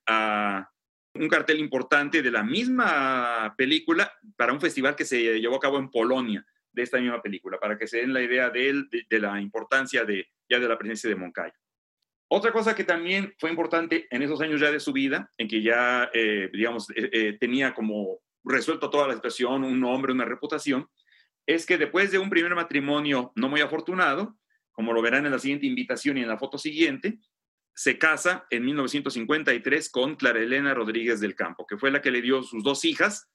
un 1.15 1.27
cartel 1.27 1.57
importante 1.57 2.21
de 2.21 2.29
la 2.29 2.43
misma 2.43 3.55
película 3.57 4.13
para 4.35 4.53
un 4.53 4.61
festival 4.61 4.95
que 4.95 5.05
se 5.05 5.39
llevó 5.39 5.55
a 5.55 5.59
cabo 5.59 5.79
en 5.79 5.89
Polonia 5.89 6.45
de 6.71 6.83
esta 6.83 6.99
misma 6.99 7.21
película, 7.21 7.59
para 7.59 7.77
que 7.77 7.87
se 7.87 7.97
den 7.97 8.13
la 8.13 8.21
idea 8.21 8.49
de, 8.49 8.85
la 9.11 9.41
importancia 9.41 10.03
de, 10.05 10.27
ya 10.49 10.59
de 10.59 10.67
la 10.67 10.77
presencia 10.77 11.09
de 11.09 11.15
Moncayo. 11.15 11.53
Otra 12.31 12.51
cosa 12.51 12.75
que 12.75 12.83
también 12.83 13.33
fue 13.39 13.49
importante 13.49 14.07
en 14.11 14.21
esos 14.21 14.39
años 14.41 14.61
ya 14.61 14.71
de 14.71 14.79
su 14.79 14.93
vida, 14.93 15.31
en 15.37 15.47
que 15.47 15.61
ya, 15.61 16.09
eh, 16.13 16.49
digamos, 16.53 16.89
eh, 16.91 17.09
eh, 17.11 17.37
tenía 17.39 17.73
como 17.73 18.19
resuelto 18.43 18.89
toda 18.89 19.07
la 19.07 19.15
situación, 19.15 19.63
un 19.63 19.79
nombre, 19.79 20.13
una 20.13 20.25
reputación, 20.25 20.87
es 21.45 21.65
que 21.65 21.77
después 21.77 22.11
de 22.11 22.19
un 22.19 22.29
primer 22.29 22.53
matrimonio 22.53 23.31
no 23.35 23.49
muy 23.49 23.61
afortunado, 23.61 24.37
como 24.71 24.93
lo 24.93 25.01
verán 25.01 25.25
en 25.25 25.31
la 25.31 25.39
siguiente 25.39 25.65
invitación 25.65 26.17
y 26.17 26.21
en 26.21 26.27
la 26.27 26.37
foto 26.37 26.57
siguiente, 26.57 27.19
se 27.73 27.97
casa 27.97 28.45
en 28.49 28.65
1953 28.65 29.89
con 29.89 30.15
Clara 30.15 30.39
Elena 30.39 30.73
Rodríguez 30.73 31.19
del 31.19 31.35
Campo, 31.35 31.65
que 31.65 31.77
fue 31.77 31.91
la 31.91 32.01
que 32.01 32.11
le 32.11 32.21
dio 32.21 32.43
sus 32.43 32.63
dos 32.63 32.85
hijas, 32.85 33.29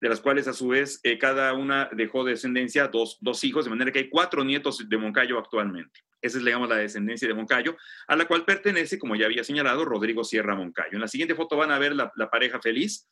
de 0.00 0.08
las 0.08 0.20
cuales 0.20 0.46
a 0.48 0.52
su 0.52 0.68
vez 0.68 1.00
cada 1.18 1.52
una 1.54 1.88
dejó 1.92 2.24
descendencia, 2.24 2.88
dos, 2.88 3.18
dos 3.20 3.42
hijos, 3.44 3.64
de 3.64 3.70
manera 3.70 3.92
que 3.92 4.00
hay 4.00 4.08
cuatro 4.08 4.44
nietos 4.44 4.88
de 4.88 4.98
Moncayo 4.98 5.38
actualmente. 5.38 6.00
Esa 6.20 6.38
es, 6.38 6.44
digamos, 6.44 6.68
la 6.68 6.76
descendencia 6.76 7.28
de 7.28 7.34
Moncayo, 7.34 7.76
a 8.08 8.16
la 8.16 8.26
cual 8.26 8.44
pertenece, 8.44 8.98
como 8.98 9.16
ya 9.16 9.26
había 9.26 9.44
señalado, 9.44 9.84
Rodrigo 9.84 10.24
Sierra 10.24 10.54
Moncayo. 10.54 10.92
En 10.92 11.00
la 11.00 11.08
siguiente 11.08 11.34
foto 11.34 11.56
van 11.56 11.70
a 11.70 11.78
ver 11.78 11.94
la, 11.94 12.10
pareja 12.30 12.60
feliz, 12.60 13.08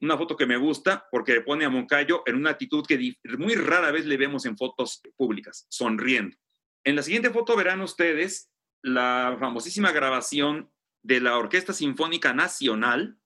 una 0.00 0.16
foto 0.16 0.36
que 0.36 0.46
me 0.46 0.56
gusta 0.56 1.06
porque 1.10 1.40
pone 1.40 1.64
a 1.64 1.70
Moncayo 1.70 2.22
en 2.26 2.36
una 2.36 2.50
actitud 2.50 2.84
que 2.86 3.16
muy 3.38 3.54
rara 3.54 3.90
vez 3.90 4.06
le 4.06 4.16
vemos 4.16 4.46
en 4.46 4.56
fotos 4.56 5.02
públicas, 5.16 5.66
sonriendo. 5.68 6.36
En 6.84 6.96
la 6.96 7.02
siguiente 7.02 7.30
foto 7.30 7.56
verán 7.56 7.80
ustedes 7.80 8.50
la 8.82 9.36
famosísima 9.40 9.92
grabación 9.92 10.70
de 11.02 11.20
la 11.20 11.38
Orquesta 11.38 11.72
Sinfónica 11.72 12.34
Nacional, 12.34 13.18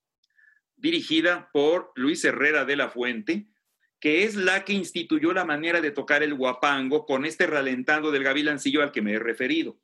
dirigida 0.79 1.51
por 1.53 1.93
Luis 1.95 2.24
Herrera 2.24 2.64
de 2.64 2.76
la 2.76 2.89
Fuente, 2.89 3.49
que 4.01 4.24
es 4.24 4.37
la 4.37 4.64
que 4.64 4.72
instituyó 4.72 5.33
la 5.33 5.45
manera 5.45 5.81
de 5.81 5.91
tocar 5.91 6.22
el 6.22 6.35
guapango 6.35 7.05
con 7.05 7.24
este 7.24 7.47
ralentando 7.47 8.11
del 8.11 8.24
gavilancillo 8.24 8.83
al 8.83 8.93
que 8.93 9.03
me 9.03 9.14
he 9.14 9.18
referido. 9.18 9.79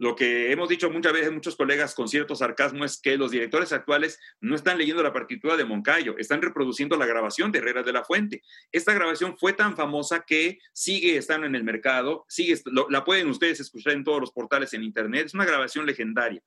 Lo 0.00 0.16
que 0.16 0.50
hemos 0.50 0.70
dicho 0.70 0.90
muchas 0.90 1.12
veces 1.12 1.30
muchos 1.30 1.56
colegas 1.56 1.94
con 1.94 2.08
cierto 2.08 2.34
sarcasmo 2.34 2.86
es 2.86 2.98
que 2.98 3.18
los 3.18 3.30
directores 3.30 3.70
actuales 3.74 4.18
no 4.40 4.56
están 4.56 4.78
leyendo 4.78 5.02
la 5.02 5.12
partitura 5.12 5.58
de 5.58 5.66
Moncayo, 5.66 6.16
están 6.16 6.40
reproduciendo 6.40 6.96
la 6.96 7.04
grabación 7.04 7.52
de 7.52 7.58
Herrera 7.58 7.82
de 7.82 7.92
la 7.92 8.02
Fuente. 8.02 8.42
Esta 8.72 8.94
grabación 8.94 9.36
fue 9.36 9.52
tan 9.52 9.76
famosa 9.76 10.24
que 10.26 10.58
sigue 10.72 11.18
estando 11.18 11.46
en 11.46 11.54
el 11.54 11.64
mercado, 11.64 12.24
sigue, 12.30 12.58
la 12.88 13.04
pueden 13.04 13.28
ustedes 13.28 13.60
escuchar 13.60 13.92
en 13.92 14.02
todos 14.02 14.20
los 14.20 14.32
portales 14.32 14.72
en 14.72 14.84
internet, 14.84 15.26
es 15.26 15.34
una 15.34 15.44
grabación 15.44 15.84
legendaria. 15.84 16.42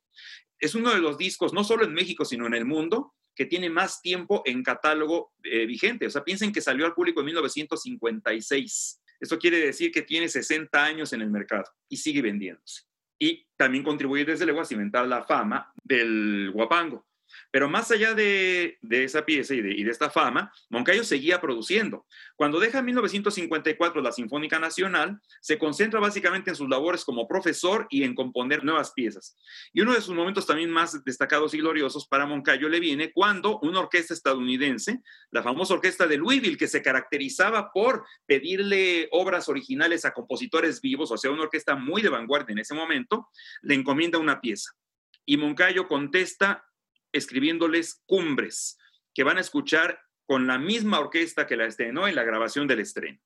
Es 0.58 0.74
uno 0.74 0.91
de 0.91 1.00
los 1.00 1.20
discos, 1.20 1.54
no 1.54 1.64
solo 1.64 1.84
en 1.86 1.94
México, 1.94 2.26
sino 2.26 2.48
en 2.48 2.56
el 2.56 2.66
mundo, 2.66 3.14
que 3.36 3.45
tiene 3.45 3.69
más 3.69 4.01
tiempo 4.01 4.41
en 4.45 4.63
catálogo 4.63 5.34
eh, 5.43 5.65
vigente. 5.65 6.05
O 6.05 6.09
sea, 6.09 6.23
piensen 6.23 6.51
que 6.51 6.61
salió 6.61 6.86
al 6.86 6.93
público 6.93 7.19
en 7.21 7.27
1956. 7.27 9.01
Esto 9.19 9.39
quiere 9.39 9.59
decir 9.59 9.91
que 9.91 10.01
tiene 10.01 10.27
60 10.27 10.84
años 10.84 11.13
en 11.13 11.21
el 11.21 11.29
mercado 11.29 11.65
y 11.88 11.97
sigue 11.97 12.21
vendiéndose. 12.21 12.84
Y 13.19 13.47
también 13.55 13.84
contribuye 13.84 14.25
desde 14.25 14.45
luego 14.45 14.61
a 14.61 14.65
cimentar 14.65 15.07
la 15.07 15.23
fama 15.23 15.71
del 15.84 16.51
guapango. 16.51 17.07
Pero 17.54 17.70
más 17.70 17.91
allá 17.91 18.16
de, 18.16 18.80
esa 18.89 19.26
pieza 19.26 19.54
y 19.54 19.62
de, 19.62 19.91
esta 19.91 20.10
fama, 20.10 20.51
Moncayo 20.72 21.04
seguía 21.04 21.39
produciendo. 21.39 22.08
Cuando 22.36 22.60
deja 22.60 22.80
en 22.80 22.86
1954 22.86 24.01
la 24.01 24.12
Sinfónica 24.12 24.58
Nacional, 24.58 25.22
se 25.39 25.60
concentra 25.60 25.99
básicamente 25.99 26.49
en 26.49 26.56
sus 26.56 26.68
labores 26.68 27.06
como 27.06 27.28
profesor 27.28 27.86
y 27.91 28.06
en 28.06 28.16
componer 28.16 28.64
nuevas 28.64 28.93
piezas. 28.93 29.38
Y 29.72 29.82
uno 29.82 29.93
de 29.93 30.01
sus 30.01 30.16
momentos 30.16 30.47
también 30.47 30.72
más 30.72 31.04
destacados 31.04 31.54
y 31.54 31.60
gloriosos 31.60 32.08
para 32.08 32.26
Moncayo 32.26 32.68
le 32.70 32.80
viene 32.80 33.14
cuando 33.14 33.60
una 33.60 33.82
orquesta 33.82 34.16
estadounidense, 34.16 35.04
la 35.30 35.43
famosa 35.43 35.76
orquesta 35.76 36.08
de 36.08 36.18
Louisville, 36.18 36.58
que 36.58 36.68
se 36.68 36.82
caracterizaba 36.82 37.72
por 37.72 38.04
pedirle 38.26 39.10
obras 39.12 39.47
originales 39.47 40.06
a 40.06 40.14
compositores 40.14 40.82
vivos, 40.82 41.12
o 41.12 41.18
sea, 41.20 41.30
una 41.30 41.43
orquesta 41.43 41.76
muy 41.76 42.01
de 42.01 42.10
vanguardia 42.10 42.54
en 42.54 42.60
ese 42.60 42.74
momento, 42.74 43.30
le 43.62 43.76
encomienda 43.76 44.18
una 44.18 44.41
pieza. 44.41 44.72
Y 45.24 45.38
Moncayo 45.38 45.88
contesta 45.88 46.66
escribiéndoles 47.14 48.03
cumbres 48.05 48.78
que 49.14 49.24
van 49.24 49.38
a 49.38 49.41
escuchar 49.41 50.01
con 50.26 50.47
la 50.47 50.57
misma 50.57 50.99
orquesta 50.99 51.47
que 51.47 51.55
la 51.55 51.66
estrenó 51.66 52.07
en 52.07 52.16
la 52.16 52.24
grabación 52.24 52.68
del 52.68 52.80
estreno. 52.80 53.20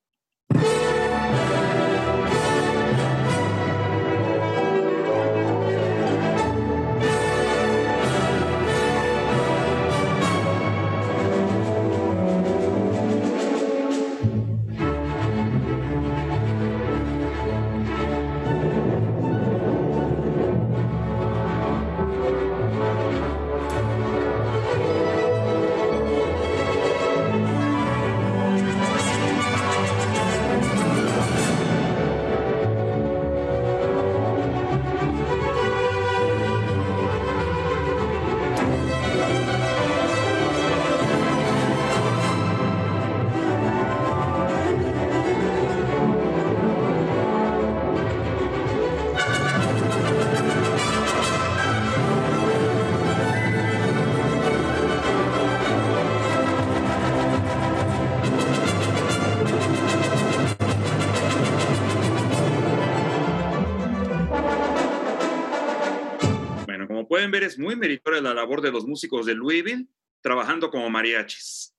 Pueden 67.18 67.32
ver, 67.32 67.45
es 67.45 67.57
muy 67.57 67.76
meritoria 67.76 68.22
la 68.22 68.32
labor 68.32 68.61
de 68.61 68.72
los 68.72 68.86
músicos 68.86 69.26
de 69.26 69.34
Louisville 69.34 69.88
trabajando 70.22 70.70
como 70.70 70.88
mariachis. 70.88 71.76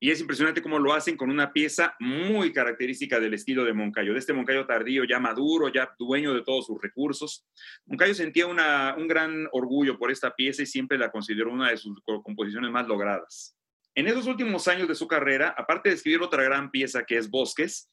y 0.00 0.10
es 0.10 0.20
impresionante 0.20 0.60
cómo 0.60 0.80
lo 0.80 0.92
hacen 0.92 1.16
con 1.16 1.30
una 1.30 1.52
pieza 1.52 1.94
muy 2.00 2.52
característica 2.52 3.20
del 3.20 3.34
estilo 3.34 3.64
de 3.64 3.72
Moncayo, 3.72 4.12
de 4.12 4.18
este 4.18 4.32
Moncayo 4.32 4.66
tardío, 4.66 5.04
ya 5.04 5.20
maduro, 5.20 5.68
ya 5.68 5.94
dueño 5.96 6.34
de 6.34 6.42
todos 6.42 6.66
sus 6.66 6.82
recursos. 6.82 7.46
Moncayo 7.84 8.12
sentía 8.12 8.48
un 8.48 9.06
gran 9.06 9.46
orgullo 9.52 9.96
por 9.96 10.10
esta 10.10 10.34
pieza 10.34 10.62
y 10.62 10.66
siempre 10.66 10.98
la 10.98 11.12
consideró 11.12 11.52
una 11.52 11.70
de 11.70 11.76
sus 11.76 12.00
composiciones 12.24 12.72
más 12.72 12.88
logradas. 12.88 13.56
En 13.94 14.08
esos 14.08 14.26
últimos 14.26 14.66
años 14.66 14.88
de 14.88 14.96
su 14.96 15.06
carrera, 15.06 15.54
aparte 15.56 15.90
de 15.90 15.94
escribir 15.94 16.22
otra 16.22 16.42
gran 16.42 16.72
pieza 16.72 17.04
que 17.04 17.18
es 17.18 17.30
Bosques, 17.30 17.88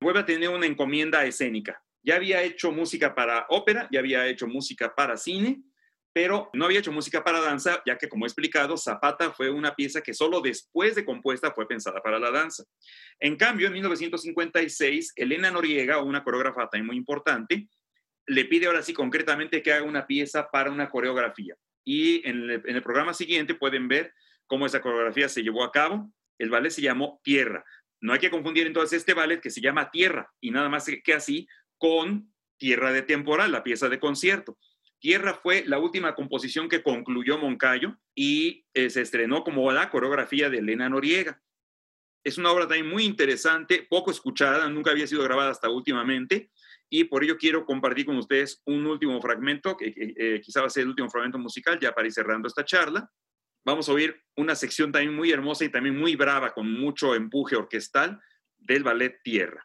vuelve 0.00 0.20
a 0.20 0.24
tener 0.24 0.48
una 0.48 0.64
encomienda 0.64 1.26
escénica. 1.26 1.82
Ya 2.02 2.16
había 2.16 2.42
hecho 2.42 2.72
música 2.72 3.14
para 3.14 3.44
ópera, 3.50 3.86
ya 3.92 4.00
había 4.00 4.26
hecho 4.26 4.46
música 4.46 4.94
para 4.94 5.18
cine, 5.18 5.62
pero 6.16 6.48
no 6.54 6.64
había 6.64 6.78
hecho 6.78 6.92
música 6.92 7.22
para 7.22 7.42
danza, 7.42 7.82
ya 7.84 7.98
que, 7.98 8.08
como 8.08 8.24
he 8.24 8.28
explicado, 8.28 8.78
Zapata 8.78 9.32
fue 9.32 9.50
una 9.50 9.74
pieza 9.74 10.00
que 10.00 10.14
solo 10.14 10.40
después 10.40 10.94
de 10.94 11.04
compuesta 11.04 11.52
fue 11.52 11.68
pensada 11.68 12.00
para 12.02 12.18
la 12.18 12.30
danza. 12.30 12.64
En 13.20 13.36
cambio, 13.36 13.66
en 13.66 13.74
1956, 13.74 15.12
Elena 15.14 15.50
Noriega, 15.50 16.00
una 16.00 16.24
coreógrafa 16.24 16.70
también 16.70 16.86
muy 16.86 16.96
importante, 16.96 17.68
le 18.24 18.46
pide 18.46 18.64
ahora 18.64 18.80
sí 18.80 18.94
concretamente 18.94 19.62
que 19.62 19.74
haga 19.74 19.84
una 19.84 20.06
pieza 20.06 20.48
para 20.50 20.70
una 20.70 20.88
coreografía. 20.88 21.54
Y 21.84 22.26
en 22.26 22.48
el, 22.48 22.82
programa 22.82 23.12
siguiente 23.12 23.54
pueden 23.54 23.86
ver 23.86 24.14
cómo 24.46 24.64
esa 24.64 24.80
coreografía 24.80 25.28
se 25.28 25.42
llevó 25.42 25.64
a 25.64 25.70
cabo. 25.70 26.10
El 26.38 26.48
ballet 26.48 26.70
se 26.70 26.80
llamó 26.80 27.20
Tierra. 27.24 27.62
No 28.00 28.14
hay 28.14 28.20
que 28.20 28.30
confundir 28.30 28.66
entonces 28.66 29.00
este 29.00 29.12
ballet 29.12 29.42
que 29.42 29.50
se 29.50 29.60
llama 29.60 29.90
Tierra 29.90 30.32
y 30.40 30.50
nada 30.50 30.70
más 30.70 30.90
que 31.04 31.12
así 31.12 31.46
con 31.76 32.32
Tierra 32.56 32.90
de 32.90 33.02
Temporal, 33.02 33.52
la 33.52 33.62
pieza 33.62 33.90
de 33.90 34.00
concierto. 34.00 34.56
Tierra 35.06 35.34
fue 35.40 35.62
la 35.64 35.78
última 35.78 36.16
composición 36.16 36.68
que 36.68 36.82
concluyó 36.82 37.38
Moncayo 37.38 37.96
y 38.12 38.66
eh, 38.74 38.90
se 38.90 39.02
estrenó 39.02 39.44
como 39.44 39.70
la 39.70 39.88
coreografía 39.88 40.50
de 40.50 40.58
Elena 40.58 40.88
Noriega. 40.88 41.40
Es 42.24 42.38
una 42.38 42.50
obra 42.50 42.66
también 42.66 42.88
muy 42.88 43.04
interesante, 43.04 43.86
poco 43.88 44.10
escuchada, 44.10 44.68
nunca 44.68 44.90
había 44.90 45.06
sido 45.06 45.22
grabada 45.22 45.52
hasta 45.52 45.70
últimamente 45.70 46.50
y 46.90 47.04
por 47.04 47.22
ello 47.22 47.36
quiero 47.38 47.64
compartir 47.64 48.04
con 48.04 48.16
ustedes 48.16 48.60
un 48.64 48.84
último 48.84 49.22
fragmento, 49.22 49.76
que 49.76 49.94
eh, 49.96 50.40
quizá 50.44 50.60
va 50.60 50.66
a 50.66 50.70
ser 50.70 50.82
el 50.82 50.88
último 50.88 51.08
fragmento 51.08 51.38
musical, 51.38 51.78
ya 51.78 51.92
para 51.92 52.08
ir 52.08 52.12
cerrando 52.12 52.48
esta 52.48 52.64
charla. 52.64 53.08
Vamos 53.64 53.88
a 53.88 53.92
oír 53.92 54.20
una 54.36 54.56
sección 54.56 54.90
también 54.90 55.14
muy 55.14 55.30
hermosa 55.30 55.64
y 55.64 55.68
también 55.68 55.96
muy 55.96 56.16
brava, 56.16 56.52
con 56.52 56.68
mucho 56.68 57.14
empuje 57.14 57.54
orquestal 57.54 58.18
del 58.58 58.82
ballet 58.82 59.20
Tierra. 59.22 59.64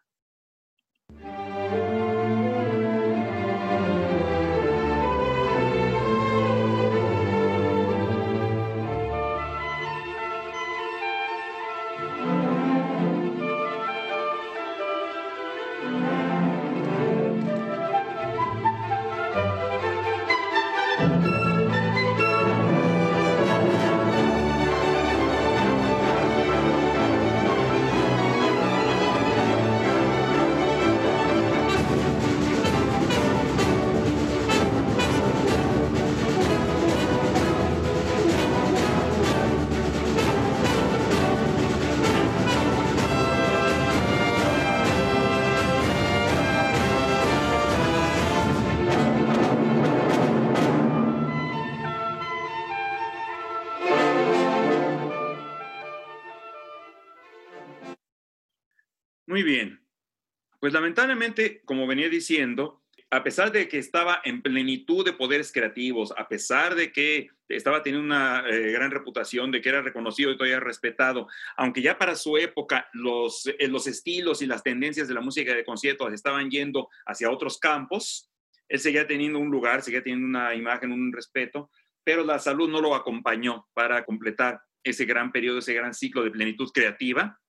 Pues 60.61 60.73
lamentablemente, 60.73 61.63
como 61.65 61.87
venía 61.87 62.07
diciendo, 62.07 62.83
a 63.09 63.23
pesar 63.23 63.51
de 63.51 63.67
que 63.67 63.79
estaba 63.79 64.21
en 64.23 64.43
plenitud 64.43 65.03
de 65.03 65.11
poderes 65.11 65.51
creativos, 65.51 66.13
a 66.15 66.27
pesar 66.27 66.75
de 66.75 66.91
que 66.91 67.29
estaba 67.49 67.81
teniendo 67.81 68.05
una 68.05 68.47
eh, 68.47 68.71
gran 68.71 68.91
reputación, 68.91 69.49
de 69.49 69.59
que 69.59 69.69
era 69.69 69.81
reconocido 69.81 70.29
y 70.29 70.37
todavía 70.37 70.59
respetado, 70.59 71.27
aunque 71.57 71.81
ya 71.81 71.97
para 71.97 72.15
su 72.15 72.37
época 72.37 72.87
los, 72.93 73.47
eh, 73.47 73.67
los 73.69 73.87
estilos 73.87 74.43
y 74.43 74.45
las 74.45 74.61
tendencias 74.61 75.07
de 75.07 75.15
la 75.15 75.21
música 75.21 75.55
de 75.55 75.65
conciertos 75.65 76.13
estaban 76.13 76.51
yendo 76.51 76.89
hacia 77.07 77.31
otros 77.31 77.57
campos, 77.57 78.29
él 78.69 78.79
seguía 78.79 79.07
teniendo 79.07 79.39
un 79.39 79.49
lugar, 79.49 79.81
seguía 79.81 80.03
teniendo 80.03 80.27
una 80.27 80.53
imagen, 80.53 80.91
un 80.91 81.11
respeto, 81.11 81.71
pero 82.03 82.23
la 82.23 82.37
salud 82.37 82.69
no 82.69 82.81
lo 82.81 82.93
acompañó 82.93 83.67
para 83.73 84.05
completar 84.05 84.61
ese 84.83 85.05
gran 85.05 85.31
periodo, 85.31 85.57
ese 85.57 85.73
gran 85.73 85.95
ciclo 85.95 86.23
de 86.23 86.29
plenitud 86.29 86.69
creativa 86.71 87.40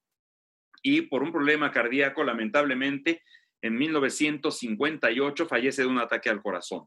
y 0.83 1.03
por 1.03 1.23
un 1.23 1.33
problema 1.33 1.71
cardíaco, 1.71 2.25
lamentablemente, 2.25 3.23
en 3.63 3.77
1958 3.77 5.47
fallece 5.47 5.83
de 5.83 5.89
un 5.89 5.99
ataque 5.99 6.29
al 6.29 6.43
corazón. 6.43 6.87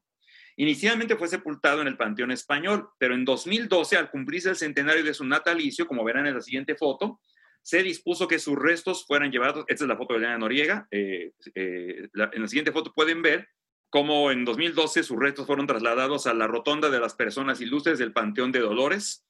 Inicialmente 0.57 1.15
fue 1.15 1.27
sepultado 1.27 1.81
en 1.81 1.87
el 1.87 1.97
Panteón 1.97 2.31
Español, 2.31 2.89
pero 2.97 3.13
en 3.13 3.25
2012, 3.25 3.97
al 3.97 4.09
cumplirse 4.09 4.49
el 4.49 4.55
centenario 4.55 5.03
de 5.03 5.13
su 5.13 5.25
natalicio, 5.25 5.87
como 5.87 6.03
verán 6.03 6.27
en 6.27 6.35
la 6.35 6.41
siguiente 6.41 6.75
foto, 6.75 7.19
se 7.61 7.81
dispuso 7.81 8.27
que 8.27 8.39
sus 8.39 8.55
restos 8.57 9.05
fueran 9.05 9.31
llevados, 9.31 9.65
esta 9.67 9.83
es 9.83 9.87
la 9.87 9.97
foto 9.97 10.13
de 10.13 10.19
Elena 10.19 10.37
Noriega, 10.37 10.87
eh, 10.91 11.31
eh, 11.55 12.07
en 12.13 12.41
la 12.41 12.47
siguiente 12.47 12.71
foto 12.71 12.93
pueden 12.93 13.21
ver 13.21 13.49
cómo 13.89 14.31
en 14.31 14.45
2012 14.45 15.03
sus 15.03 15.17
restos 15.17 15.47
fueron 15.47 15.67
trasladados 15.67 16.27
a 16.27 16.33
la 16.33 16.47
Rotonda 16.47 16.89
de 16.89 16.99
las 16.99 17.15
Personas 17.15 17.59
Ilustres 17.61 17.97
del 17.97 18.13
Panteón 18.13 18.51
de 18.51 18.59
Dolores, 18.59 19.24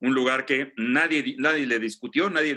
un 0.00 0.14
lugar 0.14 0.46
que 0.46 0.72
nadie, 0.76 1.34
nadie 1.38 1.66
le 1.66 1.78
discutió, 1.78 2.30
nadie 2.30 2.56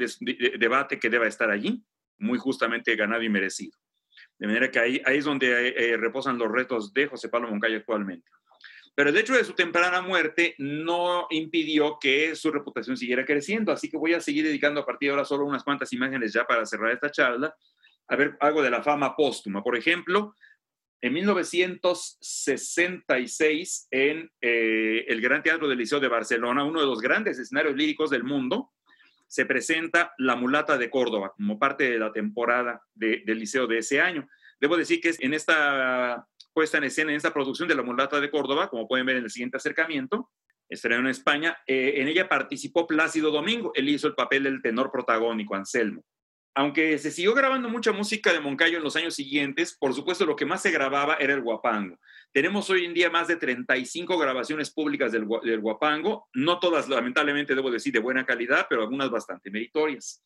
debate 0.59 0.99
que 0.99 1.09
deba 1.09 1.27
estar 1.27 1.49
allí, 1.49 1.83
muy 2.17 2.37
justamente 2.37 2.95
ganado 2.95 3.23
y 3.23 3.29
merecido. 3.29 3.77
De 4.37 4.47
manera 4.47 4.69
que 4.71 4.79
ahí, 4.79 5.01
ahí 5.05 5.17
es 5.17 5.25
donde 5.25 5.69
eh, 5.69 5.97
reposan 5.97 6.37
los 6.37 6.51
retos 6.51 6.93
de 6.93 7.07
José 7.07 7.29
Pablo 7.29 7.49
Moncayo 7.49 7.77
actualmente. 7.77 8.29
Pero 8.93 9.09
el 9.09 9.17
hecho 9.17 9.33
de 9.33 9.43
su 9.43 9.53
temprana 9.53 10.01
muerte 10.01 10.55
no 10.57 11.27
impidió 11.29 11.97
que 11.99 12.35
su 12.35 12.51
reputación 12.51 12.97
siguiera 12.97 13.25
creciendo, 13.25 13.71
así 13.71 13.89
que 13.89 13.97
voy 13.97 14.13
a 14.13 14.19
seguir 14.19 14.43
dedicando 14.43 14.81
a 14.81 14.85
partir 14.85 15.07
de 15.07 15.11
ahora 15.11 15.25
solo 15.25 15.45
unas 15.45 15.63
cuantas 15.63 15.93
imágenes 15.93 16.33
ya 16.33 16.45
para 16.45 16.65
cerrar 16.65 16.91
esta 16.91 17.09
charla, 17.09 17.55
a 18.07 18.15
ver 18.15 18.35
algo 18.41 18.61
de 18.61 18.69
la 18.69 18.83
fama 18.83 19.15
póstuma. 19.15 19.63
Por 19.63 19.77
ejemplo, 19.77 20.35
en 21.01 21.13
1966, 21.13 23.87
en 23.89 24.29
eh, 24.39 25.05
el 25.07 25.19
Gran 25.19 25.41
Teatro 25.41 25.67
del 25.67 25.79
Liceo 25.79 25.99
de 25.99 26.07
Barcelona, 26.07 26.63
uno 26.63 26.79
de 26.79 26.85
los 26.85 27.01
grandes 27.01 27.39
escenarios 27.39 27.75
líricos 27.75 28.11
del 28.11 28.23
mundo, 28.23 28.69
se 29.27 29.47
presenta 29.47 30.13
La 30.19 30.35
Mulata 30.35 30.77
de 30.77 30.91
Córdoba 30.91 31.33
como 31.35 31.57
parte 31.57 31.89
de 31.89 31.97
la 31.97 32.13
temporada 32.13 32.83
del 32.93 33.23
liceo 33.25 33.65
de 33.65 33.79
ese 33.79 33.99
año. 33.99 34.29
Debo 34.59 34.77
decir 34.77 35.01
que 35.01 35.15
en 35.19 35.33
esta 35.33 36.27
puesta 36.53 36.77
en 36.77 36.83
escena, 36.83 37.09
en 37.11 37.17
esta 37.17 37.33
producción 37.33 37.67
de 37.67 37.73
La 37.75 37.81
Mulata 37.81 38.19
de 38.19 38.29
Córdoba, 38.29 38.69
como 38.69 38.87
pueden 38.87 39.07
ver 39.07 39.15
en 39.15 39.23
el 39.23 39.31
siguiente 39.31 39.57
acercamiento, 39.57 40.29
estrenó 40.69 41.01
en 41.01 41.07
España, 41.07 41.57
eh, 41.65 41.93
en 41.95 42.09
ella 42.09 42.29
participó 42.29 42.85
Plácido 42.85 43.31
Domingo, 43.31 43.71
él 43.73 43.89
hizo 43.89 44.07
el 44.07 44.13
papel 44.15 44.43
del 44.43 44.61
tenor 44.61 44.91
protagónico, 44.91 45.55
Anselmo 45.55 46.03
aunque 46.53 46.97
se 46.97 47.11
siguió 47.11 47.33
grabando 47.33 47.69
mucha 47.69 47.91
música 47.91 48.33
de 48.33 48.39
Moncayo 48.39 48.77
en 48.77 48.83
los 48.83 48.95
años 48.95 49.15
siguientes, 49.15 49.75
por 49.77 49.93
supuesto 49.93 50.25
lo 50.25 50.35
que 50.35 50.45
más 50.45 50.61
se 50.61 50.71
grababa 50.71 51.15
era 51.15 51.33
el 51.33 51.41
guapango. 51.41 51.97
Tenemos 52.33 52.69
hoy 52.69 52.85
en 52.85 52.93
día 52.93 53.09
más 53.09 53.27
de 53.27 53.37
35 53.37 54.17
grabaciones 54.17 54.71
públicas 54.71 55.11
del, 55.11 55.25
guapango, 55.25 56.27
no 56.33 56.59
todas 56.59 56.89
lamentablemente 56.89 57.55
debo 57.55 57.71
decir 57.71 57.93
de 57.93 57.99
buena 57.99 58.25
calidad, 58.25 58.67
pero 58.69 58.81
algunas 58.81 59.09
bastante 59.09 59.49
meritorias. 59.49 60.21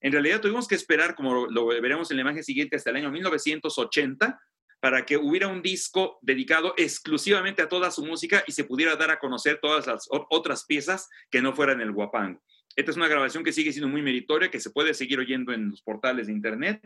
En 0.00 0.12
realidad 0.12 0.40
tuvimos 0.40 0.66
que 0.66 0.74
esperar, 0.74 1.14
como 1.14 1.46
lo 1.46 1.66
veremos 1.66 2.10
en 2.10 2.16
la 2.16 2.22
imagen 2.22 2.42
siguiente, 2.42 2.76
hasta 2.76 2.90
el 2.90 2.96
año 2.96 3.10
1980 3.10 4.40
para 4.82 5.06
que 5.06 5.16
hubiera 5.16 5.46
un 5.46 5.62
disco 5.62 6.18
dedicado 6.22 6.74
exclusivamente 6.76 7.62
a 7.62 7.68
toda 7.68 7.92
su 7.92 8.04
música 8.04 8.42
y 8.48 8.52
se 8.52 8.64
pudiera 8.64 8.96
dar 8.96 9.12
a 9.12 9.20
conocer 9.20 9.60
todas 9.62 9.86
las 9.86 10.08
otras 10.10 10.64
piezas 10.64 11.08
que 11.30 11.40
no 11.40 11.54
fueran 11.54 11.80
el 11.80 11.92
guapango. 11.92 12.42
Esta 12.74 12.90
es 12.90 12.96
una 12.96 13.08
grabación 13.08 13.44
que 13.44 13.52
sigue 13.52 13.72
siendo 13.72 13.88
muy 13.88 14.02
meritoria, 14.02 14.50
que 14.50 14.60
se 14.60 14.70
puede 14.70 14.94
seguir 14.94 15.18
oyendo 15.18 15.52
en 15.52 15.70
los 15.70 15.82
portales 15.82 16.26
de 16.26 16.32
Internet 16.32 16.80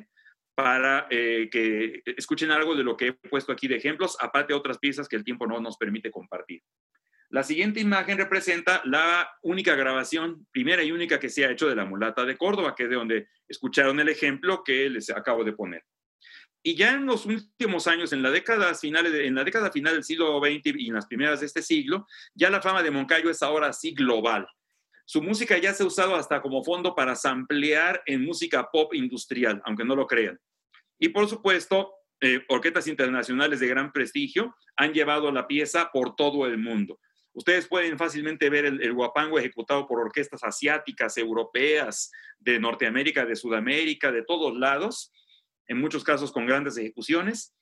para 0.54 1.06
eh, 1.10 1.48
que 1.50 2.02
escuchen 2.16 2.50
algo 2.50 2.74
de 2.74 2.82
lo 2.82 2.96
que 2.96 3.08
he 3.08 3.12
puesto 3.12 3.52
aquí 3.52 3.68
de 3.68 3.76
ejemplos, 3.76 4.16
aparte 4.20 4.52
de 4.52 4.58
otras 4.58 4.78
piezas 4.78 5.06
que 5.06 5.16
el 5.16 5.24
tiempo 5.24 5.46
no 5.46 5.60
nos 5.60 5.76
permite 5.76 6.10
compartir. 6.10 6.62
La 7.28 7.42
siguiente 7.42 7.80
imagen 7.80 8.18
representa 8.18 8.80
la 8.84 9.28
única 9.42 9.74
grabación, 9.74 10.46
primera 10.50 10.82
y 10.82 10.92
única 10.92 11.20
que 11.20 11.28
se 11.28 11.44
ha 11.44 11.50
hecho 11.50 11.68
de 11.68 11.76
la 11.76 11.84
mulata 11.84 12.24
de 12.24 12.36
Córdoba, 12.36 12.74
que 12.74 12.84
es 12.84 12.90
de 12.90 12.96
donde 12.96 13.28
escucharon 13.48 14.00
el 14.00 14.08
ejemplo 14.08 14.62
que 14.64 14.88
les 14.88 15.10
acabo 15.10 15.44
de 15.44 15.52
poner. 15.52 15.84
Y 16.62 16.74
ya 16.74 16.94
en 16.94 17.06
los 17.06 17.26
últimos 17.26 17.86
años, 17.86 18.12
en 18.12 18.22
la 18.22 18.30
década, 18.30 18.74
finales 18.74 19.12
en 19.14 19.34
la 19.34 19.44
década 19.44 19.70
final 19.70 19.94
del 19.94 20.04
siglo 20.04 20.40
XX 20.40 20.74
y 20.78 20.88
en 20.88 20.94
las 20.94 21.06
primeras 21.06 21.40
de 21.40 21.46
este 21.46 21.62
siglo, 21.62 22.06
ya 22.34 22.50
la 22.50 22.62
fama 22.62 22.82
de 22.82 22.90
Moncayo 22.90 23.30
es 23.30 23.42
ahora 23.42 23.68
así 23.68 23.92
global 23.92 24.48
Su 25.08 25.22
música 25.22 25.56
ya 25.56 25.72
se 25.72 25.84
ha 25.84 25.86
usado 25.86 26.16
hasta 26.16 26.42
como 26.42 26.64
fondo 26.64 26.94
para 26.94 27.14
samplear 27.14 28.02
en 28.06 28.24
música 28.24 28.68
pop 28.72 28.92
industrial, 28.92 29.62
aunque 29.64 29.84
no 29.84 29.94
lo 29.94 30.06
crean. 30.06 30.38
Y 30.98 31.10
por 31.10 31.28
supuesto, 31.28 31.92
eh, 32.20 32.44
orquestas 32.48 32.88
internacionales 32.88 33.60
de 33.60 33.68
gran 33.68 33.92
prestigio 33.92 34.56
han 34.76 34.92
llevado 34.92 35.30
la 35.30 35.46
pieza 35.46 35.90
por 35.92 36.16
todo 36.16 36.44
el 36.46 36.58
mundo. 36.58 36.98
Ustedes 37.34 37.68
pueden 37.68 37.98
fácilmente 37.98 38.50
ver 38.50 38.64
el, 38.64 38.92
guapango 38.94 39.38
ejecutado 39.38 39.86
por 39.86 40.00
orquestas 40.00 40.42
asiáticas, 40.42 41.16
europeas, 41.18 42.10
de 42.40 42.58
Norteamérica, 42.58 43.24
de 43.24 43.36
Sudamérica, 43.36 44.10
de 44.10 44.24
todos 44.24 44.56
lados, 44.56 45.12
en 45.68 45.78
muchos 45.78 46.02
casos 46.02 46.32
con 46.32 46.46
grandes 46.46 46.76
ejecuciones. 46.78 47.54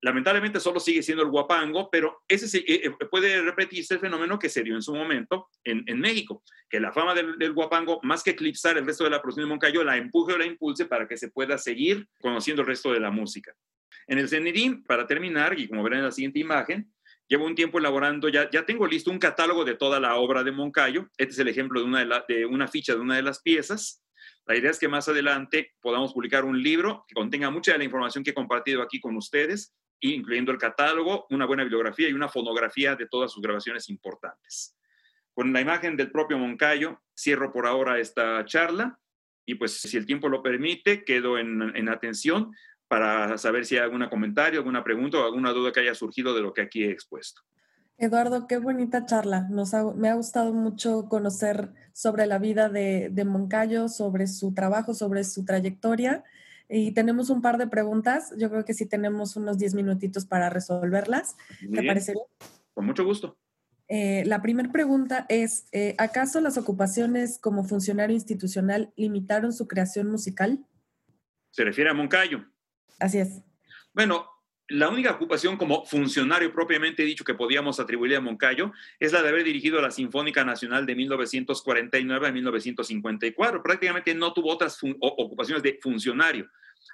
Lamentablemente 0.00 0.60
solo 0.60 0.78
sigue 0.78 1.02
siendo 1.02 1.24
el 1.24 1.30
guapango, 1.30 1.90
pero 1.90 2.22
ese 2.28 2.58
eh, 2.58 2.82
eh, 2.84 2.90
puede 3.10 3.42
repetirse 3.42 3.94
el 3.94 4.00
fenómeno 4.00 4.38
que 4.38 4.48
se 4.48 4.62
dio 4.62 4.74
en 4.74 4.82
su 4.82 4.94
momento 4.94 5.48
en, 5.64 6.00
México, 6.00 6.42
que 6.68 6.78
la 6.78 6.92
fama 6.92 7.14
del, 7.14 7.52
guapango, 7.52 7.98
más 8.02 8.22
que 8.22 8.30
eclipsar 8.30 8.78
el 8.78 8.86
resto 8.86 9.04
de 9.04 9.10
la 9.10 9.20
producción 9.20 9.46
de 9.46 9.50
Moncayo, 9.50 9.82
la 9.82 9.96
empuje 9.96 10.34
o 10.34 10.38
la 10.38 10.46
impulse 10.46 10.86
para 10.86 11.08
que 11.08 11.16
se 11.16 11.30
pueda 11.30 11.58
seguir 11.58 12.06
conociendo 12.20 12.62
el 12.62 12.68
resto 12.68 12.92
de 12.92 13.00
la 13.00 13.10
música. 13.10 13.52
En 14.06 14.18
el 14.18 14.28
CENIDIM, 14.28 14.84
para 14.84 15.06
terminar, 15.06 15.58
y 15.58 15.68
como 15.68 15.82
verán 15.82 15.98
en 16.00 16.04
la 16.06 16.12
siguiente 16.12 16.38
imagen, 16.38 16.92
Llevo 17.28 17.44
un 17.44 17.54
tiempo 17.54 17.78
elaborando, 17.78 18.30
ya, 18.30 18.48
ya 18.50 18.64
tengo 18.64 18.86
listo 18.86 19.10
un 19.10 19.18
catálogo 19.18 19.62
de 19.62 19.74
toda 19.74 20.00
la 20.00 20.16
obra 20.16 20.42
de 20.42 20.50
Moncayo. 20.50 21.10
Este 21.18 21.34
es 21.34 21.38
el 21.38 21.48
ejemplo 21.48 21.78
de 21.78 21.86
una, 21.86 22.24
de, 22.26 22.46
una 22.46 22.68
ficha 22.68 22.94
de 22.94 23.00
una 23.00 23.16
de 23.16 23.22
las 23.22 23.42
piezas. 23.42 24.02
La 24.46 24.56
idea 24.56 24.70
es 24.70 24.78
que 24.78 24.88
más 24.88 25.10
adelante 25.10 25.74
podamos 25.82 26.14
publicar 26.14 26.46
un 26.46 26.62
libro 26.62 27.04
que 27.06 27.14
contenga 27.14 27.50
mucha 27.50 27.72
de 27.72 27.78
la 27.78 27.84
información 27.84 28.24
que 28.24 28.30
he 28.30 28.34
compartido 28.34 28.80
aquí 28.80 28.98
con 28.98 29.14
ustedes, 29.14 29.74
incluyendo 30.00 30.52
el 30.52 30.58
catálogo, 30.58 31.26
una 31.30 31.46
buena 31.46 31.62
bibliografía 31.62 32.08
y 32.08 32.12
una 32.12 32.28
fonografía 32.28 32.96
de 32.96 33.06
todas 33.06 33.32
sus 33.32 33.42
grabaciones 33.42 33.88
importantes. 33.88 34.76
Con 35.32 35.52
la 35.52 35.60
imagen 35.60 35.96
del 35.96 36.10
propio 36.10 36.38
Moncayo, 36.38 37.00
cierro 37.16 37.52
por 37.52 37.66
ahora 37.66 37.98
esta 37.98 38.44
charla 38.44 38.98
y 39.44 39.54
pues 39.54 39.80
si 39.80 39.96
el 39.96 40.06
tiempo 40.06 40.28
lo 40.28 40.42
permite, 40.42 41.04
quedo 41.04 41.38
en, 41.38 41.74
en 41.76 41.88
atención 41.88 42.52
para 42.88 43.38
saber 43.38 43.64
si 43.64 43.76
hay 43.76 43.82
algún 43.82 44.06
comentario, 44.08 44.60
alguna 44.60 44.82
pregunta 44.82 45.18
o 45.18 45.24
alguna 45.24 45.52
duda 45.52 45.72
que 45.72 45.80
haya 45.80 45.94
surgido 45.94 46.34
de 46.34 46.40
lo 46.40 46.52
que 46.52 46.62
aquí 46.62 46.84
he 46.84 46.90
expuesto. 46.90 47.42
Eduardo, 47.98 48.46
qué 48.46 48.58
bonita 48.58 49.06
charla. 49.06 49.48
Nos 49.50 49.72
me 49.96 50.08
ha 50.08 50.14
gustado 50.14 50.54
mucho 50.54 51.08
conocer 51.08 51.72
sobre 51.92 52.26
la 52.26 52.38
vida 52.38 52.68
de, 52.68 53.24
Moncayo, 53.26 53.88
sobre 53.88 54.28
su 54.28 54.54
trabajo, 54.54 54.94
sobre 54.94 55.24
su 55.24 55.44
trayectoria. 55.44 56.22
Y 56.68 56.92
tenemos 56.92 57.30
un 57.30 57.40
par 57.40 57.58
de 57.58 57.66
preguntas. 57.66 58.32
Yo 58.36 58.50
creo 58.50 58.64
que 58.64 58.74
sí 58.74 58.86
tenemos 58.86 59.36
unos 59.36 59.58
10 59.58 59.74
minutitos 59.74 60.26
para 60.26 60.50
resolverlas. 60.50 61.36
¿Te 61.60 61.82
parece 61.82 62.12
bien? 62.12 62.24
Con 62.74 62.86
mucho 62.86 63.04
gusto. 63.04 63.38
Eh, 63.88 64.22
la 64.26 64.42
primera 64.42 64.70
pregunta 64.70 65.24
es, 65.30 65.66
eh, 65.72 65.94
¿acaso 65.96 66.40
las 66.40 66.58
ocupaciones 66.58 67.38
como 67.38 67.64
funcionario 67.64 68.14
institucional 68.14 68.92
limitaron 68.96 69.52
su 69.52 69.66
creación 69.66 70.10
musical? 70.10 70.64
Se 71.50 71.64
refiere 71.64 71.90
a 71.90 71.94
Moncayo. 71.94 72.44
Así 72.98 73.18
es. 73.18 73.40
Bueno, 73.94 74.26
la 74.68 74.88
única 74.88 75.12
ocupación 75.12 75.56
como 75.56 75.84
funcionario 75.86 76.52
propiamente 76.52 77.02
dicho 77.02 77.24
que 77.24 77.34
podíamos 77.34 77.80
atribuirle 77.80 78.16
a 78.16 78.20
Moncayo 78.20 78.72
es 79.00 79.12
la 79.12 79.22
de 79.22 79.30
haber 79.30 79.44
dirigido 79.44 79.80
la 79.80 79.90
Sinfónica 79.90 80.44
Nacional 80.44 80.84
de 80.84 80.94
1949 80.94 82.28
a 82.28 82.32
1954. 82.32 83.62
Prácticamente 83.62 84.14
no 84.14 84.32
tuvo 84.32 84.52
otras 84.52 84.78
ocupaciones 85.00 85.62
de 85.62 85.78
funcionario. 85.80 86.48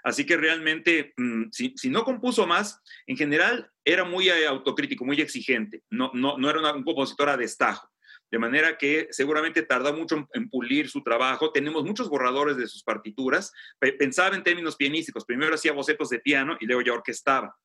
Así 0.04 0.24
que 0.24 0.36
realmente, 0.36 1.14
mm, 1.16 1.44
si, 1.50 1.90
no 1.90 2.04
compuso 2.04 2.46
más, 2.46 2.80
en 3.06 3.16
general 3.16 3.70
era 3.84 4.04
muy 4.04 4.28
eh, 4.28 4.46
autocrítico, 4.46 5.04
muy 5.04 5.20
exigente. 5.20 5.82
No, 5.90 6.10
no, 6.14 6.38
no 6.38 6.50
era 6.50 6.72
un 6.74 6.84
compositor 6.84 7.28
a 7.28 7.36
destajo 7.36 7.93
de 8.30 8.38
manera 8.38 8.76
que 8.78 9.08
seguramente 9.10 9.62
tarda 9.62 9.92
mucho 9.92 10.28
en, 10.32 10.48
pulir 10.48 10.88
su 10.88 11.02
trabajo. 11.02 11.52
Tenemos 11.52 11.84
muchos 11.84 12.08
borradores 12.08 12.56
de 12.56 12.66
sus 12.66 12.82
partituras. 12.82 13.52
Pensaba 13.98 14.34
en 14.34 14.42
términos 14.42 14.76
pianísticos, 14.76 15.24
primero 15.24 15.54
hacía 15.54 15.72
bocetos 15.72 16.08
de 16.08 16.18
piano 16.18 16.56
y 16.60 16.66
luego 16.66 16.82
ya 16.82 16.92
orquestaba. 16.92 17.56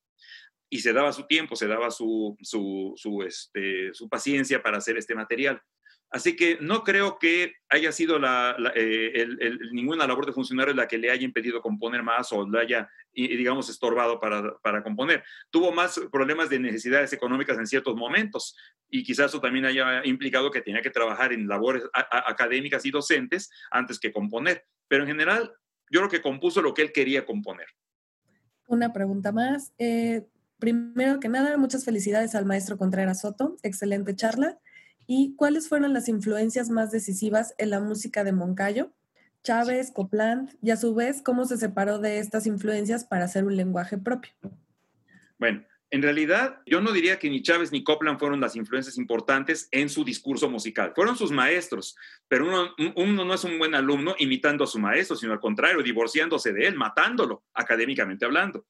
Y 0.69 0.79
se 0.79 0.93
daba 0.93 1.11
su 1.11 1.25
tiempo, 1.25 1.55
se 1.55 1.67
daba 1.67 1.89
su, 1.89 2.37
su, 2.41 2.93
su, 2.95 3.23
este, 3.23 3.93
su 3.93 4.07
paciencia 4.07 4.61
para 4.61 4.77
hacer 4.77 4.97
este 4.97 5.15
material. 5.15 5.61
Así 6.11 6.35
que 6.35 6.57
no 6.59 6.83
creo 6.83 7.19
que 7.19 7.53
haya 7.69 7.91
sido 7.91 8.17
la, 8.17 8.55
eh, 8.73 9.27
ninguna 9.71 10.07
labor 10.07 10.25
de 10.25 10.33
funcionario 10.33 10.73
la 10.73 10.87
que 10.87 10.97
le 10.97 11.11
haya 11.11 11.23
impedido 11.23 11.61
componer 11.61 12.01
más 12.01 12.31
o 12.31 12.49
le 12.49 12.61
haya, 12.61 12.89
digamos, 13.13 13.69
estorbado 13.69 14.19
para, 14.19 14.57
para, 14.59 14.81
componer. 14.81 15.23
Tuvo 15.51 15.71
más 15.71 16.01
problemas 16.11 16.49
de 16.49 16.59
necesidades 16.59 17.13
económicas 17.13 17.59
en 17.59 17.67
ciertos 17.67 17.95
momentos 17.95 18.57
y 18.89 19.03
quizás 19.03 19.27
eso 19.27 19.39
también 19.39 19.65
haya 19.65 20.03
implicado 20.03 20.49
que 20.49 20.61
tenía 20.61 20.81
que 20.81 20.89
trabajar 20.89 21.31
en 21.31 21.47
labores 21.47 21.83
académicas 21.93 22.85
y 22.87 22.91
docentes 22.91 23.51
antes 23.69 23.99
que 23.99 24.11
componer. 24.11 24.65
Pero 24.87 25.03
en 25.03 25.09
general, 25.09 25.53
yo 25.91 25.99
creo 25.99 26.09
que 26.09 26.21
compuso 26.21 26.61
lo 26.63 26.73
que 26.73 26.81
él 26.81 26.91
quería 26.91 27.23
componer. 27.23 27.67
Una 28.65 28.93
pregunta 28.93 29.31
más. 29.31 29.73
Eh, 29.77 30.25
primero 30.57 31.19
que 31.19 31.29
nada, 31.29 31.55
muchas 31.57 31.85
felicidades 31.85 32.33
al 32.33 32.45
maestro 32.45 32.77
Contreras 32.77 33.21
Soto. 33.21 33.57
Excelente 33.61 34.15
charla. 34.15 34.59
¿Y 35.11 35.33
cuáles 35.35 35.67
fueron 35.67 35.91
las 35.91 36.07
influencias 36.07 36.69
más 36.69 36.91
decisivas 36.91 37.55
en 37.57 37.71
la 37.71 37.79
música 37.79 38.23
de 38.23 38.31
Moncayo? 38.31 38.93
Chávez, 39.41 39.89
Copland, 39.91 40.55
y 40.61 40.69
a 40.69 40.77
su 40.77 40.93
vez, 40.93 41.23
¿cómo 41.23 41.45
se 41.45 41.57
separó 41.57 41.97
de 41.97 42.19
estas 42.19 42.45
influencias 42.45 43.05
para 43.05 43.25
hacer 43.25 43.43
un 43.43 43.55
lenguaje 43.55 43.97
propio? 43.97 44.31
Bueno, 45.39 45.65
en 45.89 46.03
realidad, 46.03 46.61
yo 46.67 46.79
no 46.79 46.91
diría 46.91 47.17
que 47.17 47.27
ni 47.27 47.41
Chávez 47.41 47.71
ni 47.71 47.83
Copland 47.83 48.19
fueron 48.19 48.39
las 48.39 48.55
influencias 48.55 48.99
importantes 48.99 49.67
en 49.71 49.89
su 49.89 50.03
discurso 50.03 50.47
musical. 50.47 50.93
Fueron 50.93 51.17
sus 51.17 51.31
maestros, 51.31 51.97
pero 52.27 52.45
uno, 52.45 52.75
uno, 52.95 53.25
no 53.25 53.33
es 53.33 53.43
un 53.43 53.57
buen 53.57 53.73
alumno 53.73 54.13
imitando 54.19 54.63
a 54.63 54.67
su 54.67 54.77
maestro, 54.77 55.15
sino 55.15 55.33
al 55.33 55.39
contrario, 55.39 55.81
divorciándose 55.81 56.53
de 56.53 56.67
él, 56.67 56.75
matándolo, 56.75 57.45
académicamente 57.55 58.25
hablando. 58.25 58.67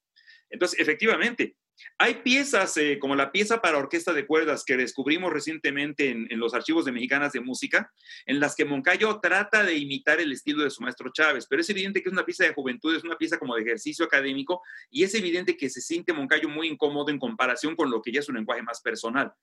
Entonces, 0.49 0.79
efectivamente, 0.79 1.57
hay 1.97 2.15
piezas 2.15 2.75
eh, 2.77 2.97
como 2.99 3.15
la 3.15 3.31
pieza 3.31 3.61
para 3.61 3.77
orquesta 3.77 4.13
de 4.13 4.25
cuerdas 4.25 4.63
que 4.63 4.77
descubrimos 4.77 5.31
recientemente 5.31 6.09
en, 6.09 6.27
los 6.39 6.53
archivos 6.53 6.85
de 6.85 6.91
Mexicanas 6.91 7.33
de 7.33 7.41
Música, 7.41 7.91
en 8.25 8.39
las 8.39 8.55
que 8.55 8.65
Moncayo 8.65 9.19
trata 9.21 9.63
de 9.63 9.75
imitar 9.75 10.19
el 10.19 10.31
estilo 10.31 10.63
de 10.63 10.69
su 10.69 10.81
maestro 10.81 11.11
Chávez, 11.11 11.45
pero 11.49 11.61
es 11.61 11.69
evidente 11.69 12.01
que 12.01 12.09
es 12.09 12.13
una 12.13 12.25
pieza 12.25 12.45
de 12.45 12.53
juventud, 12.53 12.95
es 12.95 13.03
una 13.03 13.17
pieza 13.17 13.37
como 13.37 13.55
de 13.55 13.61
ejercicio 13.61 14.05
académico 14.05 14.61
y 14.89 15.03
es 15.03 15.13
evidente 15.13 15.57
que 15.57 15.69
se 15.69 15.81
siente 15.81 16.13
Moncayo 16.13 16.49
muy 16.49 16.67
incómodo 16.67 17.09
en 17.09 17.19
comparación 17.19 17.75
con 17.75 17.89
lo 17.89 18.01
que 18.01 18.11
ya 18.11 18.19
es 18.19 18.29
un 18.29 18.35
lenguaje 18.35 18.61
más 18.61 18.81
personal 18.81 19.33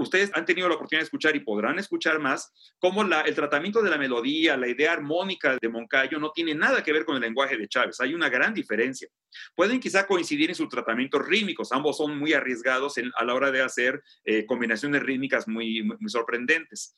ustedes 0.00 0.30
han 0.34 0.44
tenido 0.44 0.68
la 0.68 0.74
oportunidad 0.74 1.00
de 1.00 1.04
escuchar 1.04 1.36
y 1.36 1.40
podrán 1.40 1.78
escuchar 1.78 2.18
más 2.18 2.52
cómo 2.78 3.02
el 3.02 3.34
tratamiento 3.34 3.82
de 3.82 3.90
la 3.90 3.98
melodía, 3.98 4.56
la 4.56 4.68
idea 4.68 4.92
armónica 4.92 5.56
de 5.60 5.68
Moncayo 5.68 6.18
no 6.18 6.32
tiene 6.32 6.54
nada 6.54 6.82
que 6.82 6.92
ver 6.92 7.04
con 7.04 7.16
el 7.16 7.22
lenguaje 7.22 7.56
de 7.56 7.68
Chávez. 7.68 8.00
Hay 8.00 8.14
una 8.14 8.28
gran 8.28 8.54
diferencia. 8.54 9.08
Pueden 9.54 9.80
quizá 9.80 10.06
coincidir 10.06 10.50
en 10.50 10.56
sus 10.56 10.68
tratamientos 10.68 11.26
rítmicos. 11.26 11.72
Ambos 11.72 11.96
son 11.96 12.18
muy 12.18 12.32
arriesgados 12.32 12.94
a 13.16 13.24
la 13.24 13.34
hora 13.34 13.50
de 13.50 13.62
hacer 13.62 14.02
eh, 14.24 14.46
combinaciones 14.46 15.02
rítmicas 15.02 15.46
muy, 15.46 15.88
sorprendentes. 16.06 16.94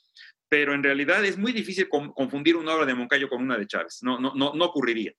Pero 0.49 0.75
en 0.75 0.83
realidad 0.83 1.25
es 1.25 1.39
muy 1.39 1.53
difícil 1.53 1.89
confundir 1.89 2.57
una 2.57 2.75
obra 2.75 2.87
de 2.87 2.95
Moncayo 2.95 3.29
con 3.29 3.43
una 3.43 3.59
de 3.59 3.67
Chávez. 3.67 3.99
No, 4.03 4.19
no, 4.19 4.33
no, 4.35 4.53
no 4.55 4.65
ocurriría. 4.65 5.13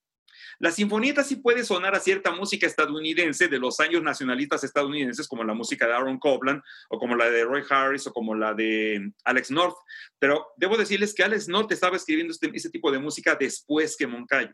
La 0.59 0.71
sinfonieta 0.71 1.23
sí 1.23 1.37
puede 1.37 1.63
sonar 1.63 1.95
a 1.95 1.99
cierta 1.99 2.31
música 2.31 2.67
estadounidense 2.67 3.47
de 3.47 3.59
los 3.59 3.79
años 3.79 4.03
nacionalistas 4.03 4.63
estadounidenses, 4.63 5.27
como 5.27 5.43
la 5.43 5.53
música 5.53 5.87
de 5.87 5.93
Aaron 5.93 6.19
Copland, 6.19 6.61
o 6.89 6.97
como 6.97 7.15
la 7.15 7.29
de 7.29 7.43
Roy 7.43 7.63
Harris, 7.69 8.07
o 8.07 8.13
como 8.13 8.35
la 8.35 8.53
de 8.53 9.11
Alex 9.23 9.51
North. 9.51 9.77
Pero 10.19 10.47
debo 10.57 10.77
decirles 10.77 11.13
que 11.13 11.23
Alex 11.23 11.47
North 11.47 11.71
estaba 11.71 11.97
escribiendo 11.97 12.31
este, 12.31 12.51
ese 12.53 12.69
tipo 12.69 12.91
de 12.91 12.99
música 12.99 13.35
después 13.35 13.97
que 13.97 14.07
Moncayo. 14.07 14.53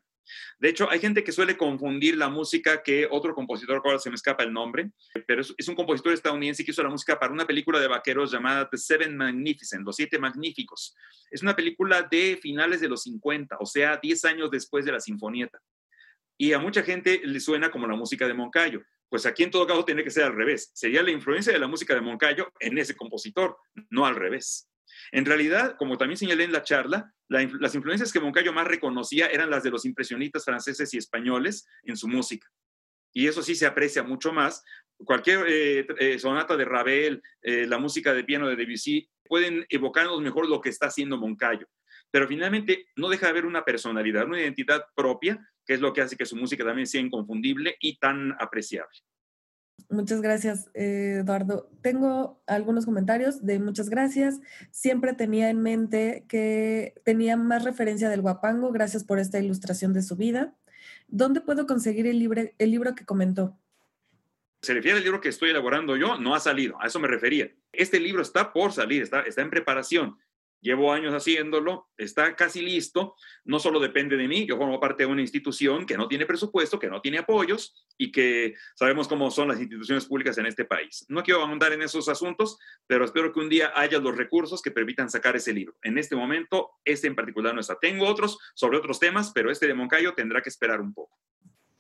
De 0.60 0.70
hecho, 0.70 0.90
hay 0.90 1.00
gente 1.00 1.24
que 1.24 1.32
suele 1.32 1.58
confundir 1.58 2.18
la 2.18 2.30
música 2.30 2.84
que 2.84 3.08
otro 3.10 3.34
compositor, 3.34 3.82
ahora 3.84 4.00
se 4.00 4.10
me 4.10 4.16
escapa 4.16 4.44
el 4.44 4.54
nombre, 4.54 4.92
pero 5.26 5.42
es, 5.42 5.68
un 5.68 5.76
compositor 5.76 6.14
estadounidense 6.14 6.64
que 6.64 6.72
hizo 6.72 6.84
la 6.84 6.90
música 6.90 7.20
para 7.20 7.34
una 7.34 7.48
película 7.48 7.80
de 7.80 7.88
vaqueros 7.88 8.32
llamada 8.32 8.70
The 8.70 8.78
Seven 8.78 9.16
Magnificent, 9.18 9.86
Los 9.86 9.96
Siete 9.96 10.20
Magníficos. 10.20 10.96
Es 11.32 11.42
una 11.42 11.56
película 11.56 12.04
de 12.04 12.38
finales 12.42 12.82
de 12.82 12.90
los 12.90 13.04
50, 13.04 13.58
o 13.60 13.66
sea, 13.66 13.98
10 13.98 14.26
años 14.26 14.52
después 14.52 14.86
de 14.86 14.92
la 14.92 15.00
Sinfonieta 15.00 15.60
y 16.40 16.54
a 16.54 16.60
mucha 16.60 16.84
gente 16.84 17.20
le 17.26 17.40
suena 17.42 17.70
como 17.70 17.86
la 17.86 17.98
música 17.98 18.26
de 18.26 18.34
Moncayo. 18.34 18.82
Pues 19.10 19.26
aquí 19.26 19.44
en 19.44 19.52
todo 19.52 19.68
caso 19.68 19.84
tiene 19.84 20.06
que 20.06 20.10
ser 20.10 20.24
al 20.24 20.36
revés. 20.36 20.72
Sería 20.74 21.04
la 21.04 21.12
influencia 21.12 21.52
de 21.52 21.60
la 21.60 21.68
música 21.68 21.94
de 21.94 22.00
Moncayo 22.00 22.50
en 22.62 22.78
ese 22.78 22.96
compositor, 22.96 23.58
no 23.90 24.06
al 24.06 24.16
revés. 24.16 24.70
En 25.12 25.26
realidad, 25.26 25.76
como 25.78 25.98
también 25.98 26.18
señalé 26.18 26.46
en 26.46 26.54
la 26.54 26.64
charla, 26.64 27.14
las 27.28 27.76
influencias 27.76 28.14
que 28.14 28.22
Moncayo 28.22 28.54
más 28.54 28.68
reconocía 28.68 29.28
eran 29.28 29.50
las 29.50 29.64
de 29.64 29.70
los 29.70 29.84
impresionistas 29.84 30.46
franceses 30.46 30.94
y 30.94 30.98
españoles 30.98 31.68
en 31.84 31.98
su 31.98 32.08
música. 32.08 32.48
Y 33.12 33.28
eso 33.28 33.44
sí 33.44 33.54
se 33.54 33.66
aprecia 33.66 34.04
mucho 34.04 34.32
más. 34.32 34.64
Cualquier 35.04 35.46
eh, 35.46 35.88
eh, 36.00 36.20
sonata 36.20 36.56
de 36.56 36.64
Ravel, 36.64 37.22
eh, 37.42 37.68
la 37.68 37.80
música 37.80 38.14
de 38.14 38.24
piano 38.24 38.48
de 38.48 38.56
Debussy, 38.56 39.10
pueden 39.26 39.66
evocarnos 39.68 40.22
mejor 40.22 40.48
lo 40.48 40.62
que 40.62 40.70
está 40.70 40.88
haciendo 40.88 41.18
Moncayo. 41.18 41.68
Pero 42.12 42.28
finalmente 42.28 42.88
no 42.96 43.10
deja 43.10 43.28
de 43.28 43.32
haber 43.32 43.46
una 43.46 43.66
personalidad, 43.66 44.26
una 44.26 44.42
identidad 44.42 44.86
propia 44.96 45.40
que 45.66 45.76
es 45.76 45.82
lo 45.82 45.94
que 45.94 46.02
hace 46.02 46.18
que 46.18 46.26
su 46.26 46.36
música 46.36 46.66
también 46.66 46.88
sea 46.88 47.00
inconfundible 47.00 47.76
y 47.80 48.00
tan 48.00 48.36
apreciable. 48.40 48.98
Muchas 49.88 50.20
gracias, 50.20 50.70
eh, 50.74 51.20
Eduardo. 51.22 51.70
Tengo 51.82 52.42
algunos 52.48 52.86
comentarios 52.86 53.46
de 53.46 53.60
muchas 53.60 53.90
gracias. 53.90 54.40
Siempre 54.72 55.14
tenía 55.14 55.50
en 55.50 55.62
mente 55.62 56.26
que 56.28 56.96
tenía 57.04 57.38
más 57.38 57.64
referencia 57.64 58.10
del 58.10 58.22
guapango. 58.22 58.72
Gracias 58.72 59.04
por 59.04 59.20
esta 59.20 59.40
ilustración 59.40 59.94
de 59.94 60.02
su 60.02 60.16
vida. 60.16 60.56
¿Dónde 61.08 61.42
puedo 61.42 61.68
conseguir 61.68 62.08
el, 62.08 62.52
el 62.58 62.72
libro 62.72 62.96
que 62.96 63.06
comentó? 63.06 63.56
Se 64.62 64.74
refiere 64.74 64.98
al 64.98 65.04
libro 65.04 65.22
que 65.22 65.30
estoy 65.30 65.52
elaborando 65.52 65.96
yo, 65.96 66.18
no 66.18 66.36
ha 66.36 66.40
salido, 66.40 66.82
a 66.82 66.88
eso 66.88 67.00
me 67.00 67.08
refería. 67.08 67.50
Este 67.72 68.00
libro 68.00 68.22
está 68.22 68.52
por 68.52 68.74
salir, 68.74 69.04
está, 69.04 69.22
está 69.22 69.42
en 69.42 69.50
preparación. 69.50 70.18
Llevo 70.62 70.92
años 70.92 71.14
haciéndolo, 71.14 71.88
está 71.98 72.36
casi 72.36 72.62
listo, 72.62 73.16
no 73.46 73.60
solo 73.60 73.80
depende 73.80 74.18
de 74.18 74.28
mí, 74.28 74.46
yo 74.46 74.58
formo 74.58 74.80
parte 74.80 75.04
de 75.04 75.12
una 75.12 75.22
institución 75.22 75.86
que 75.86 75.96
no 75.96 76.08
tiene 76.08 76.26
presupuesto, 76.26 76.80
que 76.80 76.90
no 76.90 77.00
tiene 77.00 77.20
apoyos 77.20 77.86
y 77.98 78.12
que 78.12 78.56
sabemos 78.76 79.08
cómo 79.08 79.32
son 79.32 79.48
las 79.48 79.60
instituciones 79.60 80.06
públicas 80.06 80.38
en 80.38 80.48
este 80.48 80.66
país. 80.66 81.06
No 81.08 81.24
quiero 81.24 81.42
ahondar 81.42 81.72
en 81.72 81.82
esos 81.82 82.10
asuntos, 82.10 82.58
pero 82.88 83.06
espero 83.06 83.32
que 83.32 83.40
un 83.40 83.50
día 83.50 83.72
haya 83.74 84.00
los 84.00 84.18
recursos 84.18 84.62
que 84.62 84.72
permitan 84.72 85.10
sacar 85.10 85.36
ese 85.36 85.54
libro. 85.54 85.76
En 85.82 85.98
este 85.98 86.16
momento, 86.16 86.72
este 86.84 87.08
en 87.08 87.16
particular 87.16 87.54
no 87.54 87.62
está. 87.62 87.78
Tengo 87.80 88.06
otros 88.06 88.38
sobre 88.54 88.78
otros 88.78 89.00
temas, 89.00 89.32
pero 89.34 89.52
este 89.52 89.68
de 89.68 89.74
Moncayo 89.74 90.14
tendrá 90.14 90.42
que 90.42 90.50
esperar 90.50 90.82
un 90.82 90.94
poco. 90.94 91.18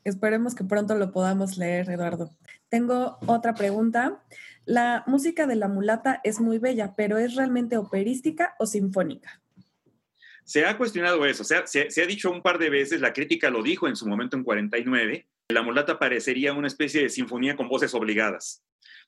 Esperemos 0.05 0.55
que 0.55 0.63
pronto 0.63 0.95
lo 0.95 1.11
podamos 1.11 1.57
leer, 1.57 1.89
Eduardo. 1.89 2.29
Tengo 2.69 3.17
otra 3.27 3.53
pregunta. 3.53 4.23
La 4.69 5.03
música 5.07 5.47
de 5.47 5.55
la 5.55 5.67
mulata 5.67 6.21
es 6.23 6.39
muy 6.39 6.59
bella, 6.59 6.93
pero 6.95 7.17
¿es 7.17 7.33
realmente 7.33 7.75
operística 7.75 8.53
o 8.59 8.67
sinfónica? 8.67 9.41
Se 10.43 10.63
ha 10.63 10.77
cuestionado 10.77 11.25
eso, 11.25 11.43
se 11.43 11.55
ha, 11.55 12.05
dicho 12.05 12.29
un 12.29 12.43
par 12.43 12.59
de 12.59 12.69
veces, 12.69 13.01
la 13.01 13.11
crítica 13.11 13.49
lo 13.49 13.63
dijo 13.63 13.87
en 13.87 13.95
su 13.95 14.07
momento 14.07 14.37
en 14.37 14.43
49, 14.43 15.27
la 15.49 15.63
mulata 15.63 15.97
parecería 15.97 16.53
una 16.53 16.67
especie 16.67 17.01
de 17.01 17.09
sinfonía 17.09 17.55
con 17.55 17.67
voces 17.67 17.95
obligadas. 17.95 18.63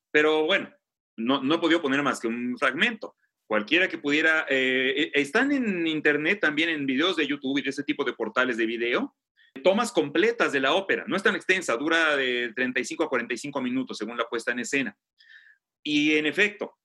Pero 0.10 0.48
bueno, 0.48 0.74
no, 1.16 1.44
no 1.44 1.54
he 1.54 1.60
podido 1.60 1.80
poner 1.80 2.02
más 2.02 2.20
que 2.20 2.28
un 2.28 2.58
fragmento. 2.58 3.16
Cualquiera 3.46 3.88
que 3.88 4.00
pudiera, 4.00 4.48
eh, 4.50 4.96
eh, 4.98 5.12
están 5.14 5.52
en 5.52 5.86
internet 5.86 6.40
también 6.42 6.70
en 6.70 6.88
videos 6.88 7.18
de 7.18 7.28
YouTube 7.28 7.60
y 7.60 7.62
de 7.62 7.70
ese 7.70 7.84
tipo 7.84 8.04
de 8.04 8.14
portales 8.14 8.58
de 8.58 8.66
video, 8.66 9.16
tomas 9.64 9.92
completas 9.92 10.52
de 10.54 10.60
la 10.60 10.74
ópera. 10.74 11.04
No 11.06 11.16
es 11.16 11.22
tan 11.22 11.36
extensa, 11.36 11.78
dura 11.78 12.16
de 12.16 12.52
35 12.56 13.04
a 13.04 13.10
45 13.10 13.62
minutos 13.62 14.00
según 14.00 14.18
la 14.18 14.28
puesta 14.28 14.52
en 14.52 14.60
escena. 14.62 14.98
Y 15.84 16.16
en 16.16 16.26
efecto, 16.26 16.78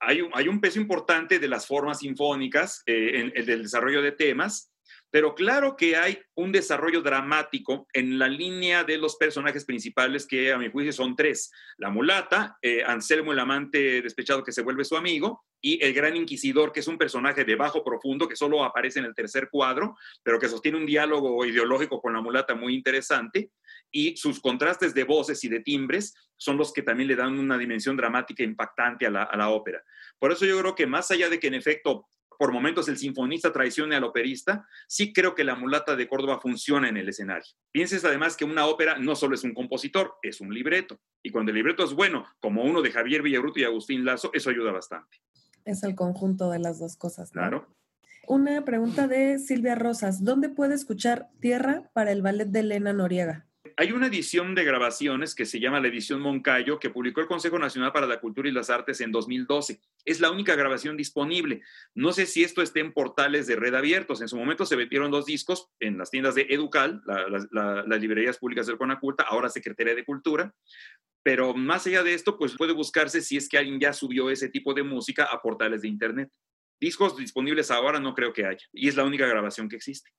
hay 0.00 0.20
un, 0.20 0.30
hay 0.34 0.48
un 0.48 0.60
peso 0.60 0.80
importante 0.80 1.38
de 1.38 1.48
las 1.48 1.66
formas 1.66 1.98
sinfónicas, 1.98 2.82
eh, 2.86 3.20
en, 3.20 3.32
el 3.34 3.62
desarrollo 3.62 4.02
de 4.02 4.12
temas, 4.12 4.72
pero 5.10 5.34
claro 5.34 5.76
que 5.76 5.96
hay 5.96 6.18
un 6.34 6.52
desarrollo 6.52 7.00
dramático 7.02 7.86
en 7.92 8.18
la 8.18 8.28
línea 8.28 8.84
de 8.84 8.98
los 8.98 9.16
personajes 9.16 9.64
principales, 9.64 10.26
que 10.26 10.52
a 10.52 10.58
mi 10.58 10.70
juicio 10.70 10.92
son 10.92 11.16
tres. 11.16 11.50
La 11.78 11.90
mulata, 11.90 12.58
eh, 12.62 12.82
Anselmo 12.84 13.32
el 13.32 13.38
amante 13.38 14.02
despechado 14.02 14.44
que 14.44 14.52
se 14.52 14.62
vuelve 14.62 14.84
su 14.84 14.96
amigo, 14.96 15.44
y 15.60 15.82
el 15.84 15.92
gran 15.92 16.14
inquisidor, 16.14 16.72
que 16.72 16.80
es 16.80 16.88
un 16.88 16.98
personaje 16.98 17.44
de 17.44 17.56
bajo 17.56 17.82
profundo, 17.82 18.28
que 18.28 18.36
solo 18.36 18.62
aparece 18.62 19.00
en 19.00 19.06
el 19.06 19.14
tercer 19.14 19.48
cuadro, 19.50 19.96
pero 20.22 20.38
que 20.38 20.48
sostiene 20.48 20.78
un 20.78 20.86
diálogo 20.86 21.44
ideológico 21.44 22.00
con 22.00 22.12
la 22.12 22.20
mulata 22.20 22.54
muy 22.54 22.74
interesante, 22.74 23.50
y 23.90 24.16
sus 24.16 24.40
contrastes 24.40 24.94
de 24.94 25.04
voces 25.04 25.42
y 25.44 25.48
de 25.48 25.60
timbres 25.60 26.14
son 26.36 26.58
los 26.58 26.72
que 26.72 26.82
también 26.82 27.08
le 27.08 27.16
dan 27.16 27.38
una 27.38 27.56
dimensión 27.56 27.96
dramática 27.96 28.42
impactante 28.42 29.06
a 29.06 29.10
la, 29.10 29.22
a 29.22 29.36
la 29.36 29.48
ópera. 29.48 29.82
Por 30.18 30.30
eso 30.30 30.44
yo 30.44 30.58
creo 30.60 30.74
que 30.74 30.86
más 30.86 31.10
allá 31.10 31.28
de 31.28 31.40
que 31.40 31.46
en 31.46 31.54
efecto 31.54 32.06
por 32.38 32.52
momentos 32.52 32.88
el 32.88 32.96
sinfonista 32.96 33.52
traicione 33.52 33.96
al 33.96 34.04
operista, 34.04 34.66
sí 34.86 35.12
creo 35.12 35.34
que 35.34 35.44
la 35.44 35.56
mulata 35.56 35.96
de 35.96 36.08
Córdoba 36.08 36.40
funciona 36.40 36.88
en 36.88 36.96
el 36.96 37.08
escenario. 37.08 37.52
Pienses 37.72 38.04
además 38.04 38.36
que 38.36 38.44
una 38.44 38.66
ópera 38.66 38.96
no 38.96 39.16
solo 39.16 39.34
es 39.34 39.42
un 39.42 39.52
compositor, 39.52 40.14
es 40.22 40.40
un 40.40 40.54
libreto. 40.54 41.00
Y 41.22 41.30
cuando 41.30 41.50
el 41.50 41.56
libreto 41.56 41.84
es 41.84 41.92
bueno, 41.92 42.24
como 42.40 42.62
uno 42.62 42.80
de 42.80 42.92
Javier 42.92 43.22
Villabruto 43.22 43.58
y 43.58 43.64
Agustín 43.64 44.04
Lazo, 44.04 44.30
eso 44.32 44.50
ayuda 44.50 44.70
bastante. 44.70 45.18
Es 45.64 45.82
el 45.82 45.96
conjunto 45.96 46.50
de 46.50 46.60
las 46.60 46.78
dos 46.78 46.96
cosas. 46.96 47.32
Claro. 47.32 47.66
Una 48.28 48.64
pregunta 48.64 49.08
de 49.08 49.38
Silvia 49.38 49.74
Rosas. 49.74 50.22
¿Dónde 50.22 50.48
puede 50.48 50.74
escuchar 50.74 51.28
Tierra 51.40 51.90
para 51.92 52.12
el 52.12 52.22
ballet 52.22 52.48
de 52.48 52.60
Elena 52.60 52.92
Noriega? 52.92 53.47
Hay 53.80 53.92
una 53.92 54.08
edición 54.08 54.56
de 54.56 54.64
grabaciones 54.64 55.36
que 55.36 55.46
se 55.46 55.60
llama 55.60 55.78
la 55.78 55.86
edición 55.86 56.20
Moncayo, 56.20 56.80
que 56.80 56.90
publicó 56.90 57.20
el 57.20 57.28
Consejo 57.28 57.60
Nacional 57.60 57.92
para 57.92 58.08
la 58.08 58.18
Cultura 58.18 58.48
y 58.48 58.52
las 58.52 58.70
Artes 58.70 59.00
en 59.00 59.12
2012. 59.12 59.80
Es 60.04 60.18
la 60.18 60.32
única 60.32 60.56
grabación 60.56 60.96
disponible. 60.96 61.62
No 61.94 62.12
sé 62.12 62.26
si 62.26 62.42
esto 62.42 62.60
esté 62.60 62.80
en 62.80 62.92
portales 62.92 63.46
de 63.46 63.54
red 63.54 63.72
abiertos. 63.76 64.20
En 64.20 64.26
su 64.26 64.36
momento 64.36 64.66
se 64.66 64.74
vendieron 64.74 65.12
dos 65.12 65.26
discos 65.26 65.68
en 65.78 65.96
las 65.96 66.10
tiendas 66.10 66.34
de 66.34 66.48
Educal, 66.50 67.04
las 67.06 68.00
librerías 68.00 68.38
públicas 68.38 68.66
del 68.66 68.78
Conaculta, 68.78 69.22
ahora 69.22 69.48
Secretaría 69.48 69.94
de 69.94 70.04
Cultura. 70.04 70.52
Pero 71.22 71.54
más 71.54 71.86
allá 71.86 72.02
de 72.02 72.14
esto, 72.14 72.36
pues 72.36 72.56
puede 72.56 72.72
buscarse 72.72 73.20
si 73.20 73.36
es 73.36 73.48
que 73.48 73.58
alguien 73.58 73.78
ya 73.78 73.92
subió 73.92 74.28
ese 74.28 74.48
tipo 74.48 74.74
de 74.74 74.82
música 74.82 75.28
a 75.30 75.40
portales 75.40 75.82
de 75.82 75.88
Internet. 75.88 76.32
Discos 76.80 77.16
disponibles 77.16 77.70
ahora 77.70 78.00
no 78.00 78.12
creo 78.12 78.32
que 78.32 78.44
haya. 78.44 78.66
Y 78.72 78.88
es 78.88 78.96
la 78.96 79.04
única 79.04 79.28
grabación 79.28 79.68
que 79.68 79.76
existe. 79.76 80.10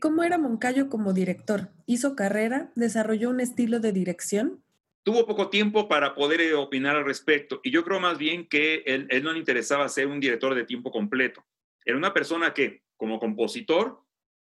¿Cómo 0.00 0.22
era 0.22 0.38
Moncayo 0.38 0.88
como 0.88 1.12
director? 1.12 1.70
¿Hizo 1.86 2.16
carrera? 2.16 2.70
¿Desarrolló 2.74 3.30
un 3.30 3.40
estilo 3.40 3.80
de 3.80 3.92
dirección? 3.92 4.62
Tuvo 5.02 5.26
poco 5.26 5.50
tiempo 5.50 5.88
para 5.88 6.14
poder 6.14 6.40
eh, 6.40 6.54
opinar 6.54 6.96
al 6.96 7.04
respecto 7.04 7.60
y 7.62 7.70
yo 7.70 7.84
creo 7.84 8.00
más 8.00 8.18
bien 8.18 8.48
que 8.48 8.82
él, 8.86 9.08
no 9.22 9.32
le 9.32 9.38
interesaba 9.38 9.88
ser 9.88 10.06
un 10.06 10.20
director 10.20 10.54
de 10.54 10.64
tiempo 10.64 10.90
completo. 10.90 11.44
Era 11.84 11.96
una 11.96 12.14
persona 12.14 12.54
que, 12.54 12.82
como 12.96 13.20
compositor, 13.20 14.00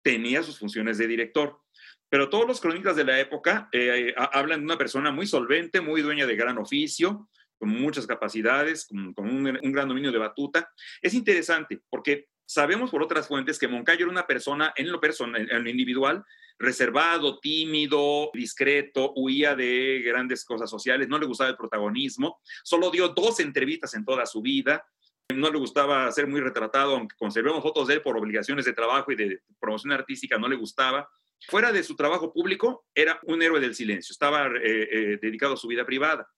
tenía 0.03 0.43
sus 0.43 0.59
funciones 0.59 0.99
de 0.99 1.09
director. 1.09 1.61
Pero 2.09 2.29
todos 2.29 2.47
los 2.47 2.61
cronistas 2.61 2.95
de 2.95 3.05
la 3.05 3.19
época 3.19 3.69
eh, 3.73 4.15
hablan 4.17 4.61
de 4.61 4.67
una 4.67 4.79
persona 4.79 5.11
muy 5.11 5.27
solvente, 5.27 5.81
muy 5.81 6.03
dueña 6.03 6.27
de 6.27 6.37
gran 6.37 6.59
oficio, 6.59 7.29
con 7.59 7.71
muchas 7.71 8.07
capacidades, 8.07 8.87
con, 8.87 9.29
un, 9.29 9.73
gran 9.73 9.89
dominio 9.89 10.13
de 10.13 10.19
batuta. 10.19 10.71
Es 11.01 11.15
interesante 11.15 11.81
porque 11.89 12.29
Sabemos 12.47 12.91
por 12.91 13.03
otras 13.03 13.27
fuentes 13.27 13.59
que 13.59 13.67
Moncayo 13.67 14.05
era 14.05 14.13
una 14.13 14.27
persona 14.27 14.73
en 14.77 14.91
lo 14.93 15.01
personal, 15.01 15.49
en 15.51 15.65
lo 15.65 15.69
individual, 15.69 16.25
reservado, 16.59 17.41
tímido, 17.41 18.31
discreto, 18.33 19.13
huía 19.17 19.55
de 19.55 20.03
grandes 20.07 20.45
cosas 20.45 20.71
sociales, 20.71 21.09
no 21.09 21.19
le 21.19 21.27
gustaba 21.27 21.51
el 21.51 21.57
protagonismo, 21.57 22.41
solo 22.63 22.91
dio 22.91 23.09
dos 23.09 23.41
entrevistas 23.41 23.95
en 23.95 24.05
toda 24.05 24.25
su 24.27 24.43
vida, 24.43 24.87
no 25.35 25.51
le 25.51 25.59
gustaba 25.59 26.11
ser 26.13 26.29
muy 26.29 26.41
retratado, 26.41 26.97
aunque 26.97 27.17
conservemos 27.17 27.63
fotos 27.63 27.89
de 27.89 27.95
él 27.95 28.03
por 28.03 28.17
obligaciones 28.17 28.65
de 28.65 28.73
trabajo 28.73 29.11
y 29.11 29.17
de 29.17 29.41
promoción 29.59 29.93
artística, 29.93 30.39
no 30.39 30.49
le 30.49 30.57
gustaba. 30.57 31.09
Fuera 31.49 31.73
de 31.73 31.83
su 31.83 31.97
trabajo 31.97 32.33
público, 32.33 32.87
era 32.95 33.19
un 33.25 33.43
héroe 33.43 33.61
del 33.61 33.75
silencio, 33.75 34.13
estaba 34.13 34.47
eh, 34.47 34.53
eh, 34.63 35.19
dedicado 35.21 35.55
a 35.55 35.57
su 35.57 35.67
vida 35.67 35.85
privada. 35.85 36.29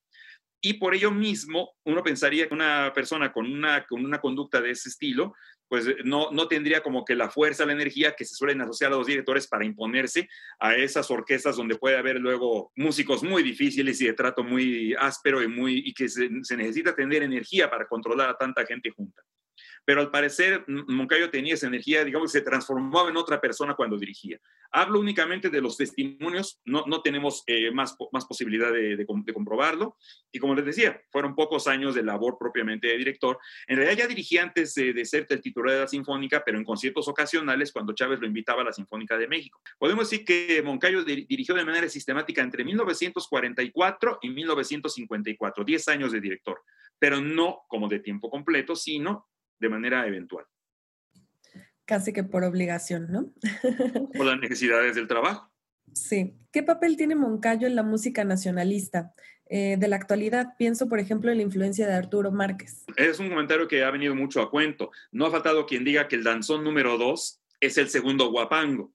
Y 0.60 0.74
por 0.74 0.94
ello 0.94 1.12
mismo, 1.12 1.76
uno 1.84 2.02
pensaría 2.02 2.48
que 2.48 2.54
una 2.54 2.92
persona 2.92 3.32
con 3.32 3.46
una, 3.46 3.86
con 3.86 4.04
una 4.04 4.20
conducta 4.20 4.60
de 4.60 4.70
ese 4.70 4.88
estilo 4.88 5.34
pues 5.68 5.86
eh, 5.86 5.96
no, 6.04 6.30
no 6.30 6.48
tendría 6.48 6.82
como 6.82 7.04
que 7.04 7.14
la 7.14 7.30
fuerza, 7.30 7.66
la 7.66 7.72
energía 7.72 8.14
que 8.16 8.24
se 8.24 8.34
suelen 8.34 8.60
asociar 8.60 8.92
a 8.92 8.96
los 8.96 9.06
directores 9.06 9.46
para 9.46 9.64
imponerse 9.64 10.28
a 10.58 10.74
esas 10.74 11.10
orquestas 11.10 11.56
donde 11.56 11.76
puede 11.76 11.96
haber 11.96 12.16
luego 12.16 12.72
músicos 12.76 13.22
muy 13.22 13.42
difíciles 13.42 14.00
y 14.00 14.06
de 14.06 14.14
trato 14.14 14.42
muy 14.42 14.94
áspero 14.98 15.42
y, 15.42 15.48
muy, 15.48 15.82
y 15.84 15.92
que 15.92 16.08
se, 16.08 16.28
se 16.42 16.56
necesita 16.56 16.94
tener 16.94 17.22
energía 17.22 17.70
para 17.70 17.86
controlar 17.86 18.30
a 18.30 18.36
tanta 18.36 18.64
gente 18.66 18.90
junta 18.90 19.22
pero 19.88 20.02
al 20.02 20.10
parecer 20.10 20.66
Moncayo 20.68 21.30
tenía 21.30 21.54
esa 21.54 21.66
energía, 21.66 22.04
digamos, 22.04 22.30
se 22.30 22.42
transformaba 22.42 23.08
en 23.08 23.16
otra 23.16 23.40
persona 23.40 23.72
cuando 23.72 23.96
dirigía. 23.96 24.38
Hablo 24.70 25.00
únicamente 25.00 25.48
de 25.48 25.62
los 25.62 25.78
testimonios, 25.78 26.60
no, 26.66 26.84
no 26.86 27.00
tenemos 27.00 27.42
eh, 27.46 27.70
más, 27.70 27.96
más 28.12 28.26
posibilidad 28.26 28.70
de, 28.70 28.98
de, 28.98 29.06
de, 29.06 29.32
comprobarlo, 29.32 29.96
y 30.30 30.40
como 30.40 30.54
les 30.54 30.66
decía, 30.66 31.00
fueron 31.10 31.34
pocos 31.34 31.66
años 31.68 31.94
de 31.94 32.02
labor 32.02 32.36
propiamente 32.38 32.86
de 32.88 32.98
director. 32.98 33.38
En 33.66 33.78
realidad 33.78 34.04
ya 34.04 34.06
dirigía 34.08 34.42
antes 34.42 34.74
de, 34.74 34.92
de 34.92 35.06
ser 35.06 35.26
el 35.30 35.40
titular 35.40 35.72
de 35.72 35.80
la 35.80 35.88
Sinfónica, 35.88 36.42
pero 36.44 36.58
en 36.58 36.64
conciertos 36.64 37.08
ocasionales 37.08 37.72
cuando 37.72 37.94
Chávez 37.94 38.20
lo 38.20 38.26
invitaba 38.26 38.60
a 38.60 38.66
la 38.66 38.74
Sinfónica 38.74 39.16
de 39.16 39.26
México. 39.26 39.58
Podemos 39.78 40.10
decir 40.10 40.26
que 40.26 40.60
Moncayo 40.62 41.02
dirigió 41.02 41.54
de 41.54 41.64
manera 41.64 41.88
sistemática 41.88 42.42
entre 42.42 42.62
1944 42.62 44.18
y 44.20 44.28
1954, 44.28 45.64
10 45.64 45.88
años 45.88 46.12
de 46.12 46.20
director, 46.20 46.60
pero 46.98 47.22
no 47.22 47.62
como 47.68 47.88
de 47.88 48.00
tiempo 48.00 48.28
completo, 48.28 48.76
sino 48.76 49.26
de 49.58 49.68
manera 49.68 50.06
eventual. 50.06 50.44
Casi 51.84 52.12
que 52.12 52.24
por 52.24 52.44
obligación, 52.44 53.10
¿no? 53.10 53.32
por 54.14 54.26
las 54.26 54.38
necesidades 54.38 54.94
del 54.94 55.08
trabajo. 55.08 55.50
Sí. 55.94 56.36
¿Qué 56.52 56.62
papel 56.62 56.96
tiene 56.96 57.14
Moncayo 57.14 57.66
en 57.66 57.74
la 57.74 57.82
música 57.82 58.24
nacionalista? 58.24 59.14
Eh, 59.50 59.76
de 59.78 59.88
la 59.88 59.96
actualidad, 59.96 60.48
pienso, 60.58 60.88
por 60.88 60.98
ejemplo, 60.98 61.30
en 61.30 61.38
la 61.38 61.42
influencia 61.42 61.86
de 61.86 61.94
Arturo 61.94 62.30
Márquez. 62.30 62.84
Es 62.96 63.18
un 63.18 63.30
comentario 63.30 63.66
que 63.66 63.82
ha 63.82 63.90
venido 63.90 64.14
mucho 64.14 64.42
a 64.42 64.50
cuento. 64.50 64.90
No 65.10 65.24
ha 65.24 65.30
faltado 65.30 65.64
quien 65.64 65.84
diga 65.84 66.06
que 66.06 66.16
el 66.16 66.24
danzón 66.24 66.64
número 66.64 66.98
dos 66.98 67.40
es 67.60 67.78
el 67.78 67.88
segundo 67.88 68.30
guapango 68.30 68.92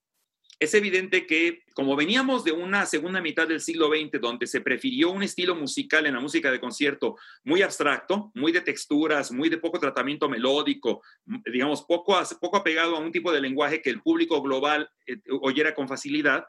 es 0.64 0.74
evidente 0.74 1.28
que 1.28 1.64
como 1.74 1.96
veníamos 1.96 2.44
de 2.44 2.52
una 2.52 2.86
segunda 2.86 3.22
mitad 3.22 3.48
del 3.48 3.60
siglo 3.60 3.90
XX 3.90 4.22
donde 4.22 4.48
se 4.48 4.62
prefirió 4.62 5.12
un 5.12 5.24
estilo 5.24 5.56
musical 5.56 6.06
en 6.06 6.14
la 6.14 6.20
música 6.20 6.52
de 6.52 6.60
concierto 6.60 7.18
muy 7.44 7.62
abstracto, 7.62 8.32
muy 8.34 8.52
de 8.52 8.62
texturas, 8.62 9.32
muy 9.32 9.50
de 9.50 9.58
poco 9.58 9.80
tratamiento 9.80 10.30
melódico, 10.30 11.02
digamos, 11.52 11.84
poco, 11.84 12.18
poco 12.40 12.58
apegado 12.58 12.96
a 12.96 13.00
un 13.00 13.12
tipo 13.12 13.32
de 13.32 13.42
lenguaje 13.42 13.82
que 13.82 13.90
el 13.90 14.02
público 14.02 14.42
global 14.42 14.90
eh, 15.06 15.18
oyera 15.42 15.76
con 15.76 15.88
facilidad, 15.88 16.46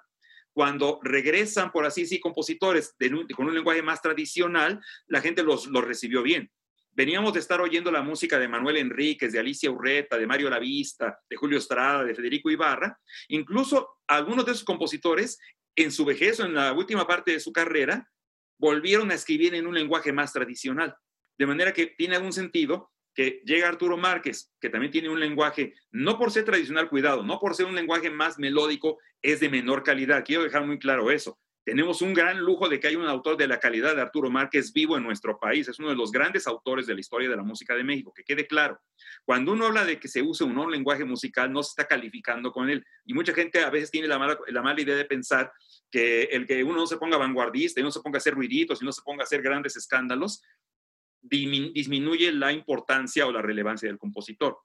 cuando 0.53 1.01
regresan, 1.03 1.73
por 1.73 1.85
así 1.85 2.03
decir, 2.03 2.21
compositores 2.21 2.95
con 3.35 3.49
un 3.49 3.55
lenguaje 3.55 3.83
más 3.83 4.01
tradicional, 4.01 4.81
la 5.09 5.21
gente 5.21 5.43
los, 5.43 5.67
los 5.67 5.85
recibió 5.85 6.23
bien. 6.23 6.51
Veníamos 6.95 7.33
de 7.33 7.41
estar 7.41 7.61
oyendo 7.61 7.91
la 7.91 8.03
música 8.03 8.39
de 8.39 8.47
Manuel 8.47 8.77
Enríquez, 8.77 9.33
de 9.33 9.41
Alicia 9.41 9.71
Urreta, 9.71 10.17
de 10.17 10.27
Mario 10.27 10.49
Lavista, 10.49 11.19
de 11.29 11.37
Julio 11.37 11.59
Estrada, 11.59 12.05
de 12.05 12.15
Federico 12.15 12.51
Ibarra. 12.51 12.99
Incluso 13.29 13.99
algunos 14.07 14.47
de 14.47 14.53
esos 14.53 14.65
compositores, 14.65 15.39
en 15.75 15.91
su 15.91 16.05
vejez 16.05 16.39
o 16.39 16.45
en 16.45 16.55
la 16.55 16.73
última 16.73 17.07
parte 17.07 17.33
de 17.33 17.41
su 17.41 17.53
carrera, 17.53 18.09
volvieron 18.59 19.11
a 19.11 19.15
escribir 19.15 19.55
en 19.57 19.67
un 19.67 19.75
lenguaje 19.75 20.13
más 20.13 20.33
tradicional. 20.33 20.95
De 21.37 21.47
manera 21.47 21.73
que 21.73 21.87
tiene 21.87 22.15
algún 22.15 22.33
sentido 22.33 22.93
que 23.13 23.43
llega 23.45 23.69
Arturo 23.69 23.97
Márquez, 23.97 24.53
que 24.61 24.71
también 24.71 24.93
tiene 24.93 25.09
un 25.09 25.19
lenguaje, 25.19 25.75
no 25.91 26.17
por 26.19 26.31
ser 26.31 26.45
tradicional, 26.45 26.89
cuidado, 26.89 27.25
no 27.25 27.41
por 27.41 27.55
ser 27.55 27.67
un 27.67 27.75
lenguaje 27.75 28.11
más 28.11 28.39
melódico, 28.39 28.99
es 29.21 29.41
de 29.41 29.49
menor 29.49 29.83
calidad. 29.83 30.25
Quiero 30.25 30.45
dejar 30.45 30.65
muy 30.65 30.79
claro 30.79 31.11
eso. 31.11 31.39
Tenemos 31.65 32.03
un 32.03 32.13
gran 32.13 32.39
lujo 32.41 32.69
de 32.69 32.79
que 32.79 32.89
hay 32.89 32.97
un 32.97 33.07
autor 33.07 33.39
de 33.39 33.49
la 33.49 33.59
calidad 33.59 33.97
de 33.97 34.03
Arturo 34.03 34.31
Márquez 34.31 34.73
vivo 34.73 34.99
en 34.99 35.03
nuestro 35.03 35.39
país. 35.39 35.67
Es 35.67 35.79
uno 35.79 35.89
de 35.89 35.97
los 35.97 36.13
grandes 36.13 36.47
autores 36.47 36.87
de 36.87 36.93
la 36.93 37.01
historia 37.01 37.29
de 37.29 37.37
la 37.37 37.43
música 37.43 37.75
de 37.75 37.83
México, 37.83 38.13
que 38.15 38.23
quede 38.23 38.47
claro. 38.47 38.79
Cuando 39.25 39.53
uno 39.53 39.67
habla 39.67 39.85
de 39.87 39.99
que 39.99 40.09
se 40.09 40.21
use 40.21 40.45
un 40.45 40.71
lenguaje 40.71 41.05
musical, 41.05 41.51
no 41.51 41.63
se 41.63 41.71
está 41.71 41.87
calificando 41.87 42.53
con 42.53 42.69
él. 42.69 42.85
Y 43.07 43.15
mucha 43.15 43.33
gente 43.33 43.61
a 43.61 43.71
veces 43.71 43.91
tiene 43.91 44.09
la 44.09 44.19
mala, 44.19 44.39
la 44.49 44.63
mala 44.63 44.81
idea 44.81 44.95
de 44.95 45.07
pensar 45.07 45.53
que 45.91 46.25
el 46.25 46.47
que 46.47 46.63
uno 46.63 46.77
no 46.77 46.87
se 46.87 46.99
ponga 46.99 47.17
vanguardista 47.17 47.81
y 47.81 47.83
no 47.83 47.91
se 47.91 48.01
ponga 48.01 48.17
a 48.17 48.19
hacer 48.19 48.35
ruiditos 48.35 48.83
y 48.83 48.85
no 48.85 48.93
se 48.93 49.01
ponga 49.03 49.23
a 49.23 49.25
hacer 49.25 49.41
grandes 49.41 49.77
escándalos, 49.77 50.43
disminuye 51.23 52.31
la 52.33 52.53
importancia 52.53 53.27
o 53.27 53.33
la 53.33 53.41
relevancia 53.41 53.89
del 53.89 53.99
compositor. 53.99 54.59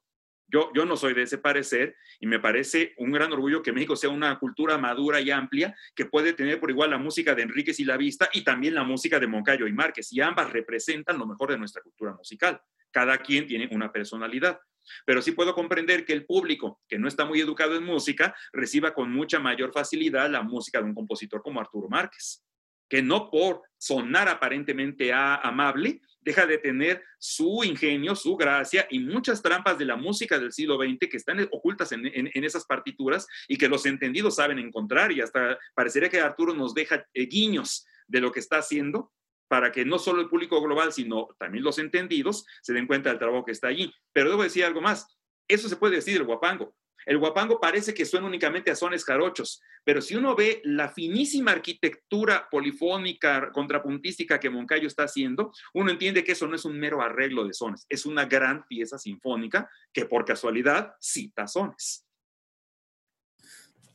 Yo, 0.50 0.84
no 0.84 0.96
soy 0.96 1.14
de 1.14 1.22
ese 1.22 1.38
parecer 1.38 1.96
y 2.18 2.26
me 2.26 2.40
parece 2.40 2.94
un 2.98 3.12
gran 3.12 3.32
orgullo 3.32 3.62
que 3.62 3.72
México 3.72 3.94
sea 3.94 4.10
una 4.10 4.38
cultura 4.38 4.78
madura 4.78 5.20
y 5.20 5.30
amplia 5.30 5.76
que 5.94 6.06
puede 6.06 6.32
tener 6.32 6.58
por 6.58 6.70
igual 6.70 6.90
la 6.90 6.98
música 6.98 7.34
de 7.34 7.42
Enríquez 7.42 7.78
y 7.78 7.84
La 7.84 7.96
Vista 7.96 8.28
y 8.32 8.42
también 8.42 8.74
la 8.74 8.82
música 8.82 9.20
de 9.20 9.28
Moncayo 9.28 9.66
y 9.66 9.72
Márquez 9.72 10.12
y 10.12 10.20
ambas 10.20 10.52
representan 10.52 11.18
lo 11.18 11.26
mejor 11.26 11.50
de 11.50 11.58
nuestra 11.58 11.82
cultura 11.82 12.12
musical. 12.14 12.60
Cada 12.90 13.18
quien 13.18 13.46
tiene 13.46 13.68
una 13.70 13.92
personalidad. 13.92 14.60
Pero 15.04 15.22
sí 15.22 15.32
puedo 15.32 15.54
comprender 15.54 16.04
que 16.04 16.12
el 16.12 16.26
público 16.26 16.80
que 16.88 16.98
no 16.98 17.06
está 17.06 17.24
muy 17.24 17.40
educado 17.40 17.76
en 17.76 17.84
música 17.84 18.34
reciba 18.52 18.92
con 18.92 19.12
mucha 19.12 19.38
mayor 19.38 19.72
facilidad 19.72 20.28
la 20.30 20.42
música 20.42 20.80
de 20.80 20.86
un 20.86 20.94
compositor 20.94 21.42
como 21.42 21.60
Arturo 21.60 21.88
Márquez, 21.88 22.44
que 22.88 23.02
no 23.02 23.30
por 23.30 23.62
sonar 23.78 24.28
aparentemente 24.28 25.12
amable, 25.12 26.00
deja 26.20 26.46
de 26.46 26.58
tener 26.58 27.02
su 27.18 27.64
ingenio, 27.64 28.14
su 28.14 28.36
gracia 28.36 28.86
y 28.90 28.98
muchas 28.98 29.42
trampas 29.42 29.78
de 29.78 29.84
la 29.84 29.96
música 29.96 30.38
del 30.38 30.52
siglo 30.52 30.76
XX 30.76 31.08
que 31.10 31.16
están 31.16 31.40
ocultas 31.50 31.92
en, 31.92 32.04
esas 32.44 32.64
partituras 32.66 33.26
y 33.48 33.56
que 33.56 33.68
los 33.68 33.86
entendidos 33.86 34.36
saben 34.36 34.58
encontrar 34.58 35.12
y 35.12 35.20
hasta 35.20 35.58
parecería 35.74 36.08
que 36.08 36.20
Arturo 36.20 36.54
nos 36.54 36.74
deja 36.74 37.06
eh, 37.14 37.26
guiños 37.26 37.86
de 38.06 38.20
lo 38.20 38.32
que 38.32 38.40
está 38.40 38.58
haciendo 38.58 39.12
para 39.48 39.72
que 39.72 39.84
no 39.84 39.98
solo 39.98 40.20
el 40.20 40.28
público 40.28 40.60
global, 40.62 40.92
sino 40.92 41.28
también 41.38 41.64
los 41.64 41.78
entendidos 41.78 42.46
se 42.62 42.72
den 42.72 42.86
cuenta 42.86 43.10
del 43.10 43.18
trabajo 43.18 43.44
que 43.44 43.52
está 43.52 43.68
allí. 43.68 43.92
Pero 44.12 44.30
debo 44.30 44.44
decir 44.44 44.64
algo 44.64 44.80
más, 44.80 45.18
eso 45.48 45.68
se 45.68 45.76
puede 45.76 45.96
decir 45.96 46.14
del 46.14 46.24
guapango. 46.24 46.74
El 47.06 47.18
guapango 47.18 47.60
parece 47.60 47.94
que 47.94 48.04
suena 48.04 48.26
únicamente 48.26 48.70
a 48.70 48.76
sones 48.76 49.04
jarochos, 49.04 49.62
pero 49.84 50.00
si 50.00 50.16
uno 50.16 50.34
ve 50.34 50.60
la 50.64 50.88
finísima 50.88 51.52
arquitectura 51.52 52.48
polifónica, 52.50 53.50
contrapuntística 53.52 54.38
que 54.38 54.50
Moncayo 54.50 54.86
está 54.86 55.04
haciendo, 55.04 55.52
uno 55.74 55.90
entiende 55.90 56.24
que 56.24 56.32
eso 56.32 56.46
no 56.46 56.56
es 56.56 56.64
un 56.64 56.78
mero 56.78 57.02
arreglo 57.02 57.44
de 57.44 57.54
sones, 57.54 57.86
es 57.88 58.06
una 58.06 58.26
gran 58.26 58.66
pieza 58.66 58.98
sinfónica 58.98 59.70
que 59.92 60.06
por 60.06 60.24
casualidad 60.24 60.94
cita 61.00 61.46
sones. 61.46 62.06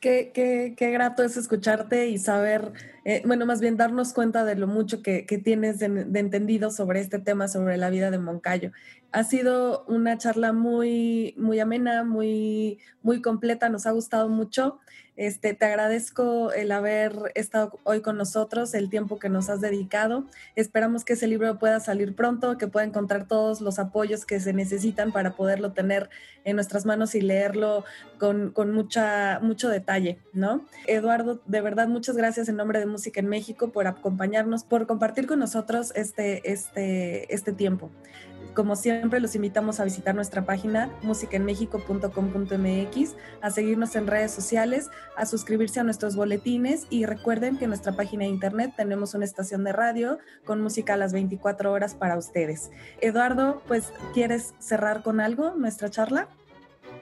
Qué, 0.06 0.32
qué, 0.36 0.76
qué, 0.78 0.92
grato 0.92 1.24
es 1.24 1.36
escucharte 1.36 2.10
y 2.10 2.20
saber, 2.20 2.74
eh, 3.06 3.24
bueno, 3.26 3.48
más 3.48 3.60
bien 3.60 3.76
darnos 3.76 4.14
cuenta 4.14 4.46
de 4.46 4.56
lo 4.56 4.68
mucho 4.68 5.02
que, 5.02 5.26
que 5.26 5.40
tienes 5.40 5.80
de, 5.80 5.90
de, 5.90 6.20
entendido 6.20 6.70
sobre 6.70 7.00
este 7.00 7.18
tema, 7.18 7.48
sobre 7.48 7.78
la 7.78 7.90
vida 7.90 8.12
de 8.12 8.20
Moncayo. 8.20 8.72
Ha 9.16 9.24
sido 9.24 9.86
una 9.88 10.18
charla 10.18 10.52
muy, 10.52 11.36
muy 11.38 11.62
amena, 11.62 12.04
muy, 12.04 12.80
muy 13.02 13.22
completa, 13.22 13.70
nos 13.70 13.86
ha 13.86 13.92
gustado 13.92 14.28
mucho. 14.28 14.78
Este, 15.16 15.54
te 15.54 15.64
agradezco 15.64 16.52
el 16.52 16.70
haber 16.74 17.32
estado 17.34 17.80
hoy 17.84 18.02
con 18.02 18.18
nosotros, 18.18 18.74
el 18.74 18.90
tiempo 18.90 19.18
que 19.18 19.30
nos 19.30 19.50
has 19.50 19.62
dedicado. 19.62 20.26
Esperamos 20.58 21.06
que 21.06 21.14
ese 21.14 21.28
libro 21.28 21.58
pueda 21.58 21.80
salir 21.80 22.14
pronto, 22.14 22.58
que 22.58 22.68
pueda 22.68 22.86
encontrar 22.86 23.26
todos 23.26 23.62
los 23.62 23.80
apoyos 23.80 24.26
que 24.26 24.42
se 24.42 24.52
necesitan 24.52 25.14
para 25.14 25.38
poderlo 25.38 25.72
tener 25.72 26.10
en 26.44 26.58
nuestras 26.58 26.86
manos 26.86 27.16
y 27.16 27.22
leerlo 27.22 27.86
con, 28.20 28.52
con 28.52 28.74
mucha, 28.74 29.40
mucho 29.42 29.70
detalle, 29.70 30.20
¿no? 30.34 30.66
Eduardo, 30.88 31.40
de 31.46 31.62
verdad, 31.62 31.88
muchas 31.88 32.18
gracias 32.18 32.50
en 32.50 32.58
nombre 32.58 32.80
de 32.80 32.86
Música 32.86 33.22
en 33.22 33.28
México 33.28 33.72
por 33.72 33.88
acompañarnos, 33.88 34.66
por 34.66 34.88
compartir 34.88 35.26
con 35.26 35.40
nosotros 35.40 35.94
este, 35.96 36.52
este, 36.52 37.34
este 37.34 37.54
tiempo. 37.54 37.90
Como 38.56 38.76
siempre, 38.78 39.20
los 39.20 39.36
invitamos 39.36 39.82
a 39.82 39.84
visitar 39.84 40.16
nuestra 40.16 40.46
página 40.46 40.90
musicaenmexico.com.mx, 41.02 43.16
a 43.42 43.52
seguirnos 43.52 43.98
en 43.98 44.08
redes 44.08 44.32
sociales, 44.32 44.90
a 45.18 45.26
suscribirse 45.26 45.82
a 45.82 45.84
nuestros 45.84 46.16
boletines 46.16 46.88
y 46.90 47.06
recuerden 47.06 47.58
que 47.58 47.66
en 47.66 47.72
nuestra 47.72 47.98
página 47.98 48.24
de 48.24 48.30
internet 48.30 48.72
tenemos 48.78 49.14
una 49.14 49.26
estación 49.26 49.66
de 49.66 49.74
radio 49.74 50.20
con 50.46 50.62
música 50.62 50.94
a 50.94 50.98
las 50.98 51.12
24 51.12 51.70
horas 51.70 51.96
para 51.96 52.18
ustedes. 52.18 52.72
Eduardo, 53.02 53.62
pues, 53.68 53.92
¿quieres 54.14 54.54
cerrar 54.60 55.04
con 55.04 55.20
algo 55.20 55.54
nuestra 55.58 55.90
charla? 55.90 56.30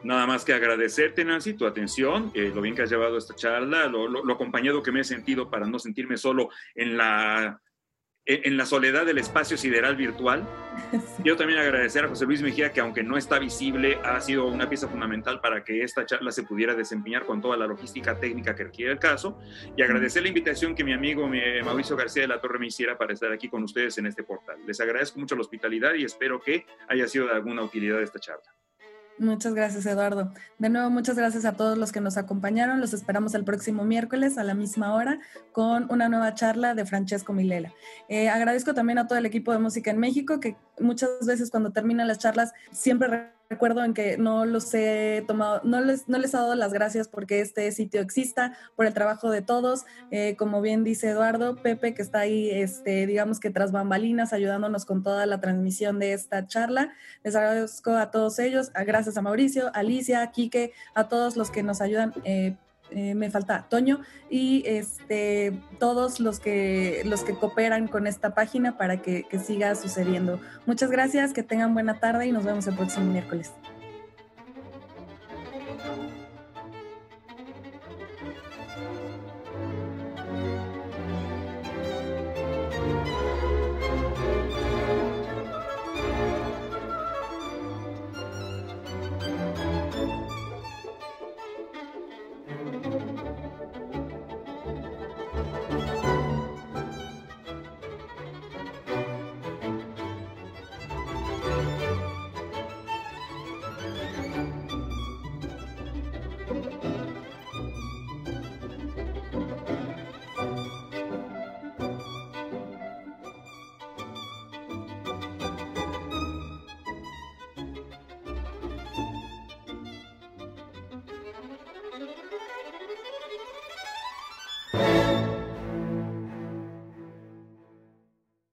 Nada 0.04 0.26
más 0.26 0.45
que 0.45 0.54
agradecerte, 0.54 1.24
Nancy, 1.24 1.54
tu 1.54 1.68
atención, 1.68 2.32
eh, 2.34 2.51
lo 2.54 2.62
bien 2.62 2.74
que 2.74 2.82
has 2.82 2.89
llevado 2.89 3.16
esta 3.16 3.36
charla, 3.36 3.86
lo 3.86 4.34
acompañado 4.34 4.82
que 4.82 4.91
me 4.91 5.01
he 5.01 5.04
sentido 5.04 5.51
para 5.51 5.68
no 5.68 5.78
sentirme 5.78 6.18
solo 6.18 6.49
en 6.74 6.97
la 6.97 7.62
en 8.26 8.55
la 8.55 8.65
soledad 8.65 9.05
del 9.05 9.17
espacio 9.17 9.57
sideral 9.57 9.95
virtual. 9.95 10.47
Quiero 11.21 11.38
también 11.38 11.59
agradecer 11.59 12.05
a 12.05 12.07
José 12.07 12.26
Luis 12.26 12.41
Mejía, 12.41 12.71
que 12.71 12.80
aunque 12.80 13.03
no 13.03 13.17
está 13.17 13.38
visible, 13.38 13.97
ha 14.03 14.19
sido 14.21 14.47
una 14.47 14.69
pieza 14.69 14.88
fundamental 14.88 15.41
para 15.41 15.63
que 15.63 15.84
esta 15.84 16.05
charla 16.05 16.32
se 16.32 16.43
pudiera 16.43 16.74
desempeñar 16.74 17.26
con 17.26 17.41
toda 17.41 17.57
la 17.57 17.67
logística 17.67 18.19
técnica 18.19 18.55
que 18.55 18.63
requiere 18.65 18.91
el 18.93 18.99
caso. 18.99 19.39
Y 19.76 19.82
agradecer 19.82 20.21
la 20.21 20.30
invitación 20.30 20.74
que 20.74 20.84
mi 20.84 20.93
amigo 20.93 21.30
Mauricio 21.65 21.97
García 21.97 22.21
de 22.21 22.30
la 22.30 22.39
Torre 22.39 22.59
me 22.59 22.67
hiciera 22.67 22.97
para 22.97 23.13
estar 23.13 23.32
aquí 23.32 23.49
con 23.49 23.63
ustedes 23.63 23.97
en 23.97 24.05
este 24.05 24.24
portal. 24.24 24.57
Les 24.65 24.80
agradezco 24.80 25.19
mucho 25.19 25.36
la 25.36 25.41
hospitalidad 25.41 25.93
y 25.93 26.05
espero 26.05 26.39
que 26.39 26.65
haya 26.88 27.07
sido 27.07 27.28
de 27.28 27.34
alguna 27.34 27.63
utilidad 27.63 28.01
esta 28.01 28.19
charla. 28.19 28.62
Muchas 29.20 29.53
gracias, 29.53 29.86
Eduardo. 29.86 30.32
De 30.57 30.70
nuevo, 30.70 30.89
muchas 30.89 31.16
gracias 31.16 31.45
a 31.45 31.53
todos 31.53 31.78
los 31.78 31.91
que 31.91 32.01
nos 32.01 32.18
acompañaron. 32.18 32.82
Los 32.82 32.93
esperamos 32.93 33.36
el 33.36 33.43
próximo 33.43 33.84
miércoles 33.84 34.38
a 34.38 34.43
la 34.43 34.55
misma 34.55 34.95
hora 34.95 35.20
con 35.51 35.91
una 35.91 36.09
nueva 36.09 36.34
charla 36.34 36.74
de 36.74 36.86
Francesco 36.86 37.32
Milela. 37.32 37.74
Eh, 38.09 38.30
agradezco 38.30 38.74
también 38.74 38.97
a 38.97 39.07
todo 39.07 39.20
el 39.20 39.26
equipo 39.26 39.51
de 39.51 39.59
Música 39.59 39.91
en 39.91 39.99
México, 39.99 40.39
que 40.39 40.57
muchas 40.80 41.26
veces 41.26 41.51
cuando 41.51 41.72
terminan 41.72 42.07
las 42.07 42.18
charlas 42.18 42.53
siempre 42.72 43.32
recuerdo 43.50 43.84
en 43.84 43.94
que 43.94 44.18
no 44.18 44.46
los 44.46 44.74
he 44.74 45.24
tomado, 45.28 45.62
no 45.64 45.82
les, 45.82 46.08
no 46.08 46.18
les 46.18 46.34
he 46.34 46.38
dado 46.38 46.56
las 46.56 46.74
gracias 46.74 47.08
porque 47.08 47.41
este 47.41 47.72
sitio 47.72 48.02
exista, 48.02 48.58
por 48.76 48.86
el 48.86 48.94
trabajo 48.94 49.30
de 49.30 49.41
todos. 49.41 49.86
Eh, 50.12 50.36
como 50.38 50.62
bien 50.62 50.84
dice 50.84 51.10
Eduardo, 51.10 51.56
Pepe, 51.56 51.94
que 51.94 52.02
está 52.02 52.20
ahí, 52.20 52.50
este, 52.50 53.06
digamos 53.06 53.39
que 53.39 53.50
tras 53.50 53.72
bambalinas, 53.72 54.34
ayudándonos 54.34 54.86
con 54.86 55.04
toda 55.04 55.26
la 55.26 55.39
transmisión 55.39 56.00
de 56.00 56.14
esta 56.14 56.48
charla. 56.48 56.94
Les 57.24 57.36
agradezco 57.36 57.91
a 57.91 58.12
todos 58.12 58.39
ellos, 58.39 58.72
a, 58.74 58.84
gracias 58.84 59.18
a 59.18 59.22
Mauricio, 59.22 59.72
Alicia, 59.74 60.22
a 60.22 60.32
Quique, 60.32 60.74
a 60.96 61.08
todos 61.08 61.38
los 61.38 61.52
que 61.52 61.64
nos 61.64 61.82
ayudan. 61.82 62.14
Eh, 62.24 62.56
eh, 62.96 63.16
me 63.16 63.30
falta 63.32 63.66
Toño 63.70 64.02
y 64.30 64.64
este, 64.66 65.60
todos 65.80 66.20
los 66.20 66.39
que, 66.39 67.02
los 67.06 67.24
que 67.24 67.34
cooperan 67.34 67.88
con 67.88 68.08
esta 68.08 68.34
página 68.34 68.78
para 68.78 69.02
que, 69.02 69.24
que 69.24 69.39
siga 69.39 69.76
sucediendo. 69.76 70.39
Muchas 70.66 70.91
gracias, 70.91 71.34
que 71.34 71.44
tengan 71.44 71.74
buena 71.74 72.00
tarde 72.00 72.28
y 72.28 72.32
nos 72.32 72.44
vemos 72.44 72.68
el 72.68 72.76
próximo 72.76 73.12
miércoles. 73.12 73.52